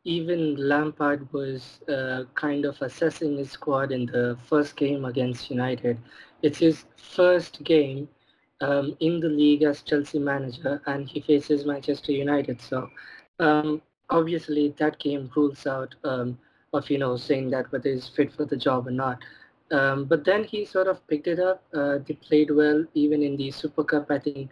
even 0.05 0.57
Lampard 0.57 1.33
was 1.33 1.81
uh, 1.89 2.25
kind 2.35 2.65
of 2.65 2.81
assessing 2.83 3.39
his 3.39 3.51
squad 3.51 3.91
in 3.91 4.07
the 4.07 4.37
first 4.47 4.77
game 4.77 5.05
against 5.05 5.51
United. 5.51 5.99
It's 6.43 6.59
his 6.59 6.85
first 6.97 7.65
game 7.65 8.09
um, 8.61 8.97
in 9.01 9.21
the 9.21 9.29
league 9.29 9.63
as 9.63 9.83
Chelsea 9.83 10.19
manager, 10.19 10.81
and 10.87 11.09
he 11.09 11.21
faces 11.21 11.65
Manchester 11.65 12.13
United. 12.13 12.61
So 12.61 12.91
um, 13.39 13.83
obviously, 14.11 14.75
that 14.79 14.99
game 14.99 15.31
rules 15.37 15.67
out 15.67 15.95
um, 16.05 16.39
of 16.73 16.89
you 16.91 16.99
know 16.99 17.17
saying 17.17 17.51
that 17.51 17.71
whether 17.73 17.91
he's 17.91 18.09
fit 18.09 18.33
for 18.33 18.45
the 18.45 18.57
job 18.57 18.87
or 18.87 18.93
not. 18.93 19.19
Um, 19.73 20.05
but 20.05 20.25
then 20.25 20.45
he 20.45 20.65
sort 20.65 20.87
of 20.87 21.05
picked 21.09 21.27
it 21.27 21.41
up. 21.41 21.63
Uh, 21.75 21.99
they 22.07 22.15
played 22.15 22.51
well, 22.51 22.85
even 22.95 23.23
in 23.23 23.37
the 23.37 23.51
Super 23.51 23.83
Cup. 23.83 24.11
I 24.11 24.19
think 24.19 24.51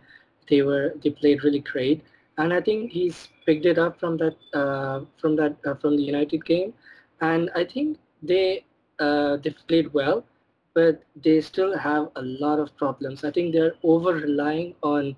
they 0.48 0.62
were 0.62 0.94
they 1.02 1.10
played 1.10 1.44
really 1.44 1.60
great, 1.60 2.02
and 2.38 2.52
I 2.52 2.60
think 2.60 2.90
he's 2.90 3.28
picked 3.46 3.64
it 3.64 3.78
up 3.78 3.98
from 4.00 4.16
that 4.18 4.36
uh, 4.52 5.00
from 5.20 5.36
that 5.36 5.56
uh, 5.64 5.74
from 5.74 5.96
the 5.96 6.02
United 6.02 6.44
game, 6.44 6.74
and 7.20 7.50
I 7.54 7.64
think 7.64 7.98
they 8.22 8.64
uh, 8.98 9.36
they 9.36 9.54
played 9.68 9.92
well, 9.92 10.24
but 10.74 11.02
they 11.16 11.40
still 11.40 11.76
have 11.78 12.08
a 12.16 12.22
lot 12.22 12.58
of 12.58 12.76
problems. 12.76 13.24
I 13.24 13.30
think 13.30 13.52
they're 13.52 13.74
over 13.82 14.12
relying 14.14 14.74
on 14.82 15.16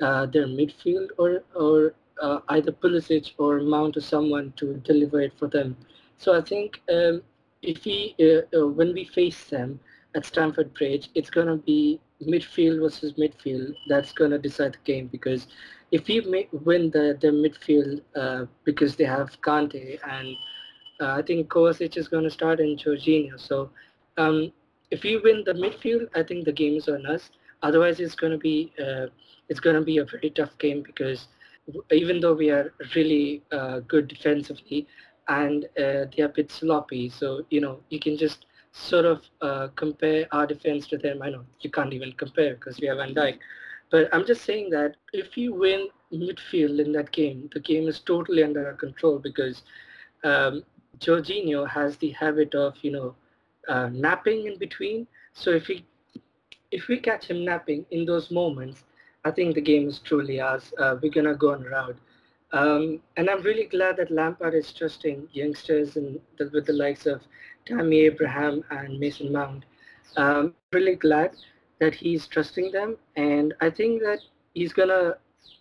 uh, 0.00 0.26
their 0.26 0.46
midfield 0.46 1.08
or 1.18 1.42
or 1.54 1.94
uh, 2.22 2.40
either 2.48 2.72
Pulisic 2.72 3.32
or 3.38 3.60
Mount 3.60 3.96
or 3.96 4.00
someone 4.00 4.52
to 4.56 4.74
deliver 4.84 5.20
it 5.20 5.32
for 5.38 5.48
them. 5.48 5.76
So 6.18 6.36
I 6.36 6.40
think 6.42 6.80
um, 6.92 7.22
if 7.62 7.84
we 7.84 8.14
uh, 8.20 8.58
uh, 8.58 8.66
when 8.68 8.92
we 8.94 9.04
face 9.04 9.44
them 9.48 9.80
at 10.14 10.24
Stamford 10.26 10.72
Bridge, 10.74 11.10
it's 11.14 11.30
going 11.30 11.48
to 11.48 11.56
be 11.56 12.00
midfield 12.22 12.80
versus 12.80 13.12
midfield 13.14 13.74
that's 13.88 14.12
going 14.12 14.30
to 14.30 14.38
decide 14.38 14.72
the 14.74 14.84
game 14.84 15.06
because 15.08 15.46
if 15.90 16.06
we 16.08 16.20
win 16.52 16.90
the, 16.90 17.16
the 17.20 17.28
midfield 17.28 18.00
uh, 18.16 18.46
because 18.64 18.96
they 18.96 19.04
have 19.04 19.40
Kante 19.42 19.98
and 20.08 20.36
uh, 21.00 21.12
I 21.18 21.22
think 21.22 21.48
Kovacic 21.48 21.96
is 21.96 22.08
going 22.08 22.24
to 22.24 22.30
start 22.30 22.60
in 22.60 22.76
Jorginho. 22.76 23.38
So 23.38 23.70
um, 24.16 24.52
if 24.90 25.02
we 25.02 25.16
win 25.16 25.42
the 25.44 25.52
midfield, 25.52 26.08
I 26.14 26.22
think 26.22 26.44
the 26.44 26.52
game 26.52 26.76
is 26.76 26.88
on 26.88 27.06
us. 27.06 27.30
Otherwise, 27.62 28.00
it's 28.00 28.14
going 28.14 28.32
to 28.32 28.38
be 28.38 28.72
uh, 28.80 29.06
it's 29.48 29.60
going 29.60 29.76
to 29.76 29.82
be 29.82 29.98
a 29.98 30.04
very 30.04 30.30
tough 30.30 30.56
game 30.58 30.82
because 30.82 31.28
even 31.90 32.20
though 32.20 32.34
we 32.34 32.50
are 32.50 32.72
really 32.94 33.42
uh, 33.50 33.80
good 33.80 34.08
defensively, 34.08 34.86
and 35.28 35.64
uh, 35.78 36.06
they're 36.16 36.26
a 36.26 36.28
bit 36.28 36.50
sloppy. 36.50 37.08
So, 37.08 37.44
you 37.50 37.60
know, 37.60 37.80
you 37.90 37.98
can 37.98 38.16
just 38.16 38.46
sort 38.72 39.04
of 39.04 39.22
uh, 39.40 39.68
compare 39.74 40.26
our 40.32 40.46
defense 40.46 40.86
to 40.88 40.98
them. 40.98 41.22
I 41.22 41.30
know 41.30 41.44
you 41.60 41.70
can't 41.70 41.92
even 41.92 42.12
compare 42.12 42.54
because 42.54 42.80
we 42.80 42.86
have 42.88 42.98
Van 42.98 43.14
Dijk. 43.14 43.38
But 43.90 44.08
I'm 44.12 44.26
just 44.26 44.42
saying 44.44 44.70
that 44.70 44.96
if 45.12 45.36
you 45.36 45.54
win 45.54 45.88
midfield 46.12 46.84
in 46.84 46.92
that 46.92 47.10
game, 47.12 47.48
the 47.52 47.60
game 47.60 47.88
is 47.88 48.00
totally 48.00 48.42
under 48.42 48.66
our 48.66 48.74
control 48.74 49.18
because 49.18 49.62
um, 50.24 50.62
Jorginho 50.98 51.68
has 51.68 51.96
the 51.96 52.10
habit 52.10 52.54
of, 52.54 52.74
you 52.82 52.90
know, 52.90 53.14
uh, 53.68 53.88
napping 53.92 54.46
in 54.46 54.58
between. 54.58 55.06
So 55.32 55.50
if 55.50 55.68
we 55.68 55.84
if 56.70 56.88
we 56.88 56.98
catch 56.98 57.26
him 57.26 57.44
napping 57.44 57.86
in 57.90 58.04
those 58.04 58.30
moments, 58.30 58.84
I 59.24 59.30
think 59.30 59.54
the 59.54 59.60
game 59.60 59.88
is 59.88 59.98
truly 59.98 60.40
ours. 60.40 60.72
Uh, 60.78 60.96
we're 61.02 61.12
gonna 61.12 61.34
go 61.34 61.52
on 61.52 61.64
a 61.64 61.68
route. 61.68 61.98
Um, 62.52 63.00
and 63.16 63.28
I'm 63.28 63.42
really 63.42 63.64
glad 63.64 63.96
that 63.96 64.10
Lampard 64.10 64.54
is 64.54 64.72
trusting 64.72 65.28
youngsters 65.32 65.96
and 65.96 66.20
the, 66.38 66.48
with 66.52 66.66
the 66.66 66.72
likes 66.72 67.06
of 67.06 67.20
Tammy 67.66 68.00
Abraham 68.00 68.62
and 68.70 68.98
Mason 68.98 69.32
Mount. 69.32 69.64
Um, 70.16 70.54
really 70.72 70.94
glad 70.94 71.32
that 71.80 71.94
he's 71.94 72.26
trusting 72.26 72.72
them, 72.72 72.96
and 73.16 73.52
I 73.60 73.70
think 73.70 74.00
that 74.02 74.20
he's 74.54 74.72
gonna 74.72 75.16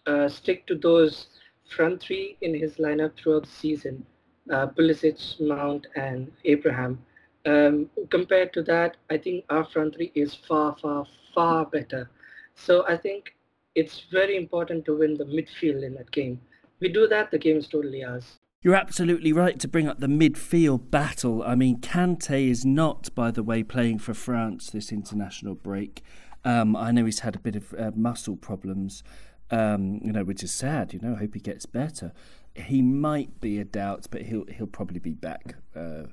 uh, 0.06 0.30
stick 0.30 0.66
to 0.68 0.76
those 0.76 1.28
front 1.76 2.02
three 2.02 2.38
in 2.42 2.54
his 2.54 2.76
lineup 2.76 3.18
throughout 3.18 3.44
the 3.44 3.50
season: 3.50 4.06
uh, 4.52 4.68
Pulisic, 4.68 5.40
Mount, 5.42 5.88
and 5.96 6.32
Abraham. 6.46 7.00
Um, 7.46 7.90
compared 8.10 8.54
to 8.54 8.64
that, 8.64 8.98
I 9.10 9.18
think 9.18 9.46
our 9.50 9.66
front 9.66 9.96
three 9.96 10.12
is 10.16 10.34
far, 10.34 10.76
far, 10.82 11.06
far 11.34 11.66
better. 11.66 12.10
So 12.56 12.86
I 12.88 12.98
think 12.98 13.36
it's 13.76 14.06
very 14.12 14.36
important 14.36 14.86
to 14.86 14.98
win 14.98 15.18
the 15.18 15.26
midfield 15.26 15.84
in 15.84 15.94
that 15.96 16.12
game. 16.12 16.40
We 16.80 16.90
do 16.90 17.08
that, 17.08 17.32
the 17.32 17.38
game 17.38 17.58
is 17.58 17.68
totally 17.68 18.04
ours. 18.04 18.40
You're 18.62 18.76
absolutely 18.76 19.32
right 19.32 19.60
to 19.60 19.68
bring 19.68 19.88
up 19.88 20.00
the 20.00 20.08
midfield 20.08 20.90
battle. 20.90 21.44
I 21.44 21.54
mean, 21.54 21.80
Kante 21.82 22.50
is 22.50 22.66
not, 22.66 23.14
by 23.14 23.30
the 23.30 23.44
way, 23.44 23.62
playing 23.62 24.00
for 24.00 24.16
France 24.16 24.72
this 24.72 24.92
international 24.92 25.54
break. 25.54 26.02
Um, 26.44 26.76
I 26.76 26.92
know 26.92 27.06
he's 27.06 27.20
had 27.20 27.36
a 27.36 27.40
bit 27.40 27.56
of 27.56 27.74
uh, 27.78 27.92
muscle 27.96 28.36
problems, 28.36 29.04
um, 29.52 30.00
you 30.04 30.12
know, 30.12 30.24
which 30.24 30.42
is 30.42 30.52
sad. 30.52 30.94
You 30.94 31.00
know, 31.00 31.14
I 31.14 31.20
hope 31.20 31.36
he 31.36 31.40
gets 31.40 31.68
better. 31.68 32.12
He 32.56 32.82
might 32.82 33.40
be 33.40 33.60
a 33.60 33.66
doubt, 33.66 34.08
but 34.10 34.24
he'll 34.24 34.46
he'll 34.46 34.66
probably 34.66 35.00
be 35.00 35.14
back 35.14 35.56
uh, 35.76 36.04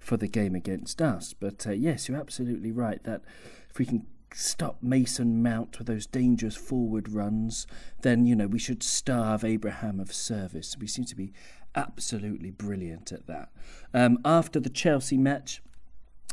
for 0.00 0.16
the 0.16 0.26
game 0.26 0.56
against 0.56 1.00
us. 1.00 1.32
But 1.38 1.66
uh, 1.66 1.72
yes, 1.72 2.08
you're 2.08 2.18
absolutely 2.18 2.72
right 2.72 3.02
that 3.04 3.22
if 3.68 3.78
we 3.78 3.84
can 3.84 4.06
stop 4.34 4.78
Mason 4.82 5.42
Mount 5.42 5.78
with 5.78 5.86
those 5.86 6.06
dangerous 6.06 6.56
forward 6.56 7.08
runs, 7.08 7.66
then 8.02 8.26
you 8.26 8.34
know 8.34 8.46
we 8.46 8.58
should 8.58 8.82
starve 8.82 9.44
Abraham 9.44 10.00
of 10.00 10.12
service. 10.12 10.76
We 10.80 10.86
seem 10.86 11.04
to 11.04 11.16
be 11.16 11.32
absolutely 11.74 12.50
brilliant 12.50 13.12
at 13.12 13.26
that. 13.26 13.50
Um, 13.94 14.18
after 14.24 14.58
the 14.58 14.70
Chelsea 14.70 15.16
match, 15.16 15.62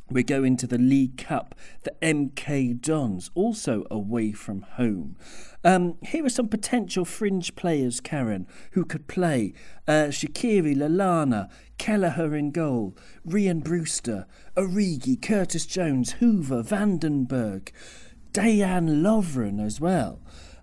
we 0.09 0.23
go 0.23 0.43
into 0.43 0.67
the 0.67 0.77
League 0.77 1.17
Cup, 1.17 1.53
the 1.83 1.93
MK 2.01 2.81
Dons, 2.81 3.29
also 3.35 3.85
away 3.91 4.31
from 4.31 4.61
home. 4.61 5.17
Um, 5.65 5.97
here 6.01 6.25
are 6.25 6.29
some 6.29 6.47
potential 6.47 7.03
fringe 7.03 7.55
players, 7.55 7.99
Karen, 7.99 8.47
who 8.71 8.85
could 8.85 9.07
play 9.07 9.53
uh, 9.85 10.07
Shaqiri, 10.09 10.77
Lallana, 10.77 11.49
Kelleher 11.77 12.35
in 12.35 12.51
goal, 12.51 12.95
Rhian 13.25 13.63
Brewster, 13.63 14.25
Origi, 14.55 15.21
Curtis 15.21 15.65
Jones, 15.65 16.13
Hoever, 16.13 16.63
Vandenberg, 16.63 17.71
Dejan 18.33 19.01
Lovren 19.01 19.63
as 19.63 19.79
well. 19.79 20.19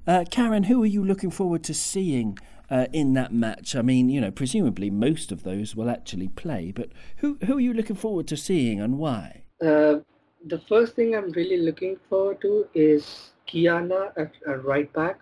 Uh, 0.07 0.25
Karen, 0.31 0.65
who 0.65 0.83
are 0.83 0.87
you 0.87 1.05
looking 1.05 1.31
forward 1.31 1.65
to 1.65 1.75
seeing 1.75 2.39
uh, 2.71 2.87
in 2.93 3.15
that 3.15 3.33
match? 3.33 3.75
I 3.75 3.83
mean, 3.83 4.09
you 4.09 4.21
know, 4.21 4.31
presumably 4.31 4.91
most 4.91 5.33
of 5.33 5.45
those 5.45 5.75
will 5.75 5.91
actually 5.91 6.29
play, 6.29 6.73
but 6.73 6.91
who 7.19 7.39
who 7.47 7.57
are 7.57 7.61
you 7.61 7.73
looking 7.73 7.97
forward 7.97 8.29
to 8.29 8.37
seeing 8.37 8.81
and 8.81 8.99
why? 8.99 9.45
Uh, 9.63 10.01
the 10.47 10.61
first 10.69 10.95
thing 10.95 11.15
I'm 11.15 11.33
really 11.33 11.59
looking 11.59 11.97
forward 12.09 12.41
to 12.43 12.67
is 12.75 13.31
Ki-Jana 13.47 14.13
at, 14.17 14.33
at 14.47 14.65
right 14.65 14.93
back 14.93 15.21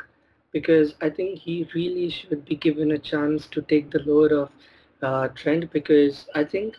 because 0.52 0.94
I 1.00 1.10
think 1.10 1.38
he 1.38 1.68
really 1.74 2.10
should 2.10 2.44
be 2.44 2.56
given 2.56 2.90
a 2.90 2.98
chance 2.98 3.46
to 3.46 3.62
take 3.62 3.90
the 3.90 4.00
load 4.00 4.32
of 4.32 4.50
uh, 5.02 5.28
Trent 5.28 5.70
because 5.72 6.26
I 6.34 6.44
think 6.44 6.76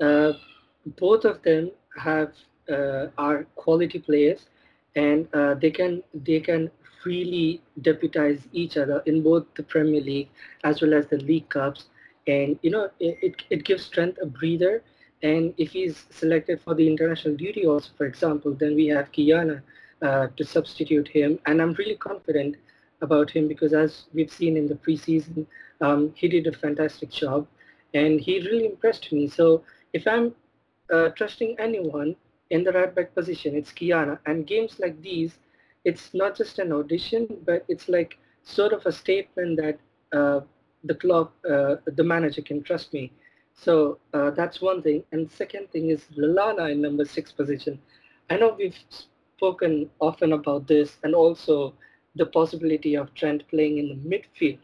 uh, 0.00 0.32
both 0.98 1.24
of 1.24 1.42
them 1.42 1.70
have 1.96 2.32
uh, 2.70 3.06
are 3.16 3.44
quality 3.56 3.98
players 3.98 4.46
and 4.96 5.28
uh, 5.34 5.54
they 5.54 5.70
can 5.70 6.02
they 6.14 6.40
can 6.40 6.70
really 7.04 7.60
deputize 7.82 8.40
each 8.52 8.76
other 8.76 9.02
in 9.06 9.22
both 9.22 9.44
the 9.54 9.62
Premier 9.62 10.00
League 10.00 10.28
as 10.64 10.82
well 10.82 10.94
as 10.94 11.06
the 11.06 11.18
League 11.18 11.48
Cups. 11.48 11.86
And, 12.26 12.58
you 12.62 12.70
know, 12.70 12.90
it, 13.00 13.42
it 13.50 13.64
gives 13.64 13.84
strength 13.84 14.18
a 14.22 14.26
breather. 14.26 14.82
And 15.22 15.54
if 15.56 15.70
he's 15.70 16.06
selected 16.10 16.60
for 16.60 16.74
the 16.74 16.86
international 16.86 17.36
duty 17.36 17.66
also, 17.66 17.90
for 17.96 18.06
example, 18.06 18.52
then 18.52 18.74
we 18.74 18.86
have 18.88 19.10
Ki-Jana 19.12 19.62
uh, 20.02 20.26
to 20.36 20.44
substitute 20.44 21.08
him. 21.08 21.38
And 21.46 21.62
I'm 21.62 21.72
really 21.74 21.96
confident 21.96 22.56
about 23.00 23.30
him 23.30 23.48
because 23.48 23.72
as 23.72 24.04
we've 24.12 24.30
seen 24.30 24.56
in 24.56 24.66
the 24.66 24.74
preseason, 24.74 25.46
um, 25.80 26.12
he 26.14 26.28
did 26.28 26.46
a 26.46 26.52
fantastic 26.52 27.10
job 27.10 27.46
and 27.94 28.20
he 28.20 28.40
really 28.40 28.66
impressed 28.66 29.12
me. 29.12 29.28
So 29.28 29.62
if 29.92 30.06
I'm 30.06 30.34
uh, 30.92 31.10
trusting 31.10 31.56
anyone 31.58 32.16
in 32.50 32.64
the 32.64 32.72
right 32.72 32.94
back 32.94 33.14
position, 33.14 33.54
it's 33.54 33.72
Ki-Jana. 33.72 34.20
And 34.26 34.46
games 34.46 34.78
like 34.78 35.00
these, 35.02 35.38
it's 35.84 36.14
not 36.14 36.36
just 36.36 36.58
an 36.58 36.72
audition, 36.72 37.26
but 37.44 37.64
it's 37.68 37.88
like 37.88 38.18
sort 38.42 38.72
of 38.72 38.84
a 38.86 38.92
statement 38.92 39.58
that 39.58 39.78
uh, 40.16 40.40
the 40.84 40.94
club, 40.94 41.30
uh, 41.48 41.76
the 41.86 42.04
manager 42.04 42.42
can 42.42 42.62
trust 42.62 42.92
me. 42.92 43.12
So 43.54 43.98
uh, 44.14 44.30
that's 44.30 44.60
one 44.60 44.82
thing. 44.82 45.04
And 45.12 45.30
second 45.30 45.70
thing 45.70 45.90
is 45.90 46.04
Lallana 46.16 46.70
in 46.70 46.80
number 46.80 47.04
six 47.04 47.32
position. 47.32 47.78
I 48.30 48.36
know 48.36 48.54
we've 48.56 48.78
spoken 48.90 49.90
often 50.00 50.32
about 50.32 50.66
this 50.66 50.96
and 51.02 51.14
also 51.14 51.74
the 52.14 52.26
possibility 52.26 52.94
of 52.94 53.12
Trent 53.14 53.46
playing 53.48 53.78
in 53.78 53.88
the 53.88 54.16
midfield 54.16 54.58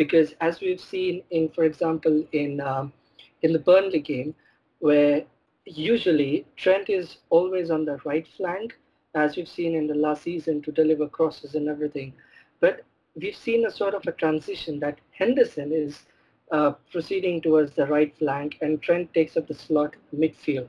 because 0.00 0.34
as 0.40 0.62
we've 0.62 0.80
seen 0.80 1.22
in, 1.30 1.50
for 1.50 1.64
example, 1.64 2.24
in 2.32 2.58
um, 2.62 2.90
in 3.42 3.52
the 3.52 3.58
Burnley 3.58 4.00
game, 4.00 4.34
where 4.78 5.24
usually 5.66 6.46
Trent 6.56 6.88
is 6.88 7.18
always 7.28 7.70
on 7.70 7.84
the 7.84 7.98
right 8.06 8.26
flank 8.36 8.78
as 9.14 9.36
we've 9.36 9.54
seen 9.58 9.74
in 9.74 9.86
the 9.86 10.00
last 10.06 10.22
season, 10.22 10.62
to 10.62 10.72
deliver 10.72 11.06
crosses 11.06 11.54
and 11.54 11.68
everything. 11.68 12.14
But 12.60 12.80
we've 13.14 13.36
seen 13.36 13.66
a 13.66 13.70
sort 13.70 13.92
of 13.92 14.06
a 14.06 14.12
transition 14.12 14.80
that 14.80 14.98
Henderson 15.10 15.70
is 15.70 15.98
uh, 16.50 16.70
proceeding 16.90 17.42
towards 17.42 17.72
the 17.74 17.86
right 17.86 18.16
flank 18.16 18.56
and 18.62 18.80
Trent 18.80 19.12
takes 19.12 19.36
up 19.36 19.48
the 19.48 19.54
slot 19.66 19.96
midfield. 20.16 20.68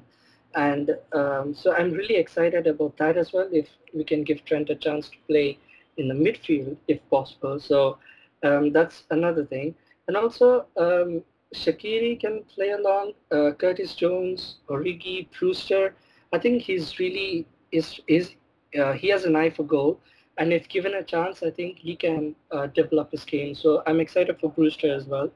And 0.56 0.92
um, 1.14 1.54
so 1.54 1.74
I'm 1.74 1.92
really 1.92 2.16
excited 2.16 2.68
about 2.68 2.98
that 2.98 3.16
as 3.16 3.32
well, 3.32 3.48
if 3.54 3.68
we 3.94 4.04
can 4.04 4.24
give 4.26 4.44
Trent 4.44 4.70
a 4.70 4.76
chance 4.76 5.08
to 5.10 5.18
play 5.28 5.58
in 5.98 6.10
the 6.10 6.16
midfield, 6.26 6.76
if 6.88 7.00
possible. 7.10 7.60
So 7.60 7.98
um, 8.44 8.72
that's 8.72 9.04
another 9.12 9.46
thing. 9.46 9.76
And 10.08 10.18
also, 10.18 10.66
um, 10.78 11.24
Shaqiri 11.56 12.20
can 12.20 12.44
play 12.44 12.72
along, 12.72 13.14
uh, 13.32 13.52
Curtis 13.52 13.96
Jones, 13.96 14.58
Origi, 14.70 15.28
Brewster. 15.38 15.94
I 16.34 16.40
think 16.40 16.62
he's 16.62 16.98
really 17.00 17.46
is 17.72 18.00
is 18.08 18.32
uh, 18.80 18.94
he 18.94 19.10
has 19.10 19.26
an 19.26 19.36
eye 19.36 19.50
for 19.50 19.64
goal, 19.64 20.00
and 20.38 20.54
if 20.54 20.68
given 20.70 20.94
a 20.96 21.04
chance, 21.04 21.44
I 21.44 21.52
think 21.52 21.80
he 21.80 21.96
can 21.96 22.36
uh, 22.52 22.68
develop 22.68 23.12
his 23.12 23.26
game. 23.26 23.54
So 23.54 23.84
I'm 23.86 24.00
excited 24.00 24.40
for 24.40 24.50
Brewster 24.50 24.94
as 24.94 25.06
well. 25.06 25.30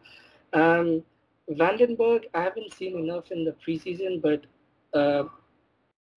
Um, 0.54 1.04
van 1.50 1.78
den 1.78 1.96
Berg, 1.96 2.28
I 2.34 2.42
haven't 2.42 2.74
seen 2.74 2.98
enough 2.98 3.32
in 3.32 3.44
the 3.44 3.56
preseason, 3.66 4.22
but 4.22 4.46
uh, 4.98 5.26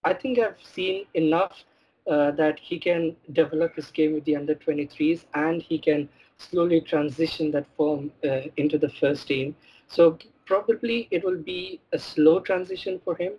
I 0.05 0.15
think 0.15 0.39
I've 0.39 0.63
seen 0.63 1.07
enough 1.15 1.65
uh, 2.09 2.31
that 2.33 2.59
he 2.61 2.79
can 2.79 3.17
develop 3.33 3.75
his 3.75 3.91
game 3.91 4.15
with 4.15 4.25
the 4.25 4.37
under 4.37 4.55
23s 4.55 5.25
and 5.35 5.61
he 5.61 5.79
can 5.79 6.09
slowly 6.39 6.81
transition 6.81 7.51
that 7.53 7.67
form 7.77 8.13
uh, 8.25 8.43
into 8.57 8.79
the 8.79 8.89
first 8.89 9.27
team. 9.29 9.55
So 9.89 10.19
probably 10.47 11.09
it 11.11 11.25
will 11.25 11.43
be 11.43 11.81
a 11.93 11.99
slow 11.99 12.41
transition 12.41 13.01
for 13.05 13.15
him 13.17 13.33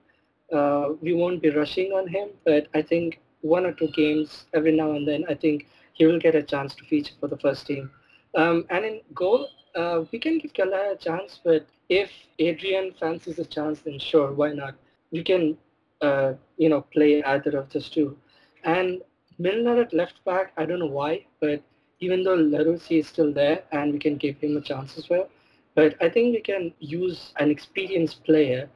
uh, 0.51 0.93
we 1.01 1.13
won't 1.13 1.41
be 1.41 1.49
rushing 1.49 1.91
on 1.91 2.07
him, 2.07 2.29
but 2.45 2.67
I 2.73 2.81
think 2.81 3.19
one 3.41 3.65
or 3.65 3.73
two 3.73 3.87
games 3.89 4.45
every 4.53 4.75
now 4.75 4.91
and 4.91 5.07
then, 5.07 5.25
I 5.29 5.33
think 5.35 5.67
he 5.93 6.05
will 6.05 6.19
get 6.19 6.35
a 6.35 6.43
chance 6.43 6.75
to 6.75 6.83
feature 6.85 7.13
for 7.19 7.27
the 7.27 7.37
first 7.37 7.67
team. 7.67 7.91
Um, 8.35 8.65
and 8.69 8.85
in 8.85 9.01
goal, 9.13 9.47
uh, 9.75 10.03
we 10.11 10.19
can 10.19 10.39
give 10.39 10.53
Kelleher 10.53 10.93
a 10.93 10.97
chance, 10.97 11.39
but 11.43 11.65
if 11.89 12.11
Adrian 12.39 12.93
fancies 12.99 13.39
a 13.39 13.45
chance, 13.45 13.81
then 13.81 13.99
sure, 13.99 14.31
why 14.31 14.53
not? 14.53 14.75
We 15.11 15.23
can, 15.23 15.57
uh, 16.01 16.33
you 16.57 16.69
know, 16.69 16.81
play 16.81 17.23
either 17.23 17.57
of 17.57 17.69
those 17.71 17.89
two. 17.89 18.17
And 18.63 19.01
Milner 19.37 19.81
at 19.81 19.93
left 19.93 20.23
back, 20.25 20.51
I 20.57 20.65
don't 20.65 20.79
know 20.79 20.85
why, 20.85 21.25
but 21.39 21.61
even 21.99 22.23
though 22.23 22.37
Larouci 22.37 22.99
is 22.99 23.07
still 23.07 23.31
there 23.33 23.63
and 23.71 23.93
we 23.93 23.99
can 23.99 24.17
give 24.17 24.37
him 24.37 24.57
a 24.57 24.61
chance 24.61 24.97
as 24.97 25.09
well, 25.09 25.29
but 25.75 25.95
I 26.01 26.09
think 26.09 26.33
we 26.33 26.41
can 26.41 26.73
use 26.79 27.33
an 27.37 27.49
experienced 27.51 28.23
player 28.23 28.69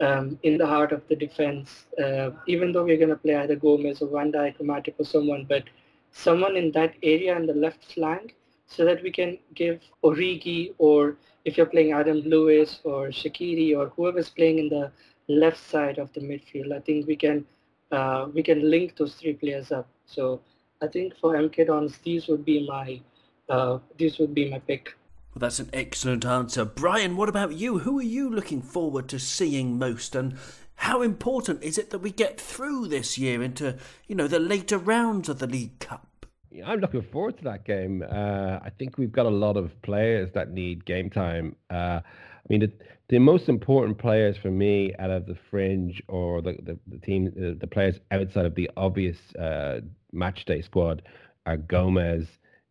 um, 0.00 0.38
in 0.42 0.58
the 0.58 0.66
heart 0.66 0.92
of 0.92 1.06
the 1.08 1.16
defense, 1.16 1.86
uh, 2.02 2.30
even 2.46 2.72
though 2.72 2.84
we're 2.84 2.96
going 2.96 3.08
to 3.10 3.16
play 3.16 3.34
either 3.34 3.56
Gomez 3.56 4.00
or 4.00 4.08
Van 4.08 4.32
Dijk 4.32 4.60
or 4.60 4.64
Matip 4.64 4.94
or 4.98 5.04
someone, 5.04 5.44
but 5.48 5.64
someone 6.12 6.56
in 6.56 6.70
that 6.72 6.94
area 7.02 7.36
in 7.36 7.46
the 7.46 7.54
left 7.54 7.84
flank 7.92 8.36
so 8.66 8.84
that 8.84 9.02
we 9.02 9.10
can 9.10 9.38
give 9.54 9.80
Origi 10.04 10.74
or 10.78 11.16
if 11.44 11.56
you're 11.56 11.66
playing 11.66 11.92
Adam 11.92 12.18
Lewis 12.18 12.80
or 12.84 13.08
Shaqiri 13.08 13.76
or 13.76 13.88
whoever's 13.96 14.30
playing 14.30 14.58
in 14.58 14.68
the 14.68 14.92
left 15.28 15.58
side 15.58 15.98
of 15.98 16.12
the 16.12 16.20
midfield, 16.20 16.74
I 16.74 16.80
think 16.80 17.06
we 17.06 17.16
can 17.16 17.44
uh, 17.90 18.28
we 18.34 18.42
can 18.42 18.70
link 18.70 18.96
those 18.96 19.14
three 19.14 19.32
players 19.32 19.72
up. 19.72 19.88
So 20.04 20.40
I 20.80 20.86
think 20.86 21.16
for 21.16 21.34
MK 21.34 21.66
Dons, 21.66 21.98
these 21.98 22.28
would 22.28 22.44
be 22.44 22.66
my 22.66 23.00
uh, 23.48 23.78
these 23.96 24.18
would 24.18 24.34
be 24.34 24.50
my 24.50 24.58
pick. 24.60 24.94
Well, 25.34 25.40
that's 25.40 25.58
an 25.58 25.70
excellent 25.72 26.24
answer. 26.24 26.64
Brian, 26.64 27.16
what 27.16 27.28
about 27.28 27.54
you? 27.54 27.78
Who 27.78 27.98
are 27.98 28.02
you 28.02 28.30
looking 28.30 28.62
forward 28.62 29.08
to 29.08 29.18
seeing 29.18 29.78
most 29.78 30.14
and 30.14 30.36
how 30.76 31.02
important 31.02 31.62
is 31.62 31.76
it 31.76 31.90
that 31.90 31.98
we 31.98 32.12
get 32.12 32.40
through 32.40 32.86
this 32.88 33.18
year 33.18 33.42
into, 33.42 33.76
you 34.06 34.14
know, 34.14 34.28
the 34.28 34.38
later 34.38 34.78
rounds 34.78 35.28
of 35.28 35.40
the 35.40 35.46
League 35.46 35.78
Cup? 35.80 36.26
Yeah, 36.50 36.70
I'm 36.70 36.78
looking 36.80 37.02
forward 37.02 37.36
to 37.38 37.44
that 37.44 37.64
game. 37.64 38.02
Uh, 38.02 38.58
I 38.62 38.70
think 38.78 38.96
we've 38.96 39.12
got 39.12 39.26
a 39.26 39.30
lot 39.30 39.56
of 39.56 39.80
players 39.82 40.30
that 40.34 40.50
need 40.50 40.84
game 40.84 41.10
time. 41.10 41.56
Uh, 41.68 42.00
I 42.04 42.46
mean, 42.48 42.60
the, 42.60 42.72
the 43.08 43.18
most 43.18 43.48
important 43.48 43.98
players 43.98 44.36
for 44.36 44.50
me 44.50 44.94
out 44.98 45.10
of 45.10 45.26
the 45.26 45.36
fringe 45.50 46.02
or 46.08 46.42
the, 46.42 46.56
the, 46.62 46.78
the 46.86 46.98
team, 46.98 47.32
the, 47.36 47.56
the, 47.60 47.66
players 47.66 47.98
outside 48.10 48.46
of 48.46 48.54
the 48.54 48.70
obvious 48.76 49.18
uh, 49.34 49.80
match 50.12 50.44
day 50.44 50.62
squad 50.62 51.02
are 51.46 51.56
Gomez, 51.56 52.26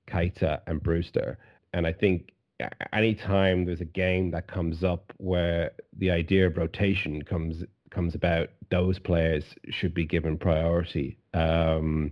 Keita, 0.08 0.62
and 0.68 0.82
Brewster. 0.82 1.38
And 1.74 1.86
I 1.86 1.94
think 1.94 2.34
anytime 2.94 3.66
there's 3.66 3.82
a 3.82 3.86
game 3.86 4.32
that 4.32 4.48
comes 4.48 4.84
up 4.84 5.14
where 5.18 5.72
the 5.98 6.12
idea 6.12 6.48
of 6.48 6.58
rotation 6.58 7.22
comes 7.24 7.64
comes 7.90 8.16
about, 8.16 8.50
those 8.70 9.00
players 9.00 9.44
should 9.70 9.94
be 9.94 10.06
given 10.06 10.38
priority 10.38 11.18
um, 11.34 12.12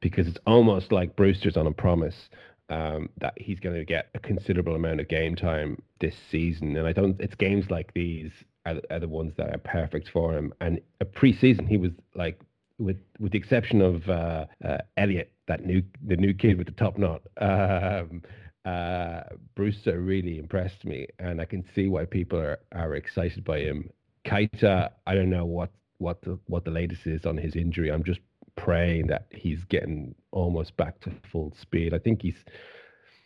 because 0.00 0.28
it's 0.28 0.38
almost 0.46 0.92
like 0.92 1.16
Brewster's 1.16 1.56
on 1.56 1.66
a 1.66 1.72
promise 1.72 2.28
um, 2.68 3.08
that 3.18 3.34
he's 3.36 3.58
going 3.58 3.74
to 3.74 3.84
get 3.84 4.08
a 4.14 4.18
considerable 4.18 4.74
amount 4.74 5.00
of 5.00 5.08
game 5.08 5.34
time 5.34 5.80
this 6.00 6.14
season. 6.30 6.76
And 6.76 6.86
I 6.86 6.92
don't, 6.92 7.18
it's 7.20 7.34
games 7.34 7.70
like 7.70 7.92
these 7.94 8.30
are, 8.66 8.80
are 8.90 9.00
the 9.00 9.08
ones 9.08 9.32
that 9.36 9.54
are 9.54 9.58
perfect 9.58 10.08
for 10.12 10.34
him. 10.34 10.52
And 10.60 10.80
a 11.00 11.04
preseason, 11.04 11.68
he 11.68 11.76
was 11.76 11.92
like, 12.14 12.40
with 12.78 12.98
with 13.18 13.32
the 13.32 13.38
exception 13.38 13.80
of 13.80 14.08
uh, 14.08 14.46
uh, 14.64 14.78
Elliott, 14.96 15.32
that 15.46 15.64
new 15.64 15.82
the 16.06 16.16
new 16.16 16.34
kid 16.34 16.58
with 16.58 16.66
the 16.66 16.72
top 16.72 16.98
knot. 16.98 17.22
Um, 17.38 18.22
uh, 18.64 19.24
Brewster 19.54 20.00
really 20.00 20.38
impressed 20.38 20.84
me, 20.84 21.06
and 21.18 21.40
I 21.40 21.44
can 21.44 21.64
see 21.74 21.88
why 21.88 22.06
people 22.06 22.38
are, 22.38 22.58
are 22.72 22.94
excited 22.94 23.44
by 23.44 23.60
him. 23.60 23.90
Keita, 24.26 24.90
I 25.06 25.14
don't 25.14 25.30
know 25.30 25.44
what 25.44 25.70
what 25.98 26.22
the 26.22 26.38
what 26.46 26.64
the 26.64 26.70
latest 26.70 27.06
is 27.06 27.26
on 27.26 27.36
his 27.36 27.56
injury. 27.56 27.90
I'm 27.90 28.04
just 28.04 28.20
praying 28.56 29.08
that 29.08 29.26
he's 29.30 29.64
getting 29.64 30.14
almost 30.30 30.76
back 30.76 31.00
to 31.00 31.12
full 31.30 31.52
speed. 31.60 31.92
I 31.92 31.98
think 31.98 32.22
he's 32.22 32.44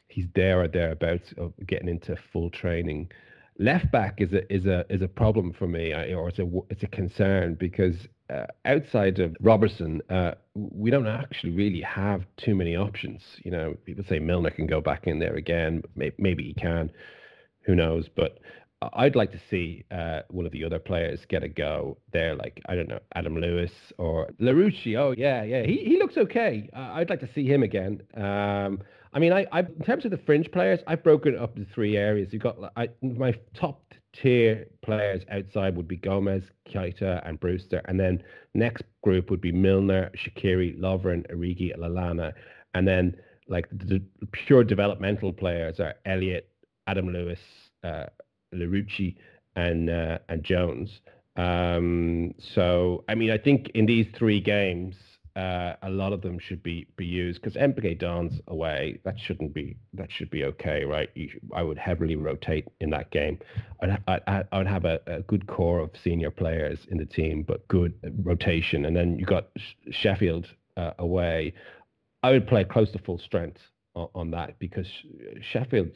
he's 0.09 0.27
there 0.35 0.61
or 0.63 0.69
thereabouts 0.69 1.33
of 1.39 1.53
getting 1.67 1.89
into 1.89 2.17
full 2.33 2.51
training. 2.51 3.11
Left 3.59 3.91
back 3.93 4.21
is 4.21 4.33
a 4.33 4.53
is 4.53 4.67
a 4.67 4.85
is 4.91 5.03
a 5.03 5.09
problem 5.09 5.53
for 5.53 5.69
me, 5.69 5.93
or 5.93 6.29
it's 6.29 6.39
a 6.39 6.49
it's 6.71 6.83
a 6.83 6.89
concern 6.89 7.55
because 7.55 8.09
uh, 8.31 8.47
outside 8.65 9.19
of 9.19 9.37
Robertson, 9.41 10.03
uh, 10.11 10.33
we 10.55 10.91
don't 10.91 11.07
actually 11.07 11.53
really 11.53 11.81
have 11.81 12.25
too 12.37 12.55
many 12.55 12.77
options. 12.77 13.23
You 13.45 13.51
know, 13.51 13.77
people 13.85 14.05
say 14.09 14.19
Milner 14.19 14.51
can 14.51 14.67
go 14.67 14.81
back 14.81 15.07
in 15.07 15.19
there 15.19 15.37
again. 15.37 15.83
Maybe, 15.97 16.45
he 16.45 16.55
can. 16.55 16.91
Who 17.63 17.75
knows? 17.75 18.09
But 18.15 18.39
I'd 18.93 19.17
like 19.17 19.33
to 19.33 19.41
see 19.51 19.85
uh, 19.91 20.21
one 20.29 20.47
of 20.47 20.53
the 20.53 20.65
other 20.65 20.79
players 20.79 21.21
get 21.29 21.43
a 21.43 21.49
go 21.49 21.97
there, 22.13 22.35
like 22.35 22.61
I 22.69 22.75
don't 22.75 22.89
know, 22.89 23.01
Adam 23.15 23.37
Lewis 23.37 23.73
or 23.99 24.29
Larouci. 24.41 24.97
Oh 24.97 25.15
yeah, 25.17 25.43
yeah, 25.43 25.63
he 25.63 25.79
he 25.79 25.99
looks 25.99 26.17
okay. 26.17 26.69
Uh, 26.75 26.91
I'd 26.93 27.11
like 27.11 27.21
to 27.21 27.29
see 27.35 27.47
him 27.47 27.63
again. 27.63 28.03
Um, 28.15 28.83
I 29.13 29.19
mean, 29.19 29.33
I, 29.33 29.47
I 29.53 29.61
in 29.61 29.85
terms 29.85 30.05
of 30.05 30.11
the 30.11 30.19
fringe 30.19 30.51
players, 30.53 30.81
I've 30.87 31.03
broken 31.03 31.35
it 31.35 31.41
up 31.41 31.57
into 31.57 31.71
three 31.73 31.97
areas. 31.97 32.29
You've 32.33 32.43
got 32.43 32.57
I, 32.77 32.89
my 33.03 33.35
top 33.55 33.83
tier 34.23 34.67
players 34.83 35.23
outside 35.31 35.77
would 35.77 35.89
be 35.89 35.97
Gomez, 35.97 36.43
Keita, 36.69 37.27
and 37.27 37.39
Brewster, 37.41 37.83
and 37.87 37.99
then 37.99 38.23
next 38.55 38.85
group 39.03 39.31
would 39.31 39.41
be 39.41 39.53
Milner, 39.53 40.11
Shaqiri, 40.17 40.79
Lovren, 40.79 41.27
Origi, 41.33 41.77
Lallana. 41.77 42.33
and 42.75 42.87
then 42.87 43.17
like 43.49 43.69
the, 43.71 44.03
pure 44.33 44.63
developmental 44.63 45.33
players 45.33 45.81
are 45.81 45.95
Elliott, 46.05 46.51
Adam 46.87 47.09
Lewis. 47.09 47.41
Uh, 47.83 48.05
Larouci 48.55 49.17
and 49.57 49.91
uh, 49.91 50.19
and 50.29 50.43
Jones. 50.43 51.01
Um, 51.37 52.35
so 52.55 53.05
I 53.09 53.15
mean, 53.15 53.31
I 53.31 53.39
think 53.39 53.71
in 53.75 53.87
these 53.87 54.07
three 54.17 54.41
games, 54.41 54.95
uh, 55.39 55.77
a 55.83 55.91
lot 55.91 56.13
of 56.13 56.21
them 56.21 56.37
should 56.37 56.65
be 56.65 56.89
be 56.97 57.07
used 57.07 57.41
because 57.41 57.55
MK 57.55 57.97
Dons 58.01 58.41
away. 58.49 58.99
That 59.05 59.21
shouldn't 59.21 59.55
be 59.55 59.77
that 59.95 60.11
should 60.11 60.31
be 60.31 60.43
okay, 60.45 60.85
right? 60.85 61.09
Should, 61.15 61.41
I 61.55 61.63
would 61.63 61.79
heavily 61.79 62.17
rotate 62.17 62.67
in 62.81 62.91
that 62.91 63.13
game. 63.13 63.39
I'd 63.81 64.03
I, 64.09 64.43
I 64.51 64.59
would 64.59 64.67
have 64.67 64.85
a, 64.85 64.99
a, 65.07 65.21
good 65.21 65.47
core 65.47 65.79
of 65.79 65.91
senior 66.03 66.33
players 66.33 66.81
in 66.91 66.99
the 66.99 67.07
team, 67.07 67.45
but 67.45 67.69
good 67.69 67.95
rotation. 68.25 68.85
And 68.85 68.97
then 68.97 69.17
you 69.17 69.27
got 69.27 69.47
Sheffield 69.91 70.49
uh, 70.77 70.95
away. 70.99 71.55
I 72.25 72.33
would 72.33 72.49
play 72.49 72.65
close 72.65 72.91
to 72.91 72.99
full 72.99 73.19
strength 73.19 73.61
on, 73.95 74.31
that 74.31 74.59
because 74.59 74.87
Sheffield 75.41 75.91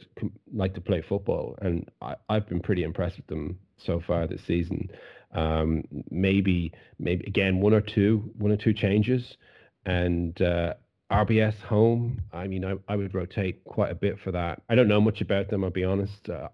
like 0.53 0.73
to 0.75 0.81
play 0.81 1.01
football, 1.01 1.57
and 1.61 1.89
I, 2.01 2.15
have 2.29 2.47
been 2.47 2.59
pretty 2.59 2.83
impressed 2.83 3.17
with 3.17 3.27
them 3.27 3.59
so 3.77 4.01
far 4.05 4.27
this 4.27 4.41
season. 4.45 4.89
Um, 5.33 5.83
maybe, 6.11 6.71
maybe 6.99 7.25
again 7.25 7.59
one 7.59 7.73
or 7.73 7.81
two, 7.81 8.31
one 8.37 8.51
or 8.51 8.57
two 8.57 8.73
changes, 8.73 9.37
and 9.85 10.39
uh, 10.41 10.75
RBS 11.11 11.59
home. 11.61 12.21
I 12.31 12.47
mean, 12.47 12.63
I, 12.65 12.75
I 12.87 12.95
would 12.95 13.13
rotate 13.13 13.63
quite 13.63 13.91
a 13.91 13.95
bit 13.95 14.19
for 14.23 14.31
that. 14.31 14.61
I 14.69 14.75
don't 14.75 14.87
know 14.87 15.01
much 15.01 15.21
about 15.21 15.49
them, 15.49 15.63
I'll 15.63 15.69
be 15.69 15.83
honest, 15.83 16.29
uh, 16.29 16.49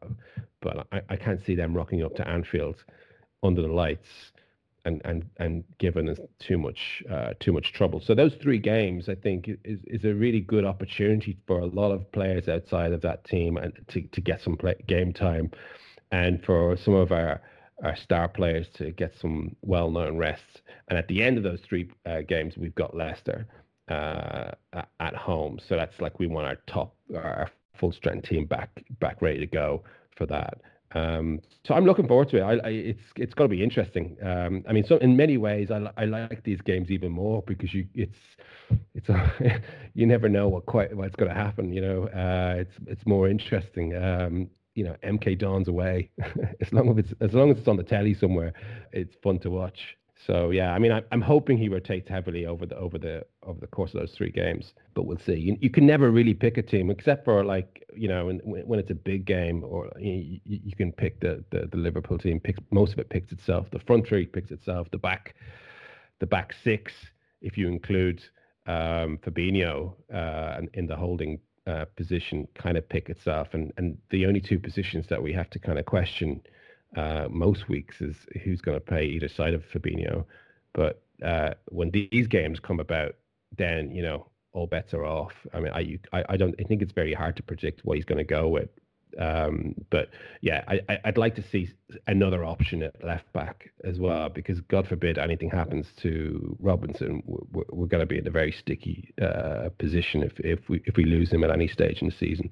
but 0.62 0.88
I, 0.92 1.02
I 1.10 1.16
can't 1.16 1.44
see 1.46 1.56
them 1.56 1.74
rocking 1.74 2.04
up 2.04 2.16
to 2.16 2.28
Anfield 2.28 2.76
under 3.44 3.62
the 3.62 3.70
lights 3.70 4.08
and 4.86 5.02
and 5.06 5.30
and 5.38 5.64
given 5.78 6.10
us 6.10 6.20
too 6.40 6.58
much 6.58 7.04
uh, 7.10 7.34
too 7.40 7.52
much 7.52 7.74
trouble. 7.74 8.02
So 8.06 8.16
those 8.16 8.34
three 8.42 8.60
games, 8.60 9.10
I 9.10 9.16
think, 9.16 9.50
is 9.64 9.80
is 9.86 10.06
a 10.06 10.14
really 10.14 10.42
good 10.42 10.66
opportunity 10.66 11.38
for 11.48 11.60
a 11.60 11.66
lot 11.66 11.92
of 11.92 12.12
players 12.12 12.48
outside 12.48 12.94
of 12.94 13.02
that 13.02 13.24
team 13.26 13.58
and 13.58 13.74
to 13.90 14.02
to 14.02 14.22
get 14.22 14.42
some 14.42 14.58
play, 14.58 14.76
game 14.88 15.14
time, 15.14 15.52
and 16.12 16.44
for 16.44 16.78
some 16.78 16.94
of 16.94 17.12
our 17.12 17.42
our 17.84 17.96
star 17.96 18.28
players 18.28 18.68
to 18.76 18.92
get 18.92 19.14
some 19.22 19.56
well-known 19.62 20.18
rests. 20.18 20.62
And 20.88 20.98
at 20.98 21.08
the 21.08 21.24
end 21.24 21.38
of 21.38 21.44
those 21.44 21.60
three 21.68 21.90
uh, 22.06 22.22
games, 22.28 22.58
we've 22.58 22.76
got 22.76 22.96
Leicester 22.96 23.48
uh, 23.90 24.52
at 25.00 25.16
home. 25.16 25.60
So 25.68 25.76
that's 25.76 26.00
like 26.00 26.20
we 26.20 26.28
want 26.28 26.48
our 26.48 26.58
top, 26.68 26.96
our 27.16 27.50
full 27.80 27.92
strength 27.92 28.28
team 28.28 28.46
back 28.46 28.84
back 29.00 29.22
ready 29.22 29.40
to 29.40 29.48
go 29.48 29.84
for 30.18 30.26
that. 30.28 30.62
Um, 30.94 31.40
so 31.66 31.76
I'm 31.76 31.86
looking 31.86 32.08
forward 32.08 32.30
to 32.30 32.38
it. 32.38 32.42
I, 32.42 32.54
I, 32.68 32.70
it's 32.70 33.04
it's 33.16 33.34
going 33.34 33.50
to 33.50 33.56
be 33.56 33.64
interesting. 33.64 34.18
Um, 34.24 34.64
I 34.68 34.74
mean, 34.74 34.84
so 34.88 34.98
in 34.98 35.16
many 35.16 35.38
ways, 35.38 35.70
I, 35.72 35.92
I 35.98 36.06
like 36.06 36.44
these 36.44 36.62
games 36.62 36.90
even 36.90 37.12
more 37.12 37.44
because 37.46 37.74
you 37.74 37.88
it's 37.94 38.18
it's 38.96 39.08
a, 39.10 39.62
you 39.94 40.06
never 40.08 40.28
know 40.28 40.48
what 40.48 40.66
quite 40.66 40.96
what's 40.96 41.16
going 41.16 41.30
to 41.30 41.36
happen. 41.36 41.72
You 41.72 41.82
know, 41.82 42.04
uh, 42.08 42.56
it's 42.58 42.74
it's 42.88 43.06
more 43.06 43.30
interesting. 43.30 43.96
Um, 43.96 44.50
you 44.80 44.86
know, 44.86 44.96
MK 45.04 45.38
Dons 45.38 45.68
away. 45.68 46.10
as 46.62 46.72
long 46.72 46.90
as 46.90 46.98
it's 46.98 47.14
as 47.20 47.34
long 47.34 47.52
as 47.52 47.58
it's 47.58 47.68
on 47.68 47.76
the 47.76 47.84
telly 47.84 48.14
somewhere, 48.14 48.54
it's 48.94 49.14
fun 49.22 49.38
to 49.40 49.50
watch. 49.50 49.98
So 50.26 50.52
yeah, 50.52 50.72
I 50.72 50.80
mean, 50.80 50.94
I, 50.94 51.02
am 51.12 51.22
hoping 51.22 51.58
he 51.58 51.68
rotates 51.68 52.08
heavily 52.08 52.46
over 52.46 52.66
the 52.66 52.78
over 52.78 52.98
the 52.98 53.26
over 53.44 53.60
the 53.60 53.68
course 53.68 53.94
of 53.94 54.00
those 54.00 54.14
three 54.18 54.32
games, 54.32 54.74
but 54.94 55.06
we'll 55.06 55.20
see. 55.26 55.34
You, 55.34 55.58
you 55.60 55.70
can 55.70 55.86
never 55.86 56.12
really 56.12 56.34
pick 56.34 56.58
a 56.58 56.62
team 56.62 56.90
except 56.90 57.26
for 57.26 57.44
like 57.44 57.86
you 57.94 58.08
know 58.08 58.28
when, 58.28 58.40
when 58.40 58.80
it's 58.80 58.90
a 58.90 58.96
big 58.96 59.26
game, 59.26 59.66
or 59.66 59.92
you, 60.00 60.40
you 60.46 60.76
can 60.78 60.94
pick 60.94 61.20
the, 61.20 61.44
the, 61.52 61.68
the 61.70 61.78
Liverpool 61.78 62.18
team. 62.18 62.40
Picks 62.40 62.60
most 62.72 62.94
of 62.94 63.00
it 63.00 63.10
picks 63.10 63.34
itself. 63.34 63.68
The 63.72 63.80
front 63.80 64.08
three 64.08 64.26
picks 64.26 64.52
itself. 64.52 64.88
The 64.92 64.98
back, 64.98 65.36
the 66.20 66.26
back 66.26 66.54
six, 66.64 66.94
if 67.42 67.58
you 67.58 67.68
include 67.68 68.22
um, 68.66 69.20
Fabinho 69.26 69.96
uh, 70.14 70.62
in 70.74 70.88
the 70.88 70.96
holding 70.96 71.40
uh, 71.70 71.86
position, 71.96 72.48
kind 72.56 72.78
of 72.78 72.88
pick 72.90 73.10
itself. 73.10 73.50
And 73.54 73.72
and 73.78 73.98
the 74.10 74.26
only 74.26 74.42
two 74.42 74.60
positions 74.60 75.06
that 75.10 75.22
we 75.22 75.32
have 75.34 75.50
to 75.52 75.60
kind 75.60 75.78
of 75.78 75.86
question 75.86 76.42
uh, 76.96 77.28
most 77.30 77.70
weeks 77.70 78.02
is 78.02 78.16
who's 78.44 78.62
going 78.62 78.78
to 78.78 78.86
play 78.86 79.06
either 79.06 79.30
side 79.30 79.54
of 79.54 79.64
Fabinho. 79.72 80.26
But 80.74 81.02
uh, 81.24 81.54
when 81.70 81.92
these 81.92 82.28
games 82.28 82.60
come 82.60 82.80
about, 82.80 83.16
then 83.58 83.92
you 83.92 84.02
know 84.02 84.28
all 84.52 84.68
bets 84.68 84.94
are 84.94 85.06
off. 85.06 85.34
I 85.54 85.60
mean, 85.60 85.72
I 85.74 85.80
you, 85.82 86.00
I, 86.12 86.24
I 86.30 86.38
don't 86.38 86.56
I 86.60 86.64
think 86.64 86.82
it's 86.82 86.94
very 86.94 87.14
hard 87.14 87.36
to 87.38 87.44
predict 87.44 87.86
what 87.86 87.98
he's 87.98 88.06
going 88.06 88.18
to 88.18 88.24
go 88.40 88.48
with. 88.48 88.70
Um, 89.18 89.76
but 89.90 90.10
yeah, 90.42 90.64
I, 90.68 91.00
I'd 91.04 91.18
like 91.18 91.36
to 91.36 91.44
see 91.52 91.70
another 92.08 92.46
option 92.46 92.84
at 92.84 93.04
left 93.04 93.32
back 93.34 93.72
as 93.84 93.98
well, 94.00 94.30
because 94.30 94.62
God 94.62 94.88
forbid 94.88 95.18
anything 95.18 95.50
happens 95.50 95.88
to 96.02 96.56
Robinson, 96.60 97.24
we're, 97.26 97.64
we're 97.70 97.88
going 97.88 98.02
to 98.02 98.06
be 98.06 98.18
in 98.18 98.28
a 98.28 98.32
very 98.32 98.52
sticky 98.52 99.14
uh, 99.22 99.70
position 99.78 100.24
if 100.24 100.40
if 100.40 100.70
we 100.70 100.82
if 100.86 100.96
we 100.96 101.06
lose 101.06 101.32
him 101.32 101.44
at 101.44 101.52
any 101.52 101.68
stage 101.68 102.02
in 102.02 102.10
the 102.10 102.16
season. 102.16 102.52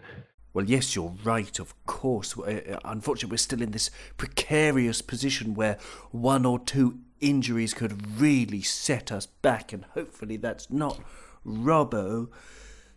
Well, 0.54 0.66
yes, 0.66 0.96
you're 0.96 1.14
right, 1.24 1.60
of 1.60 1.76
course. 1.86 2.36
Uh, 2.36 2.42
uh, 2.42 2.80
unfortunately, 2.84 3.34
we're 3.34 3.38
still 3.38 3.62
in 3.62 3.72
this 3.72 3.92
precarious 4.18 5.04
position 5.04 5.54
where 5.54 5.78
one 6.10 6.46
or 6.48 6.58
two 6.58 7.00
injuries 7.20 7.76
could 7.76 8.20
really 8.20 8.64
set 8.64 9.12
us 9.12 9.28
back, 9.28 9.72
and 9.72 9.86
hopefully 9.94 10.38
that's 10.38 10.72
not 10.72 11.00
Robbo. 11.46 12.30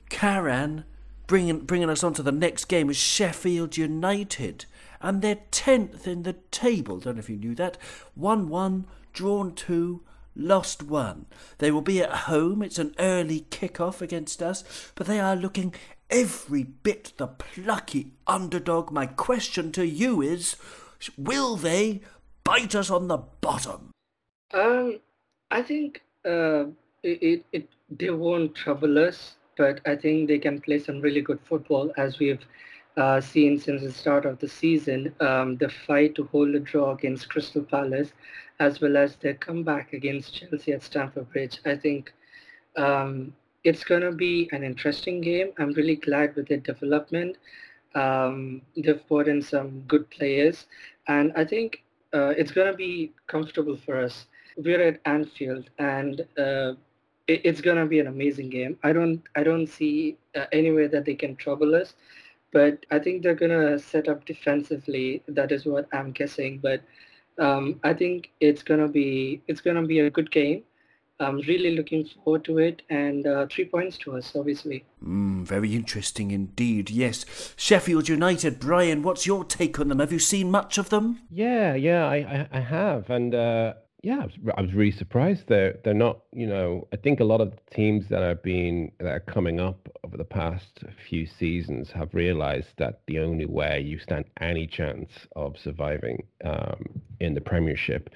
Karan, 0.09 0.85
bringing, 1.31 1.61
bringing 1.61 1.89
us 1.89 2.03
on 2.03 2.13
to 2.13 2.25
the 2.25 2.33
next 2.33 2.65
game, 2.65 2.91
is 2.91 2.97
Sheffield 2.97 3.77
United, 3.77 4.65
and 5.01 5.23
they're 5.23 5.39
10th 5.53 6.09
in 6.09 6.25
the 6.25 6.33
table. 6.51 6.99
Don't 6.99 7.15
know 7.15 7.21
if 7.21 7.31
you 7.31 7.37
knew 7.37 7.55
that. 7.55 7.79
1 8.17 8.49
1, 8.49 8.85
drawn 9.13 9.55
2, 9.55 10.03
lost 10.35 10.83
one. 10.83 11.27
They 11.59 11.71
will 11.71 11.83
be 11.83 12.03
at 12.03 12.11
home. 12.11 12.63
It's 12.63 12.81
an 12.81 12.97
early 12.99 13.47
kick-off 13.49 14.03
against 14.03 14.43
us, 14.43 14.65
but 14.97 15.07
they 15.07 15.21
are 15.21 15.37
looking 15.37 15.73
every 16.11 16.65
bit 16.65 17.13
the 17.17 17.29
plucky 17.29 18.11
underdog. 18.27 18.91
My 18.91 19.07
question 19.07 19.71
to 19.71 19.87
you 19.87 20.21
is, 20.21 20.57
will 21.17 21.55
they 21.55 22.01
bite 22.43 22.75
us 22.75 22.91
on 22.91 23.07
the 23.07 23.19
bottom? 23.19 23.93
Um, 24.53 24.99
I 25.53 25.63
think 25.63 26.03
uh, 26.25 26.65
it, 27.05 27.23
it, 27.23 27.45
it 27.53 27.69
they 27.89 28.11
won't 28.11 28.57
trouble 28.57 28.99
us, 28.99 29.37
but 29.57 29.81
I 29.87 29.97
think 29.97 30.29
they 30.29 30.39
can 30.39 30.61
play 30.61 30.79
some 30.79 31.01
really 31.01 31.21
good 31.21 31.41
football 31.41 31.93
as 31.97 32.19
we've 32.19 32.45
uh, 32.97 33.21
seen 33.21 33.59
since 33.59 33.83
the 33.83 33.93
start 33.93 34.27
of 34.27 34.39
the 34.39 34.49
season. 34.49 35.15
Um, 35.21 35.57
the 35.57 35.69
fight 35.69 36.15
to 36.17 36.25
hold 36.25 36.55
a 36.55 36.61
draw 36.61 36.93
against 36.93 37.29
Crystal 37.29 37.63
Palace, 37.63 38.13
as 38.59 38.81
well 38.81 38.97
as 38.97 39.17
their 39.17 39.35
comeback 39.35 39.93
against 39.93 40.35
Chelsea 40.35 40.73
at 40.73 40.83
Stamford 40.83 41.31
Bridge. 41.33 41.61
I 41.65 41.77
think 41.77 42.13
um, 42.77 43.33
it's 43.65 43.85
going 43.85 44.03
to 44.03 44.13
be 44.13 44.49
an 44.53 44.63
interesting 44.65 45.21
game. 45.21 45.53
I'm 45.59 45.73
really 45.73 45.97
glad 45.97 46.35
with 46.37 46.49
the 46.49 46.59
development. 46.59 47.37
Um, 47.95 48.63
they've 48.77 49.07
brought 49.09 49.29
in 49.29 49.43
some 49.43 49.81
good 49.89 50.09
players, 50.11 50.67
and 51.09 51.33
I 51.37 51.45
think 51.45 51.83
uh, 52.15 52.33
it's 52.37 52.53
going 52.53 52.71
to 52.71 52.77
be 52.77 53.13
comfortable 53.27 53.77
for 53.77 53.97
us. 53.97 54.27
We're 54.57 54.83
at 54.83 55.01
Anfield, 55.05 55.71
and 55.79 56.21
uh, 56.39 56.75
it, 57.31 57.41
it's 57.45 57.61
going 57.61 57.77
to 57.77 57.87
be 57.87 58.01
an 58.01 58.09
amazing 58.09 58.51
game. 58.51 58.79
I 58.83 58.93
don't, 58.93 59.23
I 59.37 59.43
don't 59.43 59.67
see 59.67 60.17
uh, 60.37 60.47
any 60.53 60.73
way 60.73 60.87
that 60.89 61.05
they 61.05 61.15
can 61.15 61.37
trouble 61.37 61.75
us, 61.75 61.95
but 62.53 62.85
I 62.91 62.99
think 62.99 63.23
they're 63.23 63.43
going 63.45 63.59
to 63.61 63.79
set 63.79 64.09
up 64.09 64.25
defensively. 64.25 65.23
That 65.29 65.53
is 65.53 65.65
what 65.65 65.87
I'm 65.93 66.11
guessing. 66.13 66.59
But 66.59 66.81
um, 67.39 67.81
I 67.85 67.93
think 67.95 68.31
it's 68.41 68.63
going 68.63 68.81
to 68.81 68.89
be, 68.89 69.43
it's 69.47 69.61
going 69.61 69.77
to 69.77 69.87
be 69.87 70.01
a 70.01 70.11
good 70.11 70.31
game. 70.31 70.63
I'm 71.21 71.41
really 71.41 71.77
looking 71.77 72.07
forward 72.07 72.45
to 72.45 72.57
it, 72.59 72.81
and 72.89 73.27
uh, 73.27 73.47
three 73.51 73.67
points 73.67 73.99
to 73.99 74.17
us, 74.17 74.33
obviously. 74.35 74.87
Mm, 75.05 75.45
very 75.45 75.75
interesting 75.75 76.31
indeed. 76.31 76.89
Yes, 76.89 77.27
Sheffield 77.57 78.09
United. 78.09 78.59
Brian, 78.59 79.03
what's 79.03 79.27
your 79.27 79.45
take 79.45 79.79
on 79.79 79.89
them? 79.89 79.99
Have 79.99 80.15
you 80.15 80.19
seen 80.19 80.51
much 80.51 80.79
of 80.79 80.89
them? 80.89 81.21
Yeah, 81.31 81.75
yeah, 81.75 82.07
I, 82.07 82.17
I, 82.17 82.49
I 82.51 82.61
have, 82.61 83.11
and 83.11 83.35
uh, 83.35 83.75
yeah, 84.03 84.21
I 84.21 84.25
was, 84.25 84.35
I 84.57 84.61
was 84.63 84.73
really 84.73 84.97
surprised. 84.97 85.45
They're 85.47 85.79
they're 85.85 85.93
not, 85.95 86.21
you 86.33 86.47
know, 86.47 86.89
I 86.93 86.97
think 86.97 87.21
a 87.21 87.25
lot 87.25 87.41
of 87.41 87.51
the 87.51 87.75
teams 87.75 88.09
that 88.09 88.23
are 88.23 88.35
being 88.35 88.93
that 88.99 89.09
are 89.11 89.21
coming 89.21 89.61
up 89.61 89.89
over 90.05 90.17
the 90.17 90.25
past 90.25 90.85
few 91.09 91.27
seasons 91.27 91.91
have 91.91 92.15
realised 92.15 92.69
that 92.79 93.01
the 93.07 93.19
only 93.19 93.45
way 93.45 93.81
you 93.81 93.99
stand 93.99 94.25
any 94.41 94.67
chance 94.67 95.11
of 95.37 95.57
surviving 95.59 96.25
um, 96.45 96.83
in 97.21 97.35
the 97.35 97.41
Premiership 97.43 98.11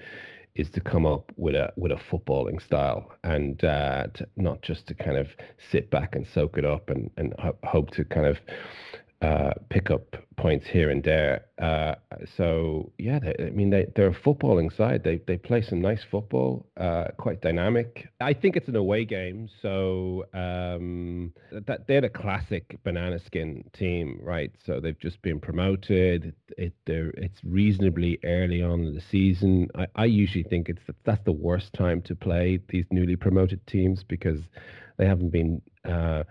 is 0.55 0.71
to 0.71 0.81
come 0.81 1.05
up 1.05 1.33
with 1.37 1.55
a 1.55 1.71
with 1.77 1.93
a 1.93 2.01
footballing 2.11 2.63
style 2.65 3.13
and 3.25 3.63
uh, 3.65 4.07
not 4.37 4.63
just 4.63 4.87
to 4.87 4.95
kind 4.95 5.19
of 5.19 5.29
sit 5.71 5.91
back 5.91 6.15
and 6.15 6.27
soak 6.27 6.57
it 6.57 6.65
up 6.65 6.89
and 6.89 7.11
and 7.19 7.35
ho- 7.39 7.59
hope 7.65 7.91
to 7.91 8.05
kind 8.05 8.27
of 8.27 8.39
uh, 9.25 9.55
pick 9.71 9.91
up 9.91 10.17
points 10.37 10.67
here 10.67 10.91
and 10.91 11.03
there. 11.03 11.47
Uh, 11.59 11.95
so 12.37 12.93
yeah, 12.99 13.19
they, 13.19 13.47
I 13.47 13.51
mean 13.51 13.71
they 13.71 13.87
they're 13.95 14.09
a 14.09 14.15
footballing 14.15 14.77
side. 14.77 15.03
They 15.03 15.21
they 15.27 15.39
play 15.39 15.63
some 15.63 15.81
nice 15.81 16.03
football, 16.11 16.67
uh, 16.77 17.07
quite 17.17 17.41
dynamic. 17.41 18.09
I 18.21 18.35
think 18.35 18.57
it's 18.57 18.69
an 18.69 18.77
away 18.77 19.05
game, 19.07 19.49
so 19.63 20.27
um, 20.35 21.33
that 21.67 21.87
they're 21.87 22.03
the 22.03 22.11
classic 22.11 22.79
banana 22.85 23.19
skin 23.25 23.65
team, 23.73 24.19
right? 24.23 24.53
So 24.67 24.81
they've 24.81 24.99
just 24.99 25.23
been 25.23 25.41
promoted. 25.41 26.35
It 26.59 26.75
they're 26.85 27.11
it's 27.17 27.41
reasonably 27.45 28.19
early 28.25 28.63
on 28.63 28.85
in 28.85 28.95
the 28.95 29.03
season. 29.11 29.69
I, 29.75 29.87
I 29.95 30.05
usually 30.05 30.45
think 30.45 30.69
it's 30.69 30.83
the, 30.87 30.95
that's 31.05 31.25
the 31.25 31.33
worst 31.33 31.73
time 31.73 32.03
to 32.03 32.15
play 32.15 32.61
these 32.69 32.85
newly 32.91 33.17
promoted 33.17 33.67
teams 33.67 34.05
because 34.07 34.41
they 34.99 35.07
haven't 35.07 35.31
been 35.31 35.63
uh, 35.89 36.25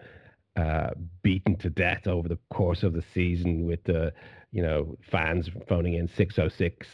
uh, 0.55 0.91
beaten 1.23 1.55
to 1.57 1.69
death 1.69 2.07
over 2.07 2.27
the 2.27 2.37
course 2.49 2.83
of 2.83 2.93
the 2.93 3.03
season 3.13 3.65
with 3.65 3.83
the 3.85 4.13
you 4.51 4.61
know 4.61 4.95
fans 5.01 5.49
phoning 5.67 5.95
in 5.95 6.07
606 6.07 6.87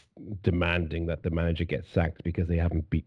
demanding 0.43 1.05
that 1.05 1.23
the 1.23 1.29
manager 1.29 1.65
gets 1.65 1.91
sacked 1.91 2.23
because 2.23 2.47
they 2.47 2.57
haven't 2.57 2.89
beat 2.89 3.05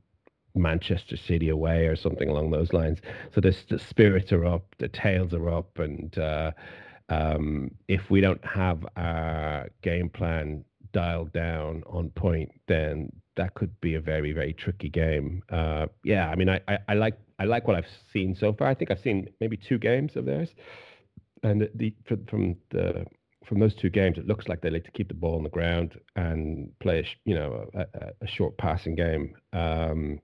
Manchester 0.54 1.16
City 1.16 1.48
away 1.48 1.86
or 1.86 1.96
something 1.96 2.28
along 2.28 2.50
those 2.50 2.72
lines. 2.72 2.98
So 3.34 3.40
the, 3.40 3.56
the 3.68 3.78
spirits 3.78 4.32
are 4.32 4.44
up, 4.44 4.66
the 4.78 4.88
tails 4.88 5.32
are 5.32 5.48
up, 5.48 5.78
and 5.78 6.16
uh, 6.18 6.52
um, 7.08 7.70
if 7.88 8.10
we 8.10 8.20
don't 8.20 8.44
have 8.44 8.86
our 8.96 9.68
game 9.82 10.08
plan 10.08 10.64
dialed 10.92 11.32
down 11.32 11.82
on 11.86 12.10
point, 12.10 12.50
then 12.68 13.10
that 13.36 13.54
could 13.54 13.80
be 13.80 13.94
a 13.94 14.00
very 14.00 14.32
very 14.32 14.52
tricky 14.52 14.88
game. 14.88 15.42
Uh, 15.48 15.86
yeah, 16.04 16.28
I 16.28 16.34
mean, 16.34 16.48
I, 16.48 16.60
I, 16.68 16.78
I, 16.88 16.94
like 16.94 17.18
I 17.42 17.44
like 17.44 17.66
what 17.66 17.76
I've 17.76 17.90
seen 18.12 18.36
so 18.38 18.52
far. 18.52 18.68
I 18.68 18.74
think 18.74 18.92
I've 18.92 19.00
seen 19.00 19.28
maybe 19.40 19.56
two 19.56 19.76
games 19.76 20.12
of 20.14 20.26
theirs, 20.26 20.48
and 21.42 21.68
the 21.74 21.92
from 22.28 22.54
the 22.70 23.04
from 23.48 23.58
those 23.58 23.74
two 23.74 23.90
games, 23.90 24.16
it 24.16 24.28
looks 24.28 24.46
like 24.46 24.60
they 24.60 24.70
like 24.70 24.84
to 24.84 24.92
keep 24.92 25.08
the 25.08 25.14
ball 25.14 25.38
on 25.38 25.42
the 25.42 25.50
ground 25.50 25.98
and 26.14 26.70
play 26.78 27.00
a 27.00 27.04
you 27.28 27.34
know 27.34 27.68
a, 27.74 27.86
a 28.20 28.26
short 28.28 28.56
passing 28.58 28.94
game. 28.94 29.34
Um, 29.52 30.20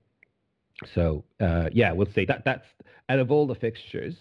so 0.95 1.25
uh, 1.41 1.69
yeah, 1.73 1.91
we'll 1.91 2.07
see. 2.15 2.23
That 2.23 2.43
that's 2.45 2.65
out 3.09 3.19
of 3.19 3.31
all 3.31 3.45
the 3.45 3.55
fixtures. 3.55 4.15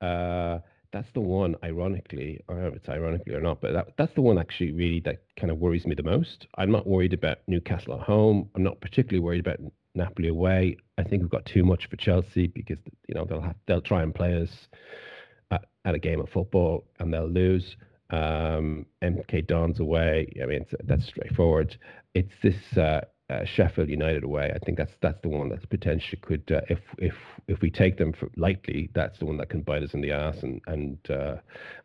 Uh, 0.00 0.60
that's 0.92 1.08
the 1.14 1.20
one, 1.20 1.56
ironically, 1.64 2.40
I 2.48 2.52
don't 2.52 2.62
know 2.62 2.68
if 2.68 2.76
it's 2.76 2.88
ironically 2.88 3.34
or 3.34 3.40
not, 3.40 3.60
but 3.60 3.72
that, 3.72 3.88
that's 3.98 4.14
the 4.14 4.22
one 4.22 4.38
actually 4.38 4.70
really 4.70 5.00
that 5.00 5.24
kind 5.38 5.50
of 5.50 5.58
worries 5.58 5.84
me 5.84 5.96
the 5.96 6.04
most. 6.04 6.46
I'm 6.56 6.70
not 6.70 6.86
worried 6.86 7.12
about 7.12 7.38
Newcastle 7.48 7.94
at 7.94 8.00
home. 8.00 8.48
I'm 8.54 8.62
not 8.62 8.80
particularly 8.80 9.18
worried 9.18 9.40
about 9.40 9.58
Napoli 9.96 10.28
away. 10.28 10.76
I 10.98 11.02
think 11.02 11.22
we've 11.22 11.30
got 11.30 11.46
too 11.46 11.64
much 11.64 11.88
for 11.88 11.96
Chelsea 11.96 12.46
because 12.46 12.78
you 13.08 13.14
know 13.14 13.24
they'll 13.24 13.40
have 13.40 13.56
they'll 13.66 13.80
try 13.80 14.02
and 14.02 14.14
play 14.14 14.40
us 14.40 14.50
at, 15.50 15.66
at 15.84 15.94
a 15.94 15.98
game 15.98 16.20
of 16.20 16.28
football 16.28 16.84
and 16.98 17.12
they'll 17.12 17.28
lose. 17.28 17.76
Um, 18.10 18.86
MK 19.02 19.48
Dons 19.48 19.80
away. 19.80 20.32
I 20.40 20.46
mean, 20.46 20.64
that's 20.84 21.06
straightforward. 21.06 21.76
It's 22.14 22.32
this 22.40 22.78
uh, 22.78 23.00
uh, 23.28 23.44
Sheffield 23.44 23.88
United 23.88 24.22
away. 24.22 24.52
I 24.54 24.58
think 24.64 24.78
that's 24.78 24.92
that's 25.02 25.20
the 25.22 25.28
one 25.28 25.48
that's 25.48 25.66
potentially 25.66 26.20
could 26.22 26.50
uh, 26.50 26.60
if 26.68 26.78
if 26.98 27.14
if 27.48 27.60
we 27.60 27.70
take 27.70 27.98
them 27.98 28.12
for, 28.12 28.30
lightly, 28.36 28.90
that's 28.94 29.18
the 29.18 29.26
one 29.26 29.36
that 29.38 29.48
can 29.48 29.62
bite 29.62 29.82
us 29.82 29.94
in 29.94 30.00
the 30.00 30.12
ass 30.12 30.36
and 30.42 30.60
and 30.66 30.98
uh, 31.10 31.36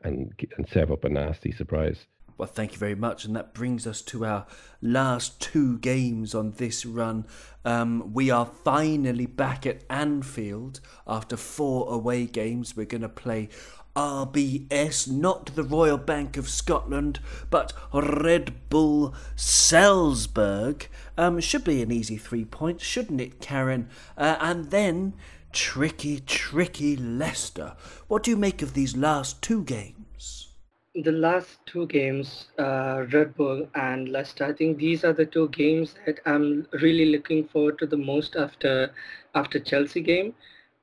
and 0.03 0.33
and 0.57 0.67
serve 0.71 0.91
up 0.91 1.03
a 1.03 1.09
nasty 1.09 1.51
surprise. 1.51 2.05
Well, 2.37 2.47
thank 2.47 2.71
you 2.71 2.77
very 2.77 2.95
much, 2.95 3.25
and 3.25 3.35
that 3.35 3.53
brings 3.53 3.85
us 3.85 4.01
to 4.03 4.25
our 4.25 4.45
last 4.81 5.39
two 5.39 5.77
games 5.79 6.33
on 6.33 6.51
this 6.53 6.85
run. 6.85 7.25
Um, 7.63 8.13
we 8.13 8.31
are 8.31 8.45
finally 8.45 9.27
back 9.27 9.65
at 9.65 9.83
Anfield 9.89 10.79
after 11.07 11.37
four 11.37 11.93
away 11.93 12.25
games. 12.25 12.75
We're 12.75 12.85
going 12.85 13.01
to 13.01 13.09
play 13.09 13.49
RBS, 13.95 15.09
not 15.09 15.47
the 15.55 15.63
Royal 15.63 15.97
Bank 15.97 16.37
of 16.37 16.49
Scotland, 16.49 17.19
but 17.49 17.73
Red 17.93 18.69
Bull 18.69 19.13
Salzburg. 19.35 20.87
Um, 21.17 21.39
should 21.41 21.63
be 21.63 21.81
an 21.81 21.91
easy 21.91 22.17
three 22.17 22.45
points, 22.45 22.83
shouldn't 22.83 23.21
it, 23.21 23.41
Karen? 23.41 23.89
Uh, 24.17 24.37
and 24.39 24.71
then 24.71 25.13
tricky, 25.51 26.19
tricky 26.21 26.95
Leicester. 26.95 27.75
What 28.07 28.23
do 28.23 28.31
you 28.31 28.37
make 28.37 28.61
of 28.61 28.73
these 28.73 28.95
last 28.95 29.41
two 29.41 29.63
games? 29.63 30.50
The 30.95 31.11
last 31.11 31.65
two 31.65 31.85
games, 31.87 32.47
uh, 32.57 33.05
Red 33.11 33.35
Bull 33.35 33.67
and 33.75 34.07
Leicester. 34.09 34.45
I 34.45 34.53
think 34.53 34.77
these 34.77 35.03
are 35.03 35.13
the 35.13 35.25
two 35.25 35.49
games 35.49 35.95
that 36.05 36.19
I'm 36.25 36.67
really 36.73 37.05
looking 37.11 37.45
forward 37.47 37.77
to 37.79 37.85
the 37.85 37.97
most 37.97 38.35
after 38.35 38.91
after 39.35 39.59
Chelsea 39.59 40.01
game. 40.01 40.33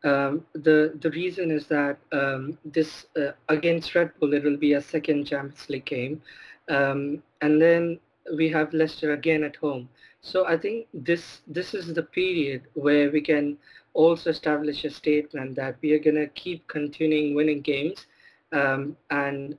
Um, 0.05 0.47
the 0.55 0.93
the 1.01 1.11
reason 1.11 1.51
is 1.51 1.67
that 1.69 1.99
um, 2.13 2.59
this 2.65 3.07
uh, 3.17 3.33
against 3.49 3.95
Red 3.95 4.13
Bull 4.19 4.33
it 4.35 4.45
will 4.45 4.57
be 4.57 4.73
a 4.75 4.81
second 4.81 5.27
Champions 5.27 5.69
League 5.69 5.87
game, 5.87 6.23
um, 6.69 7.23
and 7.41 7.61
then 7.61 7.99
we 8.37 8.49
have 8.51 8.73
Leicester 8.75 9.13
again 9.13 9.43
at 9.45 9.57
home. 9.57 9.89
So 10.21 10.47
I 10.47 10.57
think 10.59 10.87
this 10.93 11.41
this 11.47 11.75
is 11.75 11.93
the 11.95 12.03
period 12.03 12.63
where 12.75 13.11
we 13.11 13.21
can 13.21 13.59
also 13.95 14.31
establish 14.31 14.85
a 14.85 14.91
statement 14.91 15.55
that 15.57 15.77
we 15.83 15.93
are 15.93 15.99
gonna 15.99 16.29
keep 16.29 16.67
continuing 16.67 17.35
winning 17.35 17.61
games, 17.63 18.07
um, 18.53 18.97
and 19.11 19.57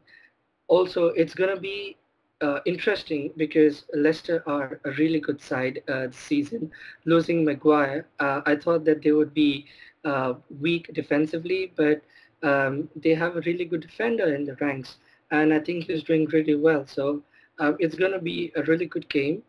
also 0.70 1.08
it's 1.08 1.36
gonna 1.36 1.60
be 1.60 1.98
uh, 2.42 2.60
interesting 2.66 3.34
because 3.38 3.86
Leicester 3.94 4.44
are 4.48 4.80
a 4.86 4.92
really 4.92 5.20
good 5.20 5.42
side 5.42 5.84
uh, 5.90 6.08
this 6.08 6.18
season. 6.18 6.72
Losing 7.06 7.46
Maguire, 7.46 8.08
uh, 8.20 8.42
I 8.46 8.56
thought 8.56 8.86
that 8.86 9.04
they 9.04 9.12
would 9.12 9.34
be 9.34 9.68
uh, 10.06 10.36
weak 10.62 10.90
defensively, 10.94 11.74
but 11.78 12.02
um, 12.44 12.90
they 12.96 13.16
have 13.16 13.38
a 13.38 13.42
really 13.42 13.66
good 13.66 13.82
defender 13.82 14.34
in 14.34 14.46
the 14.46 14.56
ranks, 14.56 14.98
and 15.32 15.54
I 15.54 15.60
think 15.60 15.86
he's 15.86 16.04
doing 16.04 16.28
really 16.34 16.56
well. 16.56 16.86
So 16.88 17.24
uh, 17.60 17.74
it's 17.80 17.96
going 17.96 18.14
to 18.14 18.20
be 18.20 18.52
a 18.56 18.64
really 18.64 18.86
good 18.88 19.10
game. 19.10 19.44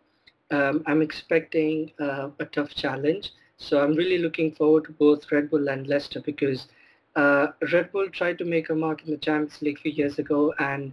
Um, 0.51 0.83
I'm 0.87 1.03
expecting 1.03 1.93
uh, 2.01 2.31
a 2.41 2.47
tough 2.47 2.75
challenge. 2.75 3.33
So 3.59 3.83
I'm 3.83 3.95
really 3.95 4.19
looking 4.19 4.53
forward 4.53 4.85
to 4.87 4.93
both 4.93 5.31
Red 5.31 5.51
Bull 5.51 5.69
and 5.69 5.87
Leicester 5.87 6.21
because 6.21 6.69
uh, 7.17 7.49
Red 7.73 7.93
Bull 7.93 8.09
tried 8.11 8.39
to 8.39 8.45
make 8.45 8.71
a 8.71 8.75
mark 8.75 9.03
in 9.05 9.11
the 9.11 9.19
Champions 9.19 9.61
League 9.63 9.79
a 9.79 9.81
few 9.81 9.93
years 9.93 10.19
ago 10.19 10.55
and 10.59 10.93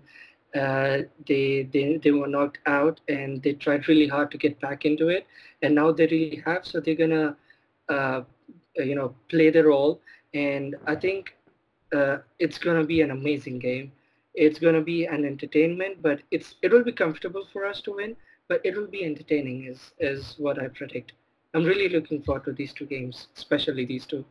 uh, 0.56 1.00
they, 1.28 1.68
they 1.74 1.98
they 1.98 2.12
were 2.12 2.28
knocked 2.28 2.60
out 2.66 3.00
and 3.08 3.44
they 3.44 3.54
tried 3.54 3.88
really 3.88 4.08
hard 4.08 4.32
to 4.32 4.38
get 4.38 4.60
back 4.60 4.86
into 4.86 5.10
it 5.10 5.28
and 5.62 5.76
now 5.76 5.92
they 5.92 6.08
really 6.08 6.42
have 6.46 6.66
so 6.66 6.80
they're 6.80 6.96
gonna 6.96 7.36
uh, 7.90 8.22
you 8.84 8.96
know, 8.96 9.16
play 9.30 9.50
the 9.50 9.64
role. 9.64 10.02
And 10.34 10.76
I 10.86 10.96
think 10.96 11.36
uh, 11.96 12.18
it's 12.40 12.58
to 12.60 12.84
be 12.84 13.02
an 13.02 13.12
amazing 13.12 13.60
game. 13.60 13.92
It's 14.36 14.60
to 14.60 14.82
be 14.82 15.06
an 15.06 15.26
entertainment, 15.26 16.02
but 16.02 16.22
it's 16.30 16.56
it 16.62 16.72
will 16.72 16.84
be 16.84 16.92
comfortable 16.92 17.48
for 17.52 17.66
us 17.66 17.82
to 17.82 17.94
win, 17.94 18.16
but 18.48 18.62
it 18.64 18.78
will 18.78 18.88
be 18.88 19.04
entertaining 19.04 19.66
is 19.66 19.94
is 20.00 20.36
what 20.38 20.62
I 20.62 20.68
predict. 20.68 21.14
I'm 21.56 21.64
really 21.64 21.90
looking 21.90 22.22
forward 22.22 22.46
to 22.46 22.52
these 22.52 22.74
two 22.74 22.86
games, 22.86 23.30
especially 23.36 23.86
these 23.86 24.06
two. 24.06 24.24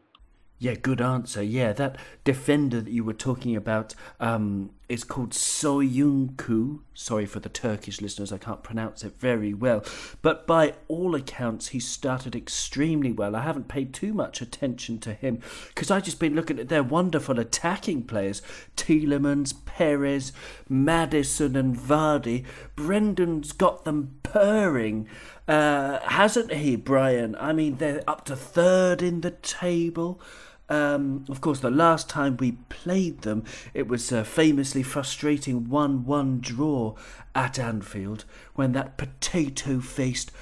Yeah, 0.58 0.74
good 0.74 1.02
answer. 1.02 1.42
Yeah, 1.42 1.74
that 1.74 1.98
defender 2.24 2.80
that 2.80 2.90
you 2.90 3.04
were 3.04 3.12
talking 3.12 3.54
about 3.54 3.94
um, 4.20 4.70
is 4.88 5.04
called 5.04 5.30
Soyuncu. 5.30 6.80
Sorry 6.94 7.26
for 7.26 7.40
the 7.40 7.50
Turkish 7.50 8.00
listeners, 8.00 8.32
I 8.32 8.38
can't 8.38 8.62
pronounce 8.62 9.04
it 9.04 9.20
very 9.20 9.52
well. 9.52 9.84
But 10.22 10.46
by 10.46 10.72
all 10.88 11.14
accounts, 11.14 11.68
he 11.68 11.80
started 11.80 12.34
extremely 12.34 13.12
well. 13.12 13.36
I 13.36 13.42
haven't 13.42 13.68
paid 13.68 13.92
too 13.92 14.14
much 14.14 14.40
attention 14.40 14.98
to 15.00 15.12
him 15.12 15.40
because 15.68 15.90
I've 15.90 16.04
just 16.04 16.20
been 16.20 16.34
looking 16.34 16.58
at 16.58 16.70
their 16.70 16.82
wonderful 16.82 17.38
attacking 17.38 18.04
players 18.04 18.40
Tielemans, 18.78 19.52
Perez, 19.66 20.32
Maddison, 20.70 21.54
and 21.54 21.76
Vardy. 21.76 22.46
Brendan's 22.76 23.52
got 23.52 23.84
them 23.84 24.20
purring. 24.22 25.06
Uh, 25.48 26.00
hasn't 26.00 26.52
he, 26.52 26.76
Brian? 26.76 27.36
I 27.38 27.52
mean, 27.52 27.76
they're 27.76 28.02
up 28.08 28.24
to 28.26 28.36
third 28.36 29.02
in 29.02 29.20
the 29.20 29.30
table. 29.30 30.20
Um, 30.68 31.24
of 31.28 31.40
course, 31.40 31.60
the 31.60 31.70
last 31.70 32.08
time 32.08 32.36
we 32.36 32.52
played 32.68 33.22
them, 33.22 33.44
it 33.72 33.86
was 33.86 34.10
a 34.10 34.24
famously 34.24 34.82
frustrating 34.82 35.68
1 35.68 36.04
1 36.04 36.40
draw 36.40 36.96
at 37.34 37.58
Anfield 37.58 38.24
when 38.54 38.72
that 38.72 38.96
potato 38.96 39.78
faced 39.80 40.32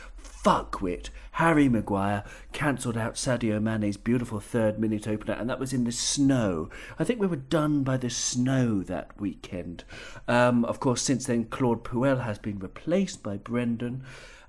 fuckwit 0.44 1.08
Harry 1.32 1.68
Maguire 1.68 2.22
cancelled 2.52 2.96
out 2.96 3.14
Sadio 3.14 3.60
Mane's 3.60 3.96
beautiful 3.96 4.40
third 4.40 4.78
minute 4.78 5.08
opener, 5.08 5.34
and 5.34 5.50
that 5.50 5.58
was 5.58 5.72
in 5.72 5.84
the 5.84 5.90
snow. 5.90 6.68
I 6.98 7.02
think 7.02 7.18
we 7.18 7.26
were 7.26 7.36
done 7.36 7.82
by 7.82 7.96
the 7.96 8.10
snow 8.10 8.82
that 8.82 9.18
weekend. 9.20 9.84
Um, 10.28 10.64
of 10.64 10.78
course, 10.78 11.02
since 11.02 11.26
then, 11.26 11.46
Claude 11.46 11.82
Puel 11.82 12.22
has 12.22 12.38
been 12.38 12.58
replaced 12.58 13.22
by 13.22 13.36
Brendan. 13.36 14.04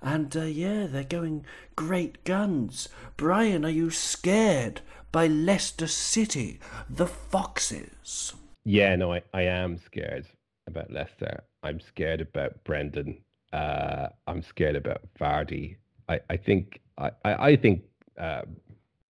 And 0.06 0.38
uh, 0.38 0.44
yeah, 0.44 0.86
they're 0.86 1.04
going 1.04 1.46
great 1.76 2.24
guns. 2.26 2.90
Brian, 3.18 3.66
are 3.66 3.70
you 3.72 3.90
scared 3.90 4.82
by 5.12 5.26
Leicester 5.26 5.88
City, 5.88 6.60
the 6.88 7.08
Foxes? 7.08 8.36
Yeah, 8.66 8.96
no, 8.96 9.14
I, 9.14 9.24
I 9.34 9.42
am 9.42 9.80
scared 9.84 10.28
about 10.68 10.92
Leicester. 10.92 11.44
I'm 11.64 11.80
scared 11.80 12.22
about 12.22 12.64
Brendan. 12.64 13.18
Uh, 13.52 14.10
I'm 14.28 14.44
scared 14.44 14.76
about 14.76 15.02
Vardy. 15.20 15.78
I, 16.08 16.20
I 16.30 16.38
think 16.38 16.82
I, 17.00 17.10
I 17.24 17.56
think 17.56 17.82
uh, 18.20 18.44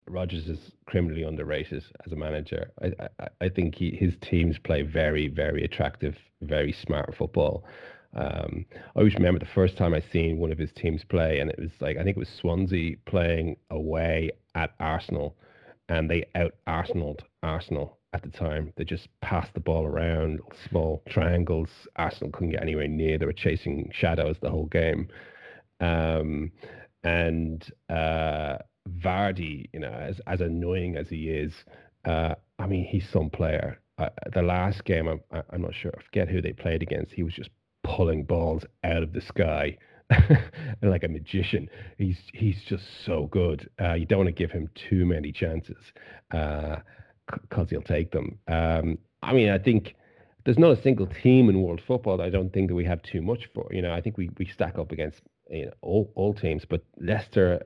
Rodgers 0.08 0.46
is 0.46 0.70
criminally 0.86 1.24
underrated 1.24 1.82
as 2.04 2.12
a 2.12 2.16
manager. 2.16 2.70
I, 2.80 2.92
I, 3.18 3.28
I 3.40 3.48
think 3.48 3.74
he, 3.74 3.90
his 3.90 4.14
teams 4.20 4.56
play 4.58 4.82
very, 4.82 5.26
very 5.26 5.64
attractive, 5.64 6.16
very 6.42 6.72
smart 6.72 7.12
football. 7.16 7.64
Um, 8.14 8.66
I 8.72 8.98
always 8.98 9.14
remember 9.14 9.38
the 9.38 9.46
first 9.46 9.76
time 9.76 9.94
I 9.94 10.00
seen 10.12 10.38
one 10.38 10.52
of 10.52 10.58
his 10.58 10.72
teams 10.72 11.04
play, 11.04 11.40
and 11.40 11.50
it 11.50 11.58
was 11.58 11.70
like 11.80 11.96
I 11.96 12.04
think 12.04 12.16
it 12.16 12.20
was 12.20 12.28
Swansea 12.28 12.96
playing 13.06 13.56
away 13.70 14.30
at 14.54 14.74
Arsenal, 14.80 15.36
and 15.88 16.10
they 16.10 16.24
out 16.34 16.54
Arsenaled 16.66 17.24
Arsenal 17.42 17.98
at 18.12 18.22
the 18.22 18.30
time. 18.30 18.72
They 18.76 18.84
just 18.84 19.08
passed 19.20 19.52
the 19.54 19.60
ball 19.60 19.84
around 19.84 20.40
small 20.68 21.02
triangles. 21.08 21.68
Arsenal 21.96 22.32
couldn't 22.32 22.50
get 22.52 22.62
anywhere 22.62 22.88
near. 22.88 23.18
They 23.18 23.26
were 23.26 23.32
chasing 23.32 23.90
shadows 23.92 24.36
the 24.40 24.50
whole 24.50 24.66
game. 24.66 25.08
Um, 25.80 26.52
and 27.04 27.70
uh, 27.90 28.58
Vardy, 28.88 29.68
you 29.72 29.80
know, 29.80 29.92
as 29.92 30.20
as 30.26 30.40
annoying 30.40 30.96
as 30.96 31.08
he 31.08 31.28
is, 31.28 31.52
uh, 32.04 32.34
I 32.58 32.66
mean, 32.66 32.84
he's 32.84 33.08
some 33.08 33.30
player. 33.30 33.80
Uh, 33.98 34.08
the 34.32 34.42
last 34.42 34.84
game, 34.84 35.08
I'm 35.08 35.20
I'm 35.50 35.62
not 35.62 35.74
sure. 35.74 35.92
I 35.96 36.02
forget 36.02 36.28
who 36.28 36.40
they 36.40 36.52
played 36.52 36.82
against. 36.82 37.12
He 37.12 37.22
was 37.22 37.34
just 37.34 37.50
pulling 37.86 38.24
balls 38.24 38.64
out 38.84 39.02
of 39.02 39.12
the 39.12 39.20
sky 39.20 39.78
like 40.82 41.04
a 41.04 41.08
magician. 41.08 41.68
He's 41.98 42.18
he's 42.32 42.62
just 42.68 42.84
so 43.04 43.26
good. 43.26 43.68
Uh, 43.80 43.94
you 43.94 44.06
don't 44.06 44.18
want 44.18 44.28
to 44.28 44.32
give 44.32 44.50
him 44.50 44.68
too 44.88 45.06
many 45.06 45.32
chances 45.32 45.76
because 46.30 46.80
uh, 47.50 47.64
he'll 47.68 47.82
take 47.82 48.12
them. 48.12 48.38
Um, 48.48 48.98
I 49.22 49.32
mean, 49.32 49.50
I 49.50 49.58
think 49.58 49.94
there's 50.44 50.58
not 50.58 50.78
a 50.78 50.82
single 50.82 51.06
team 51.06 51.48
in 51.48 51.60
world 51.60 51.80
football 51.86 52.16
that 52.18 52.24
I 52.24 52.30
don't 52.30 52.52
think 52.52 52.68
that 52.68 52.74
we 52.74 52.84
have 52.84 53.02
too 53.02 53.20
much 53.20 53.48
for. 53.52 53.66
You 53.72 53.82
know, 53.82 53.92
I 53.92 54.00
think 54.00 54.16
we, 54.16 54.30
we 54.38 54.46
stack 54.46 54.78
up 54.78 54.92
against 54.92 55.20
you 55.50 55.66
know, 55.66 55.72
all, 55.82 56.12
all 56.14 56.34
teams, 56.34 56.64
but 56.68 56.82
Leicester. 57.00 57.62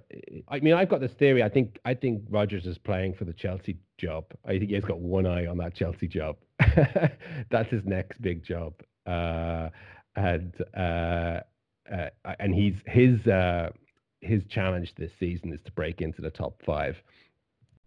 I 0.49 0.61
mean, 0.61 0.75
I've 0.75 0.89
got 0.89 1.01
this 1.01 1.13
theory. 1.19 1.43
I 1.43 1.51
think 1.51 1.79
I 1.85 1.95
think 1.95 2.23
Rodgers 2.31 2.67
is 2.67 2.79
playing 2.79 3.15
for 3.15 3.25
the 3.25 3.35
Chelsea 3.35 3.77
job. 3.99 4.25
I 4.47 4.59
think 4.59 4.71
he's 4.71 4.85
got 4.85 4.99
one 4.99 5.27
eye 5.27 5.47
on 5.47 5.59
that 5.59 5.75
Chelsea 5.75 6.09
job. 6.09 6.37
That's 7.51 7.71
his 7.71 7.85
next 7.85 8.21
big 8.23 8.45
job. 8.45 8.75
Uh, 9.07 9.69
and 10.17 10.55
uh, 10.77 11.41
uh, 11.91 12.09
and 12.39 12.55
he's 12.55 12.75
his 12.87 13.27
uh, 13.27 13.71
his 14.21 14.43
challenge 14.49 14.95
this 14.97 15.13
season 15.19 15.53
is 15.53 15.61
to 15.65 15.73
break 15.73 16.01
into 16.01 16.23
the 16.23 16.31
top 16.31 16.61
five 16.65 16.97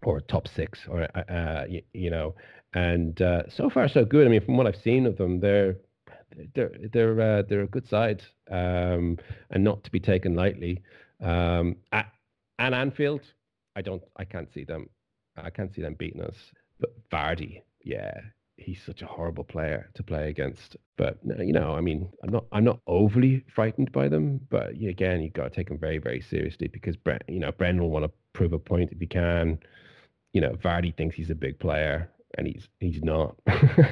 or 0.02 0.20
top 0.20 0.46
six, 0.48 0.80
or 0.88 1.08
uh, 1.14 1.32
uh, 1.32 1.64
you, 1.68 1.82
you, 1.92 2.10
know. 2.10 2.34
And 2.74 3.20
uh, 3.22 3.44
so 3.48 3.70
far, 3.70 3.88
so 3.88 4.04
good. 4.04 4.26
I 4.26 4.30
mean, 4.30 4.44
from 4.44 4.56
what 4.56 4.66
I've 4.66 4.80
seen 4.82 5.06
of 5.06 5.16
them, 5.16 5.40
they're 5.40 5.76
they're 6.54 6.72
they're 6.92 7.42
they're 7.42 7.62
a 7.62 7.68
good 7.68 7.88
side, 7.88 8.22
um, 8.50 9.18
and 9.50 9.64
not 9.64 9.84
to 9.84 9.90
be 9.90 10.00
taken 10.00 10.34
lightly. 10.34 10.82
Um, 11.20 11.76
at, 11.92 12.12
at 12.58 12.72
Anfield, 12.74 13.22
I 13.76 13.82
don't, 13.82 14.02
I 14.16 14.24
can't 14.24 14.52
see 14.52 14.64
them. 14.64 14.88
I 15.36 15.50
can't 15.50 15.74
see 15.74 15.82
them 15.82 15.94
beating 15.94 16.22
us. 16.22 16.36
But 16.80 16.90
Vardy, 17.10 17.62
yeah, 17.82 18.20
he's 18.56 18.82
such 18.84 19.02
a 19.02 19.06
horrible 19.06 19.44
player 19.44 19.90
to 19.94 20.02
play 20.02 20.28
against. 20.28 20.76
But 20.96 21.18
you 21.24 21.52
know, 21.52 21.72
I 21.72 21.80
mean, 21.80 22.08
I'm 22.22 22.30
not 22.30 22.44
I'm 22.52 22.64
not 22.64 22.80
overly 22.86 23.44
frightened 23.54 23.92
by 23.92 24.08
them, 24.08 24.40
but 24.50 24.70
again, 24.70 25.20
you've 25.22 25.32
got 25.32 25.44
to 25.44 25.50
take 25.50 25.68
them 25.68 25.78
very 25.78 25.98
very 25.98 26.20
seriously 26.20 26.68
because 26.68 26.96
Brent, 26.96 27.22
you 27.28 27.40
know, 27.40 27.52
Brendan 27.52 27.82
will 27.82 27.90
want 27.90 28.04
to 28.04 28.12
prove 28.32 28.52
a 28.52 28.58
point 28.58 28.92
if 28.92 28.98
he 28.98 29.06
can. 29.06 29.58
You 30.32 30.40
know, 30.40 30.52
Vardy 30.52 30.96
thinks 30.96 31.14
he's 31.14 31.30
a 31.30 31.34
big 31.34 31.58
player, 31.58 32.10
and 32.38 32.46
he's 32.46 32.68
he's 32.80 33.02
not, 33.02 33.36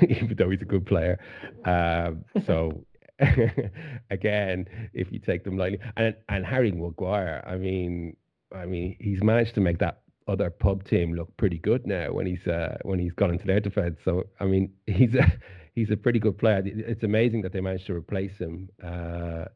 even 0.09 0.35
though 0.37 0.51
he's 0.51 0.63
a 0.63 0.67
good 0.67 0.87
player. 0.87 1.19
Um, 1.65 2.25
so. 2.47 2.85
again, 4.11 4.67
if 4.95 5.13
you 5.13 5.19
take 5.21 5.45
them 5.45 5.57
lightly, 5.57 5.79
and 5.97 6.17
and 6.29 6.45
Harry 6.45 6.73
Maguire, 6.73 7.45
I 7.47 7.57
mean, 7.57 8.17
I 8.53 8.67
mean, 8.67 8.97
he's 8.99 9.23
managed 9.23 9.55
to 9.57 9.61
make 9.61 9.79
that 9.79 10.02
other 10.29 10.51
pub 10.51 10.85
team 10.85 11.15
look 11.15 11.37
pretty 11.37 11.59
good 11.59 11.87
now 11.87 12.13
when 12.13 12.27
he's 12.27 12.47
uh, 12.47 12.79
when 12.83 12.99
he's 12.99 13.13
gone 13.13 13.31
into 13.31 13.47
their 13.47 13.61
defense. 13.61 13.99
So 14.05 14.25
I 14.41 14.45
mean, 14.45 14.73
he's 14.87 15.15
a 15.15 15.33
he's 15.75 15.91
a 15.91 15.97
pretty 15.97 16.19
good 16.19 16.39
player. 16.39 16.63
It's 16.65 17.03
amazing 17.03 17.43
that 17.43 17.53
they 17.53 17.61
managed 17.61 17.87
to 17.87 17.95
replace 17.95 18.37
him 18.39 18.69
uh, 18.83 19.47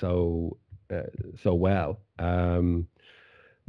so 0.00 0.56
uh, 0.92 1.02
so 1.42 1.54
well. 1.54 2.00
Um, 2.18 2.86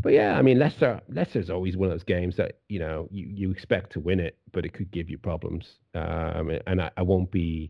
but 0.01 0.13
yeah, 0.13 0.37
I 0.37 0.41
mean, 0.41 0.59
Leicester 0.59 1.01
Leicester's 1.09 1.49
always 1.49 1.75
one 1.75 1.89
of 1.89 1.93
those 1.93 2.03
games 2.03 2.37
that 2.37 2.59
you 2.69 2.79
know 2.79 3.07
you, 3.11 3.27
you 3.27 3.51
expect 3.51 3.91
to 3.93 3.99
win 3.99 4.19
it, 4.19 4.37
but 4.51 4.65
it 4.65 4.73
could 4.73 4.91
give 4.91 5.09
you 5.09 5.17
problems. 5.17 5.65
Um, 5.93 6.51
and 6.67 6.81
I, 6.81 6.91
I 6.97 7.01
won't 7.01 7.31
be 7.31 7.69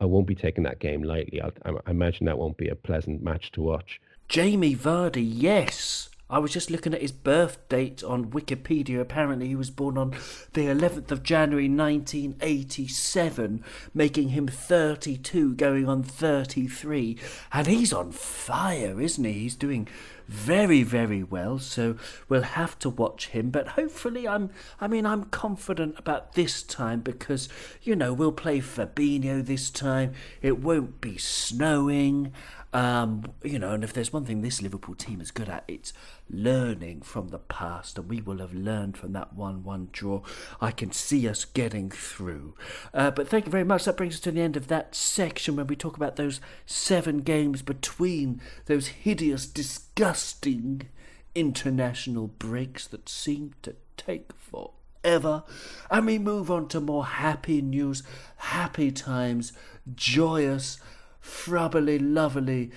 I 0.00 0.04
won't 0.04 0.26
be 0.26 0.34
taking 0.34 0.64
that 0.64 0.78
game 0.78 1.02
lightly. 1.02 1.40
I, 1.42 1.50
I 1.64 1.90
imagine 1.90 2.26
that 2.26 2.38
won't 2.38 2.56
be 2.56 2.68
a 2.68 2.74
pleasant 2.74 3.22
match 3.22 3.52
to 3.52 3.62
watch. 3.62 4.00
Jamie 4.28 4.74
Vardy, 4.74 5.24
yes. 5.24 6.08
I 6.28 6.40
was 6.40 6.52
just 6.52 6.72
looking 6.72 6.92
at 6.92 7.02
his 7.02 7.12
birth 7.12 7.68
date 7.68 8.02
on 8.02 8.32
Wikipedia. 8.32 9.00
Apparently, 9.00 9.46
he 9.46 9.54
was 9.54 9.70
born 9.70 9.96
on 9.96 10.10
the 10.54 10.62
11th 10.62 11.12
of 11.12 11.22
January 11.22 11.68
1987, 11.68 13.62
making 13.94 14.30
him 14.30 14.48
32, 14.48 15.54
going 15.54 15.88
on 15.88 16.02
33. 16.02 17.16
And 17.52 17.68
he's 17.68 17.92
on 17.92 18.10
fire, 18.10 19.00
isn't 19.00 19.22
he? 19.22 19.32
He's 19.34 19.54
doing 19.54 19.86
very, 20.26 20.82
very 20.82 21.22
well. 21.22 21.60
So 21.60 21.96
we'll 22.28 22.42
have 22.42 22.76
to 22.80 22.90
watch 22.90 23.28
him. 23.28 23.50
But 23.50 23.68
hopefully, 23.68 24.26
I'm. 24.26 24.50
I 24.80 24.88
mean, 24.88 25.06
I'm 25.06 25.24
confident 25.26 25.96
about 25.96 26.32
this 26.32 26.64
time 26.64 27.00
because 27.00 27.48
you 27.82 27.94
know 27.94 28.12
we'll 28.12 28.32
play 28.32 28.60
Fabinho 28.60 29.46
this 29.46 29.70
time. 29.70 30.12
It 30.42 30.58
won't 30.58 31.00
be 31.00 31.18
snowing. 31.18 32.32
Um, 32.76 33.32
you 33.42 33.58
know, 33.58 33.70
and 33.70 33.82
if 33.82 33.94
there's 33.94 34.12
one 34.12 34.26
thing 34.26 34.42
this 34.42 34.60
Liverpool 34.60 34.94
team 34.94 35.22
is 35.22 35.30
good 35.30 35.48
at, 35.48 35.64
it's 35.66 35.94
learning 36.28 37.00
from 37.00 37.28
the 37.28 37.38
past, 37.38 37.96
and 37.96 38.06
we 38.06 38.20
will 38.20 38.36
have 38.36 38.52
learned 38.52 38.98
from 38.98 39.14
that 39.14 39.32
1 39.32 39.64
1 39.64 39.88
draw. 39.92 40.20
I 40.60 40.72
can 40.72 40.92
see 40.92 41.26
us 41.26 41.46
getting 41.46 41.88
through. 41.88 42.54
Uh, 42.92 43.10
but 43.10 43.28
thank 43.28 43.46
you 43.46 43.50
very 43.50 43.64
much. 43.64 43.86
That 43.86 43.96
brings 43.96 44.16
us 44.16 44.20
to 44.20 44.30
the 44.30 44.42
end 44.42 44.58
of 44.58 44.68
that 44.68 44.94
section 44.94 45.56
when 45.56 45.68
we 45.68 45.74
talk 45.74 45.96
about 45.96 46.16
those 46.16 46.38
seven 46.66 47.22
games 47.22 47.62
between 47.62 48.42
those 48.66 48.88
hideous, 48.88 49.46
disgusting 49.46 50.90
international 51.34 52.26
breaks 52.26 52.86
that 52.88 53.08
seem 53.08 53.54
to 53.62 53.76
take 53.96 54.32
forever. 54.34 55.44
And 55.90 56.04
we 56.04 56.18
move 56.18 56.50
on 56.50 56.68
to 56.68 56.80
more 56.82 57.06
happy 57.06 57.62
news, 57.62 58.02
happy 58.36 58.92
times, 58.92 59.54
joyous 59.94 60.78
frubbly, 61.26 61.98
lovely, 61.98 62.70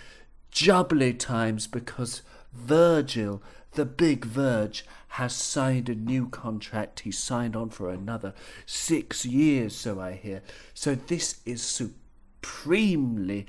jubbly 0.51 1.13
times 1.13 1.67
because 1.67 2.21
Virgil, 2.51 3.41
the 3.73 3.85
big 3.85 4.25
Verge, 4.25 4.85
has 5.09 5.33
signed 5.33 5.87
a 5.87 5.95
new 5.95 6.27
contract. 6.27 7.01
He 7.01 7.11
signed 7.11 7.55
on 7.55 7.69
for 7.69 7.89
another 7.89 8.33
six 8.65 9.25
years, 9.25 9.75
so 9.75 9.99
I 9.99 10.13
hear. 10.13 10.41
So 10.73 10.95
this 10.95 11.41
is 11.45 11.61
supremely 11.61 13.45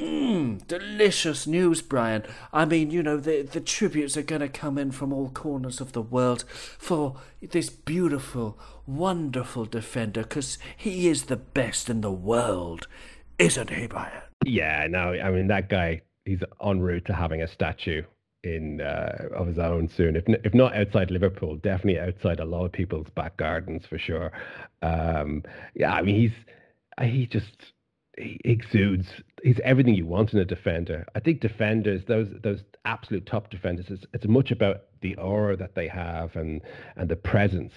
Mmm, 0.00 0.66
delicious 0.66 1.46
news, 1.46 1.82
Brian. 1.82 2.22
I 2.52 2.64
mean, 2.64 2.90
you 2.90 3.02
know, 3.02 3.18
the, 3.18 3.42
the 3.42 3.60
tributes 3.60 4.16
are 4.16 4.22
going 4.22 4.40
to 4.40 4.48
come 4.48 4.78
in 4.78 4.92
from 4.92 5.12
all 5.12 5.28
corners 5.28 5.80
of 5.80 5.92
the 5.92 6.00
world 6.00 6.44
for 6.48 7.16
this 7.42 7.68
beautiful, 7.68 8.58
wonderful 8.86 9.66
defender 9.66 10.22
because 10.22 10.58
he 10.74 11.08
is 11.08 11.24
the 11.24 11.36
best 11.36 11.90
in 11.90 12.00
the 12.00 12.12
world, 12.12 12.86
isn't 13.40 13.70
he, 13.70 13.86
Brian? 13.86 14.22
Yeah, 14.44 14.86
no, 14.88 15.12
I 15.12 15.30
mean, 15.30 15.48
that 15.48 15.68
guy, 15.68 16.02
he's 16.24 16.40
en 16.64 16.80
route 16.80 17.06
to 17.06 17.14
having 17.14 17.42
a 17.42 17.48
statue 17.48 18.02
in 18.42 18.80
uh, 18.80 19.28
of 19.34 19.46
his 19.46 19.58
own 19.58 19.88
soon. 19.88 20.16
If 20.16 20.24
if 20.44 20.54
not 20.54 20.74
outside 20.74 21.10
Liverpool, 21.10 21.56
definitely 21.56 22.00
outside 22.00 22.40
a 22.40 22.44
lot 22.44 22.64
of 22.64 22.72
people's 22.72 23.08
back 23.10 23.36
gardens 23.36 23.84
for 23.86 23.98
sure. 23.98 24.32
Um, 24.82 25.42
yeah, 25.74 25.92
I 25.92 26.02
mean 26.02 26.16
he's 26.16 27.06
he 27.06 27.26
just 27.26 27.72
he 28.16 28.40
exudes 28.44 29.08
he's 29.42 29.60
everything 29.62 29.94
you 29.94 30.06
want 30.06 30.32
in 30.32 30.38
a 30.38 30.44
defender. 30.44 31.06
I 31.14 31.20
think 31.20 31.40
defenders, 31.40 32.02
those 32.06 32.28
those 32.42 32.60
absolute 32.84 33.26
top 33.26 33.50
defenders, 33.50 33.86
it's, 33.88 34.06
it's 34.14 34.26
much 34.26 34.50
about 34.50 34.84
the 35.02 35.16
aura 35.16 35.56
that 35.56 35.74
they 35.74 35.88
have 35.88 36.34
and 36.36 36.62
and 36.96 37.08
the 37.08 37.16
presence 37.16 37.72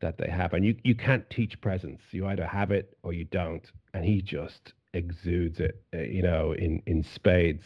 that 0.00 0.18
they 0.18 0.28
have. 0.28 0.52
And 0.52 0.64
you 0.64 0.76
you 0.84 0.94
can't 0.94 1.28
teach 1.30 1.60
presence. 1.60 2.00
You 2.10 2.26
either 2.26 2.46
have 2.46 2.70
it 2.70 2.96
or 3.02 3.12
you 3.14 3.24
don't. 3.24 3.64
And 3.94 4.04
he 4.04 4.20
just 4.20 4.74
exudes 4.94 5.60
it, 5.60 5.82
uh, 5.94 5.98
you 5.98 6.22
know, 6.22 6.52
in 6.52 6.82
in 6.86 7.04
spades. 7.14 7.64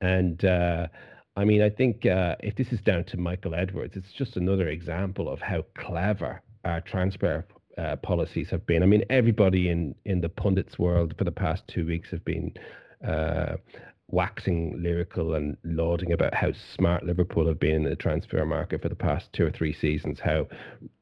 And 0.00 0.44
uh, 0.44 0.88
I 1.36 1.44
mean, 1.44 1.62
I 1.62 1.70
think 1.70 2.06
uh, 2.06 2.36
if 2.40 2.56
this 2.56 2.72
is 2.72 2.80
down 2.80 3.04
to 3.04 3.16
Michael 3.16 3.54
Edwards, 3.54 3.96
it's 3.96 4.12
just 4.12 4.36
another 4.36 4.68
example 4.68 5.28
of 5.28 5.40
how 5.40 5.64
clever 5.76 6.42
our 6.64 6.80
transfer 6.80 7.44
uh, 7.76 7.96
policies 7.96 8.50
have 8.50 8.66
been. 8.66 8.82
I 8.82 8.86
mean, 8.86 9.04
everybody 9.10 9.68
in 9.68 9.94
in 10.04 10.20
the 10.20 10.28
pundits 10.28 10.78
world 10.78 11.14
for 11.18 11.24
the 11.24 11.32
past 11.32 11.66
two 11.68 11.86
weeks 11.86 12.10
have 12.10 12.24
been 12.24 12.52
uh, 13.06 13.56
waxing 14.14 14.80
lyrical 14.82 15.34
and 15.34 15.56
lauding 15.64 16.12
about 16.12 16.32
how 16.32 16.52
smart 16.76 17.04
Liverpool 17.04 17.46
have 17.48 17.58
been 17.58 17.74
in 17.74 17.84
the 17.84 17.96
transfer 17.96 18.44
market 18.46 18.80
for 18.80 18.88
the 18.88 18.94
past 18.94 19.32
two 19.32 19.44
or 19.44 19.50
three 19.50 19.72
seasons, 19.72 20.20
how 20.20 20.46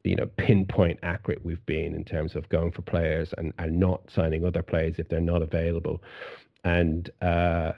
you 0.02 0.16
know 0.16 0.26
pinpoint 0.36 0.98
accurate 1.02 1.44
we've 1.44 1.64
been 1.66 1.94
in 1.94 2.04
terms 2.04 2.34
of 2.34 2.48
going 2.48 2.72
for 2.72 2.82
players 2.82 3.32
and, 3.38 3.52
and 3.58 3.78
not 3.78 4.00
signing 4.10 4.44
other 4.44 4.62
players 4.62 4.96
if 4.98 5.08
they're 5.08 5.20
not 5.20 5.42
available. 5.42 6.02
And 6.64 7.10
uh, 7.20 7.72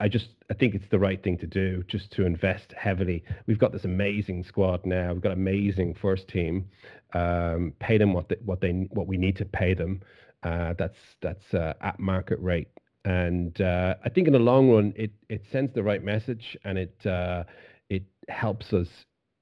I 0.00 0.08
just 0.08 0.28
I 0.50 0.54
think 0.54 0.74
it's 0.74 0.88
the 0.90 0.98
right 0.98 1.22
thing 1.22 1.36
to 1.38 1.46
do, 1.46 1.82
just 1.86 2.10
to 2.12 2.24
invest 2.24 2.72
heavily. 2.72 3.22
We've 3.46 3.58
got 3.58 3.72
this 3.72 3.84
amazing 3.84 4.44
squad 4.44 4.86
now. 4.86 5.12
We've 5.12 5.20
got 5.22 5.32
amazing 5.32 5.94
first 6.00 6.28
team. 6.28 6.66
Um, 7.12 7.74
pay 7.78 7.98
them 7.98 8.14
what 8.14 8.30
they, 8.30 8.36
what 8.44 8.60
they 8.62 8.70
what 8.90 9.06
we 9.06 9.18
need 9.18 9.36
to 9.36 9.44
pay 9.44 9.74
them. 9.74 10.00
Uh, 10.42 10.74
that's 10.78 10.96
that's 11.20 11.52
uh, 11.52 11.74
at 11.82 11.98
market 12.00 12.38
rate, 12.40 12.68
and 13.06 13.60
uh, 13.60 13.94
I 14.04 14.08
think 14.08 14.26
in 14.26 14.32
the 14.32 14.38
long 14.40 14.68
run 14.68 14.92
it 14.96 15.12
it 15.28 15.42
sends 15.50 15.72
the 15.74 15.82
right 15.82 16.02
message 16.02 16.56
and 16.64 16.76
it 16.76 17.06
uh, 17.06 17.44
it 17.88 18.02
helps 18.28 18.72
us 18.72 18.88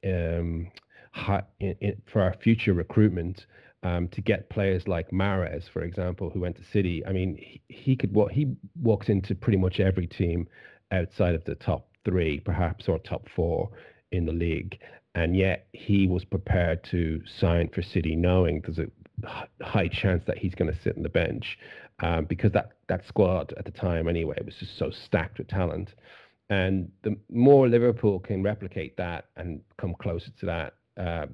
um, 0.04 0.70
in, 1.60 1.74
in, 1.80 2.02
for 2.12 2.20
our 2.20 2.34
future 2.42 2.74
recruitment 2.74 3.46
um, 3.82 4.08
to 4.08 4.20
get 4.20 4.50
players 4.50 4.86
like 4.86 5.10
Mahrez, 5.10 5.64
for 5.72 5.82
example, 5.82 6.30
who 6.30 6.40
went 6.40 6.56
to 6.56 6.62
City. 6.72 7.04
I 7.06 7.12
mean, 7.12 7.36
he, 7.36 7.62
he 7.68 7.96
could 7.96 8.12
what 8.12 8.32
he 8.32 8.54
walks 8.82 9.08
into 9.08 9.34
pretty 9.34 9.58
much 9.58 9.80
every 9.80 10.06
team 10.06 10.46
outside 10.92 11.34
of 11.34 11.44
the 11.44 11.54
top 11.54 11.88
three, 12.04 12.40
perhaps, 12.40 12.86
or 12.86 12.98
top 12.98 13.28
four 13.34 13.70
in 14.12 14.26
the 14.26 14.32
league, 14.32 14.78
and 15.14 15.34
yet 15.34 15.68
he 15.72 16.06
was 16.06 16.24
prepared 16.24 16.84
to 16.90 17.22
sign 17.40 17.70
for 17.74 17.80
City, 17.80 18.14
knowing 18.14 18.60
there's 18.60 18.78
a 18.78 19.64
high 19.64 19.88
chance 19.88 20.22
that 20.26 20.36
he's 20.36 20.54
going 20.54 20.70
to 20.70 20.78
sit 20.82 20.96
on 20.98 21.02
the 21.02 21.08
bench 21.08 21.56
um, 22.00 22.24
because 22.24 22.52
that 22.52 22.72
that 22.88 23.06
squad 23.06 23.52
at 23.56 23.64
the 23.64 23.70
time 23.70 24.08
anyway 24.08 24.36
was 24.44 24.54
just 24.56 24.78
so 24.78 24.90
stacked 24.90 25.38
with 25.38 25.48
talent. 25.48 25.94
And 26.50 26.90
the 27.02 27.16
more 27.30 27.68
Liverpool 27.68 28.20
can 28.20 28.42
replicate 28.42 28.96
that 28.98 29.26
and 29.36 29.60
come 29.78 29.94
closer 29.94 30.30
to 30.40 30.46
that, 30.46 30.74
uh, 30.96 31.26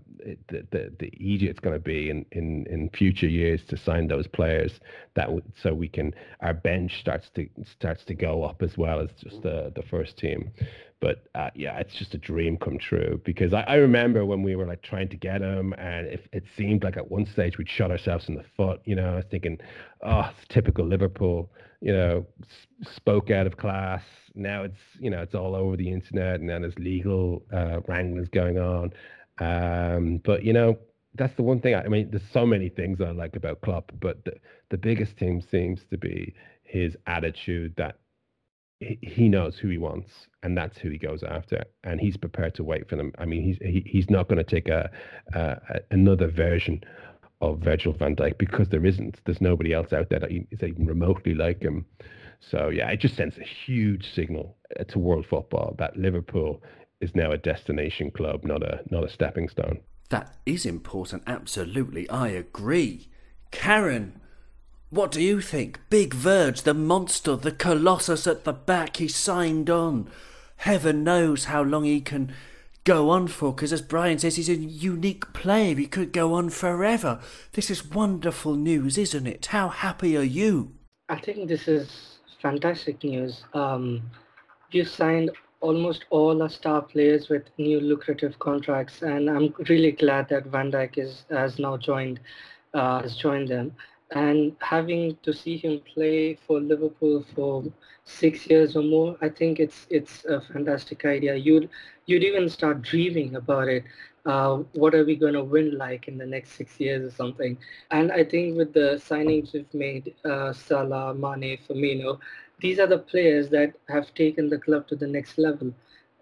the, 0.48 0.66
the 0.70 0.92
the 0.98 1.12
easier 1.22 1.50
it's 1.50 1.60
going 1.60 1.74
to 1.76 1.80
be 1.80 2.08
in, 2.08 2.24
in 2.32 2.66
in 2.70 2.88
future 2.90 3.28
years 3.28 3.60
to 3.68 3.76
sign 3.76 4.08
those 4.08 4.26
players 4.26 4.80
that 5.14 5.26
w- 5.26 5.42
so 5.62 5.74
we 5.74 5.86
can 5.88 6.14
our 6.40 6.54
bench 6.54 6.98
starts 7.00 7.28
to 7.34 7.46
starts 7.78 8.02
to 8.04 8.14
go 8.14 8.42
up 8.42 8.62
as 8.62 8.78
well 8.78 9.00
as 9.00 9.10
just 9.22 9.42
the 9.42 9.70
the 9.76 9.82
first 9.82 10.16
team. 10.16 10.50
But 11.00 11.24
uh, 11.34 11.50
yeah 11.54 11.78
it's 11.78 11.94
just 11.94 12.14
a 12.14 12.18
dream 12.18 12.56
come 12.56 12.78
true 12.78 13.20
because 13.24 13.52
I, 13.52 13.62
I 13.62 13.74
remember 13.76 14.24
when 14.24 14.42
we 14.42 14.56
were 14.56 14.66
like 14.66 14.82
trying 14.82 15.08
to 15.10 15.16
get 15.16 15.42
him 15.42 15.74
and 15.78 16.06
it, 16.06 16.26
it 16.32 16.44
seemed 16.56 16.82
like 16.82 16.96
at 16.96 17.10
one 17.10 17.26
stage 17.26 17.58
we'd 17.58 17.68
shot 17.68 17.90
ourselves 17.90 18.28
in 18.28 18.36
the 18.36 18.44
foot 18.56 18.80
you 18.84 18.94
know 18.94 19.12
I 19.12 19.16
was 19.16 19.24
thinking 19.30 19.58
oh 20.02 20.30
it's 20.30 20.48
typical 20.48 20.86
Liverpool 20.86 21.50
you 21.82 21.92
know 21.92 22.26
spoke 22.82 23.30
out 23.30 23.46
of 23.46 23.58
class. 23.58 24.02
Now 24.34 24.62
it's 24.62 24.78
you 24.98 25.10
know 25.10 25.20
it's 25.20 25.34
all 25.34 25.54
over 25.54 25.76
the 25.76 25.90
internet 25.90 26.40
and 26.40 26.48
then 26.48 26.62
there's 26.62 26.78
legal 26.78 27.42
uh, 27.52 27.80
wranglings 27.86 28.28
going 28.28 28.58
on 28.58 28.92
um, 29.40 30.20
but 30.24 30.44
you 30.44 30.52
know, 30.52 30.78
that's 31.14 31.34
the 31.36 31.42
one 31.42 31.60
thing. 31.60 31.74
I, 31.74 31.82
I, 31.82 31.88
mean, 31.88 32.10
there's 32.10 32.22
so 32.32 32.46
many 32.46 32.68
things 32.68 33.00
I 33.00 33.10
like 33.10 33.36
about 33.36 33.60
Klopp, 33.62 33.90
but 34.00 34.24
the, 34.24 34.34
the 34.70 34.78
biggest 34.78 35.16
thing 35.16 35.42
seems 35.50 35.80
to 35.90 35.98
be 35.98 36.34
his 36.62 36.96
attitude 37.06 37.74
that 37.76 37.98
he, 38.80 39.28
knows 39.28 39.58
who 39.58 39.68
he 39.68 39.76
wants, 39.76 40.10
and 40.42 40.56
that's 40.56 40.78
who 40.78 40.88
he 40.88 40.96
goes 40.96 41.22
after, 41.22 41.64
and 41.84 42.00
he's 42.00 42.16
prepared 42.16 42.54
to 42.54 42.64
wait 42.64 42.88
for 42.88 42.96
them. 42.96 43.12
I 43.18 43.26
mean, 43.26 43.42
he's 43.42 43.58
he, 43.58 43.82
he's 43.86 44.08
not 44.08 44.28
going 44.28 44.42
to 44.42 44.44
take 44.44 44.68
a, 44.68 44.90
a, 45.34 45.80
another 45.90 46.28
version 46.28 46.82
of 47.42 47.58
Virgil 47.58 47.92
van 47.92 48.16
Dijk 48.16 48.38
because 48.38 48.68
there 48.68 48.86
isn't. 48.86 49.20
There's 49.26 49.40
nobody 49.40 49.72
else 49.74 49.92
out 49.92 50.08
there 50.08 50.20
that 50.20 50.30
is 50.30 50.62
even 50.62 50.86
remotely 50.86 51.34
like 51.34 51.62
him. 51.62 51.84
So 52.40 52.70
yeah, 52.70 52.88
it 52.90 53.00
just 53.00 53.16
sends 53.16 53.36
a 53.36 53.44
huge 53.44 54.14
signal 54.14 54.56
uh, 54.78 54.84
to 54.84 54.98
world 54.98 55.26
football 55.28 55.74
that 55.78 55.96
Liverpool 55.96 56.62
is 57.00 57.14
now 57.14 57.30
a 57.30 57.38
destination 57.38 58.10
club, 58.10 58.44
not 58.44 58.62
a 58.62 58.80
not 58.90 59.04
a 59.04 59.08
stepping 59.08 59.48
stone. 59.48 59.80
That 60.10 60.34
is 60.44 60.66
important, 60.66 61.22
absolutely. 61.26 62.08
I 62.10 62.28
agree. 62.28 63.08
Karen, 63.50 64.20
what 64.90 65.12
do 65.12 65.22
you 65.22 65.40
think? 65.40 65.80
Big 65.88 66.14
Verge, 66.14 66.62
the 66.62 66.74
monster, 66.74 67.36
the 67.36 67.52
colossus 67.52 68.26
at 68.26 68.44
the 68.44 68.52
back, 68.52 68.96
he 68.96 69.06
signed 69.08 69.70
on. 69.70 70.10
Heaven 70.56 71.04
knows 71.04 71.44
how 71.44 71.62
long 71.62 71.84
he 71.84 72.00
can 72.00 72.34
go 72.84 73.08
on 73.10 73.28
for, 73.28 73.52
because 73.54 73.72
as 73.72 73.82
Brian 73.82 74.18
says, 74.18 74.36
he's 74.36 74.48
a 74.48 74.56
unique 74.56 75.32
player. 75.32 75.76
He 75.76 75.86
could 75.86 76.12
go 76.12 76.34
on 76.34 76.50
forever. 76.50 77.20
This 77.52 77.70
is 77.70 77.86
wonderful 77.86 78.56
news, 78.56 78.98
isn't 78.98 79.26
it? 79.26 79.46
How 79.46 79.68
happy 79.68 80.16
are 80.16 80.22
you? 80.22 80.72
I 81.08 81.20
think 81.20 81.48
this 81.48 81.68
is 81.68 82.18
fantastic 82.42 83.02
news. 83.04 83.44
Um, 83.54 84.02
you 84.70 84.84
signed 84.84 85.30
almost 85.60 86.04
all 86.10 86.42
are 86.42 86.48
star 86.48 86.82
players 86.82 87.28
with 87.28 87.44
new 87.58 87.80
lucrative 87.80 88.38
contracts, 88.38 89.02
and 89.02 89.28
I'm 89.30 89.54
really 89.68 89.92
glad 89.92 90.28
that 90.30 90.46
Van 90.46 90.70
Dijk 90.72 90.98
is 90.98 91.24
has 91.30 91.58
now 91.58 91.76
joined 91.76 92.20
uh, 92.74 93.02
has 93.02 93.16
joined 93.16 93.48
them. 93.48 93.74
And 94.12 94.56
having 94.60 95.16
to 95.22 95.32
see 95.32 95.56
him 95.56 95.80
play 95.94 96.34
for 96.46 96.60
Liverpool 96.60 97.24
for 97.34 97.64
six 98.04 98.48
years 98.48 98.76
or 98.76 98.82
more, 98.82 99.16
I 99.20 99.28
think 99.28 99.60
it's 99.60 99.86
it's 99.90 100.24
a 100.24 100.40
fantastic 100.40 101.04
idea. 101.04 101.34
You'd 101.36 101.68
you'd 102.06 102.24
even 102.24 102.48
start 102.48 102.82
dreaming 102.82 103.36
about 103.36 103.68
it. 103.68 103.84
Uh, 104.26 104.56
what 104.74 104.94
are 104.94 105.04
we 105.04 105.16
going 105.16 105.32
to 105.32 105.42
win 105.42 105.78
like 105.78 106.06
in 106.06 106.18
the 106.18 106.26
next 106.26 106.50
six 106.52 106.78
years 106.78 107.02
or 107.10 107.14
something? 107.14 107.56
And 107.90 108.12
I 108.12 108.24
think 108.24 108.56
with 108.56 108.74
the 108.74 109.00
signings 109.02 109.54
we've 109.54 109.72
made, 109.72 110.14
uh, 110.24 110.52
Salah, 110.52 111.14
Mane, 111.14 111.58
Firmino, 111.66 112.18
these 112.60 112.78
are 112.78 112.86
the 112.86 112.98
players 112.98 113.48
that 113.50 113.74
have 113.88 114.14
taken 114.14 114.48
the 114.48 114.58
club 114.58 114.86
to 114.88 114.96
the 114.96 115.06
next 115.06 115.38
level. 115.38 115.72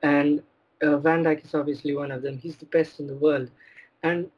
And 0.03 0.43
uh, 0.82 0.99
Van 0.99 1.24
Dijk 1.24 1.45
is 1.45 1.55
obviously 1.55 1.95
one 1.95 2.11
of 2.11 2.22
them. 2.22 2.39
He's 2.39 2.57
the 2.57 2.66
best 2.66 3.01
in 3.01 3.07
the 3.07 3.16
world. 3.16 3.51
And 4.03 4.30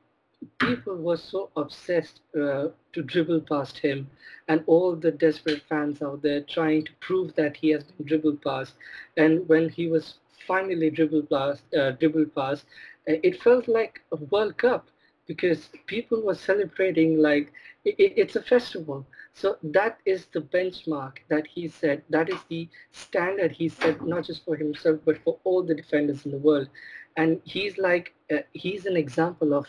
people 0.58 0.96
were 0.96 1.16
so 1.16 1.50
obsessed 1.56 2.20
uh, 2.34 2.68
to 2.92 3.02
dribble 3.02 3.42
past 3.42 3.78
him 3.78 4.08
and 4.48 4.64
all 4.66 4.96
the 4.96 5.10
desperate 5.10 5.62
fans 5.68 6.00
out 6.02 6.22
there 6.22 6.40
trying 6.40 6.84
to 6.84 6.92
prove 7.00 7.34
that 7.34 7.56
he 7.56 7.68
has 7.70 7.84
been 7.84 8.06
dribbled 8.06 8.42
past. 8.42 8.74
And 9.16 9.46
when 9.48 9.68
he 9.68 9.88
was 9.88 10.14
finally 10.46 10.90
dribbled 10.90 11.28
past, 11.28 11.62
uh, 11.74 11.92
dribbled 11.92 12.34
past, 12.34 12.64
uh, 13.08 13.14
it 13.22 13.42
felt 13.42 13.68
like 13.68 14.00
a 14.12 14.16
World 14.16 14.56
Cup 14.56 14.88
because 15.26 15.68
people 15.86 16.22
were 16.22 16.34
celebrating 16.34 17.18
like 17.18 17.52
it, 17.84 17.94
it's 17.98 18.36
a 18.36 18.42
festival. 18.42 19.06
So 19.34 19.56
that 19.62 19.98
is 20.04 20.26
the 20.26 20.40
benchmark 20.40 21.18
that 21.28 21.46
he 21.46 21.68
said. 21.68 22.02
That 22.10 22.28
is 22.30 22.38
the 22.48 22.68
standard 22.90 23.52
he 23.52 23.68
said, 23.68 24.02
not 24.02 24.24
just 24.24 24.44
for 24.44 24.56
himself, 24.56 25.00
but 25.04 25.18
for 25.24 25.38
all 25.44 25.62
the 25.62 25.74
defenders 25.74 26.24
in 26.24 26.32
the 26.32 26.38
world. 26.38 26.68
And 27.16 27.40
he's 27.44 27.78
like, 27.78 28.14
uh, 28.32 28.38
he's 28.52 28.86
an 28.86 28.96
example 28.96 29.54
of 29.54 29.66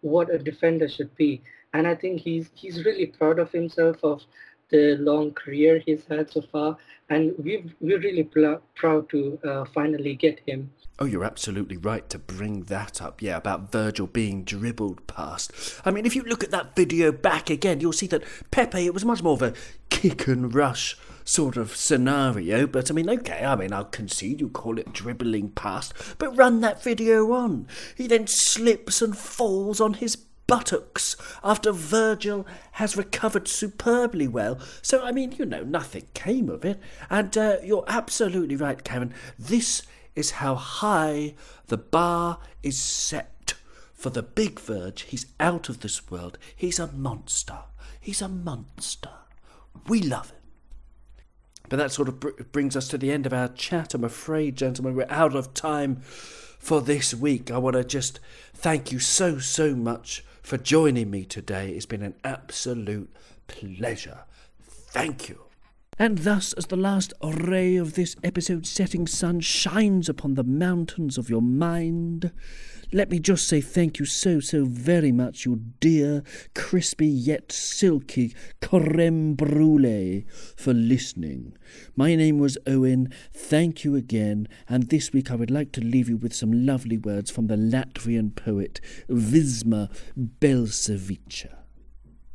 what 0.00 0.32
a 0.32 0.38
defender 0.38 0.88
should 0.88 1.14
be. 1.16 1.42
And 1.72 1.86
I 1.86 1.94
think 1.94 2.20
he's 2.20 2.50
he's 2.54 2.84
really 2.84 3.06
proud 3.06 3.38
of 3.38 3.50
himself 3.50 3.96
of 4.04 4.22
the 4.70 4.96
long 4.98 5.32
career 5.32 5.82
he's 5.84 6.04
had 6.06 6.30
so 6.30 6.42
far, 6.42 6.76
and 7.10 7.34
we've, 7.38 7.74
we're 7.80 8.00
really 8.00 8.24
pl- 8.24 8.62
proud 8.74 9.08
to 9.10 9.38
uh, 9.44 9.64
finally 9.74 10.14
get 10.14 10.40
him. 10.46 10.70
Oh, 10.98 11.06
you're 11.06 11.24
absolutely 11.24 11.76
right 11.76 12.08
to 12.10 12.20
bring 12.20 12.64
that 12.64 13.02
up, 13.02 13.20
yeah, 13.20 13.36
about 13.36 13.72
Virgil 13.72 14.06
being 14.06 14.44
dribbled 14.44 15.06
past. 15.08 15.52
I 15.84 15.90
mean, 15.90 16.06
if 16.06 16.14
you 16.14 16.22
look 16.22 16.44
at 16.44 16.52
that 16.52 16.76
video 16.76 17.10
back 17.10 17.50
again, 17.50 17.80
you'll 17.80 17.92
see 17.92 18.06
that 18.08 18.22
Pepe, 18.52 18.86
it 18.86 18.94
was 18.94 19.04
much 19.04 19.22
more 19.22 19.34
of 19.34 19.42
a 19.42 19.54
kick 19.90 20.28
and 20.28 20.54
rush 20.54 20.96
sort 21.24 21.56
of 21.56 21.74
scenario. 21.74 22.66
But 22.66 22.90
I 22.90 22.94
mean, 22.94 23.10
okay, 23.10 23.44
I 23.44 23.56
mean, 23.56 23.72
I'll 23.72 23.86
concede 23.86 24.40
you 24.40 24.48
call 24.48 24.78
it 24.78 24.92
dribbling 24.92 25.50
past, 25.50 25.94
but 26.18 26.36
run 26.36 26.60
that 26.60 26.82
video 26.82 27.32
on. 27.32 27.66
He 27.96 28.06
then 28.06 28.26
slips 28.28 29.02
and 29.02 29.16
falls 29.16 29.80
on 29.80 29.94
his 29.94 30.16
buttocks 30.46 31.16
after 31.42 31.72
Virgil 31.72 32.46
has 32.72 32.96
recovered 32.96 33.48
superbly 33.48 34.28
well. 34.28 34.58
So, 34.82 35.02
I 35.02 35.12
mean, 35.12 35.32
you 35.32 35.44
know, 35.44 35.62
nothing 35.62 36.06
came 36.14 36.48
of 36.48 36.64
it. 36.64 36.80
And 37.10 37.36
uh, 37.36 37.56
you're 37.62 37.84
absolutely 37.88 38.56
right, 38.56 38.82
Karen. 38.84 39.14
This 39.38 39.82
is 40.14 40.32
how 40.32 40.54
high 40.54 41.34
the 41.66 41.78
bar 41.78 42.38
is 42.62 42.78
set. 42.78 43.54
For 43.92 44.10
the 44.10 44.22
big 44.22 44.60
Verge, 44.60 45.02
he's 45.02 45.26
out 45.40 45.70
of 45.70 45.80
this 45.80 46.10
world. 46.10 46.36
He's 46.54 46.78
a 46.78 46.88
monster. 46.88 47.60
He's 47.98 48.20
a 48.20 48.28
monster. 48.28 49.08
We 49.88 50.02
love 50.02 50.28
him. 50.28 50.36
But 51.70 51.78
that 51.78 51.90
sort 51.90 52.08
of 52.08 52.20
br- 52.20 52.42
brings 52.52 52.76
us 52.76 52.86
to 52.88 52.98
the 52.98 53.10
end 53.10 53.24
of 53.24 53.32
our 53.32 53.48
chat. 53.48 53.94
I'm 53.94 54.04
afraid, 54.04 54.56
gentlemen, 54.56 54.94
we're 54.94 55.06
out 55.08 55.34
of 55.34 55.54
time 55.54 56.02
for 56.02 56.82
this 56.82 57.14
week. 57.14 57.50
I 57.50 57.56
want 57.56 57.76
to 57.76 57.84
just 57.84 58.20
thank 58.52 58.92
you 58.92 58.98
so, 58.98 59.38
so 59.38 59.74
much 59.74 60.22
for 60.44 60.58
joining 60.58 61.10
me 61.10 61.24
today. 61.24 61.70
It's 61.70 61.86
been 61.86 62.02
an 62.02 62.14
absolute 62.22 63.10
pleasure. 63.46 64.24
Thank 64.60 65.30
you. 65.30 65.40
And 65.98 66.18
thus, 66.18 66.52
as 66.52 66.66
the 66.66 66.76
last 66.76 67.14
ray 67.22 67.76
of 67.76 67.94
this 67.94 68.14
episode's 68.22 68.68
setting 68.68 69.06
sun 69.06 69.40
shines 69.40 70.08
upon 70.08 70.34
the 70.34 70.44
mountains 70.44 71.16
of 71.16 71.30
your 71.30 71.40
mind, 71.40 72.30
let 72.94 73.10
me 73.10 73.18
just 73.18 73.48
say 73.48 73.60
thank 73.60 73.98
you 73.98 74.04
so, 74.04 74.38
so 74.38 74.64
very 74.64 75.10
much, 75.10 75.44
you 75.44 75.60
dear, 75.80 76.22
crispy 76.54 77.08
yet 77.08 77.50
silky 77.50 78.32
creme 78.62 79.34
brulee, 79.34 80.24
for 80.56 80.72
listening. 80.72 81.56
My 81.96 82.14
name 82.14 82.38
was 82.38 82.56
Owen. 82.68 83.12
Thank 83.32 83.82
you 83.82 83.96
again. 83.96 84.46
And 84.68 84.90
this 84.90 85.12
week 85.12 85.32
I 85.32 85.34
would 85.34 85.50
like 85.50 85.72
to 85.72 85.80
leave 85.80 86.08
you 86.08 86.16
with 86.16 86.32
some 86.32 86.64
lovely 86.64 86.96
words 86.96 87.32
from 87.32 87.48
the 87.48 87.56
Latvian 87.56 88.32
poet 88.36 88.80
Vizma 89.08 89.90
Belševica. 90.16 91.52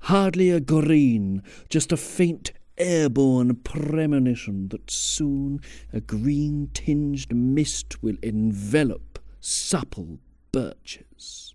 Hardly 0.01 0.49
a 0.49 0.60
green, 0.60 1.41
just 1.70 1.93
a 1.93 1.97
faint 1.97 2.51
airborne 2.78 3.55
premonition 3.55 4.68
that 4.70 4.91
soon 4.91 5.62
a 5.93 6.01
green 6.01 6.70
tinged 6.74 7.34
mist 7.34 8.03
will 8.03 8.18
envelop 8.22 9.20
supple 9.39 10.20
birches. 10.52 11.54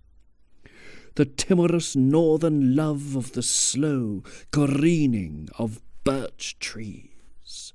The 1.15 1.25
timorous 1.25 1.95
northern 1.95 2.75
love 2.75 3.15
of 3.15 3.33
the 3.33 3.43
slow 3.43 4.25
greening 4.51 5.49
of 5.59 5.81
birch 6.03 6.59
trees, 6.59 7.73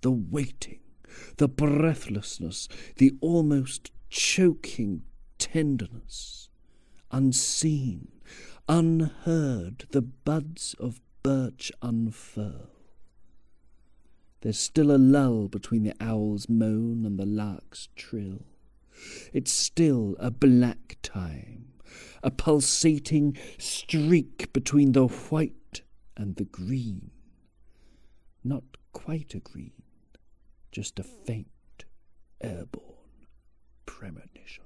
the 0.00 0.10
waiting, 0.10 0.80
the 1.36 1.48
breathlessness, 1.48 2.68
the 2.96 3.12
almost 3.20 3.92
choking 4.10 5.02
tenderness, 5.38 6.48
unseen, 7.10 8.08
unheard, 8.68 9.86
the 9.90 10.02
buds 10.02 10.74
of 10.78 11.00
birch 11.22 11.70
unfurl. 11.82 12.70
There's 14.40 14.58
still 14.58 14.90
a 14.90 14.98
lull 14.98 15.46
between 15.46 15.84
the 15.84 15.94
owl's 16.00 16.48
moan 16.48 17.04
and 17.06 17.16
the 17.16 17.26
lark's 17.26 17.88
trill. 17.94 18.44
It's 19.32 19.52
still 19.52 20.16
a 20.18 20.30
black 20.30 20.96
time, 21.02 21.72
a 22.22 22.30
pulsating 22.30 23.36
streak 23.58 24.52
between 24.52 24.92
the 24.92 25.06
white 25.06 25.82
and 26.16 26.36
the 26.36 26.44
green. 26.44 27.10
Not 28.44 28.64
quite 28.92 29.34
a 29.34 29.40
green, 29.40 29.82
just 30.70 30.98
a 30.98 31.02
faint 31.02 31.46
airborne 32.40 33.26
premonition. 33.86 34.64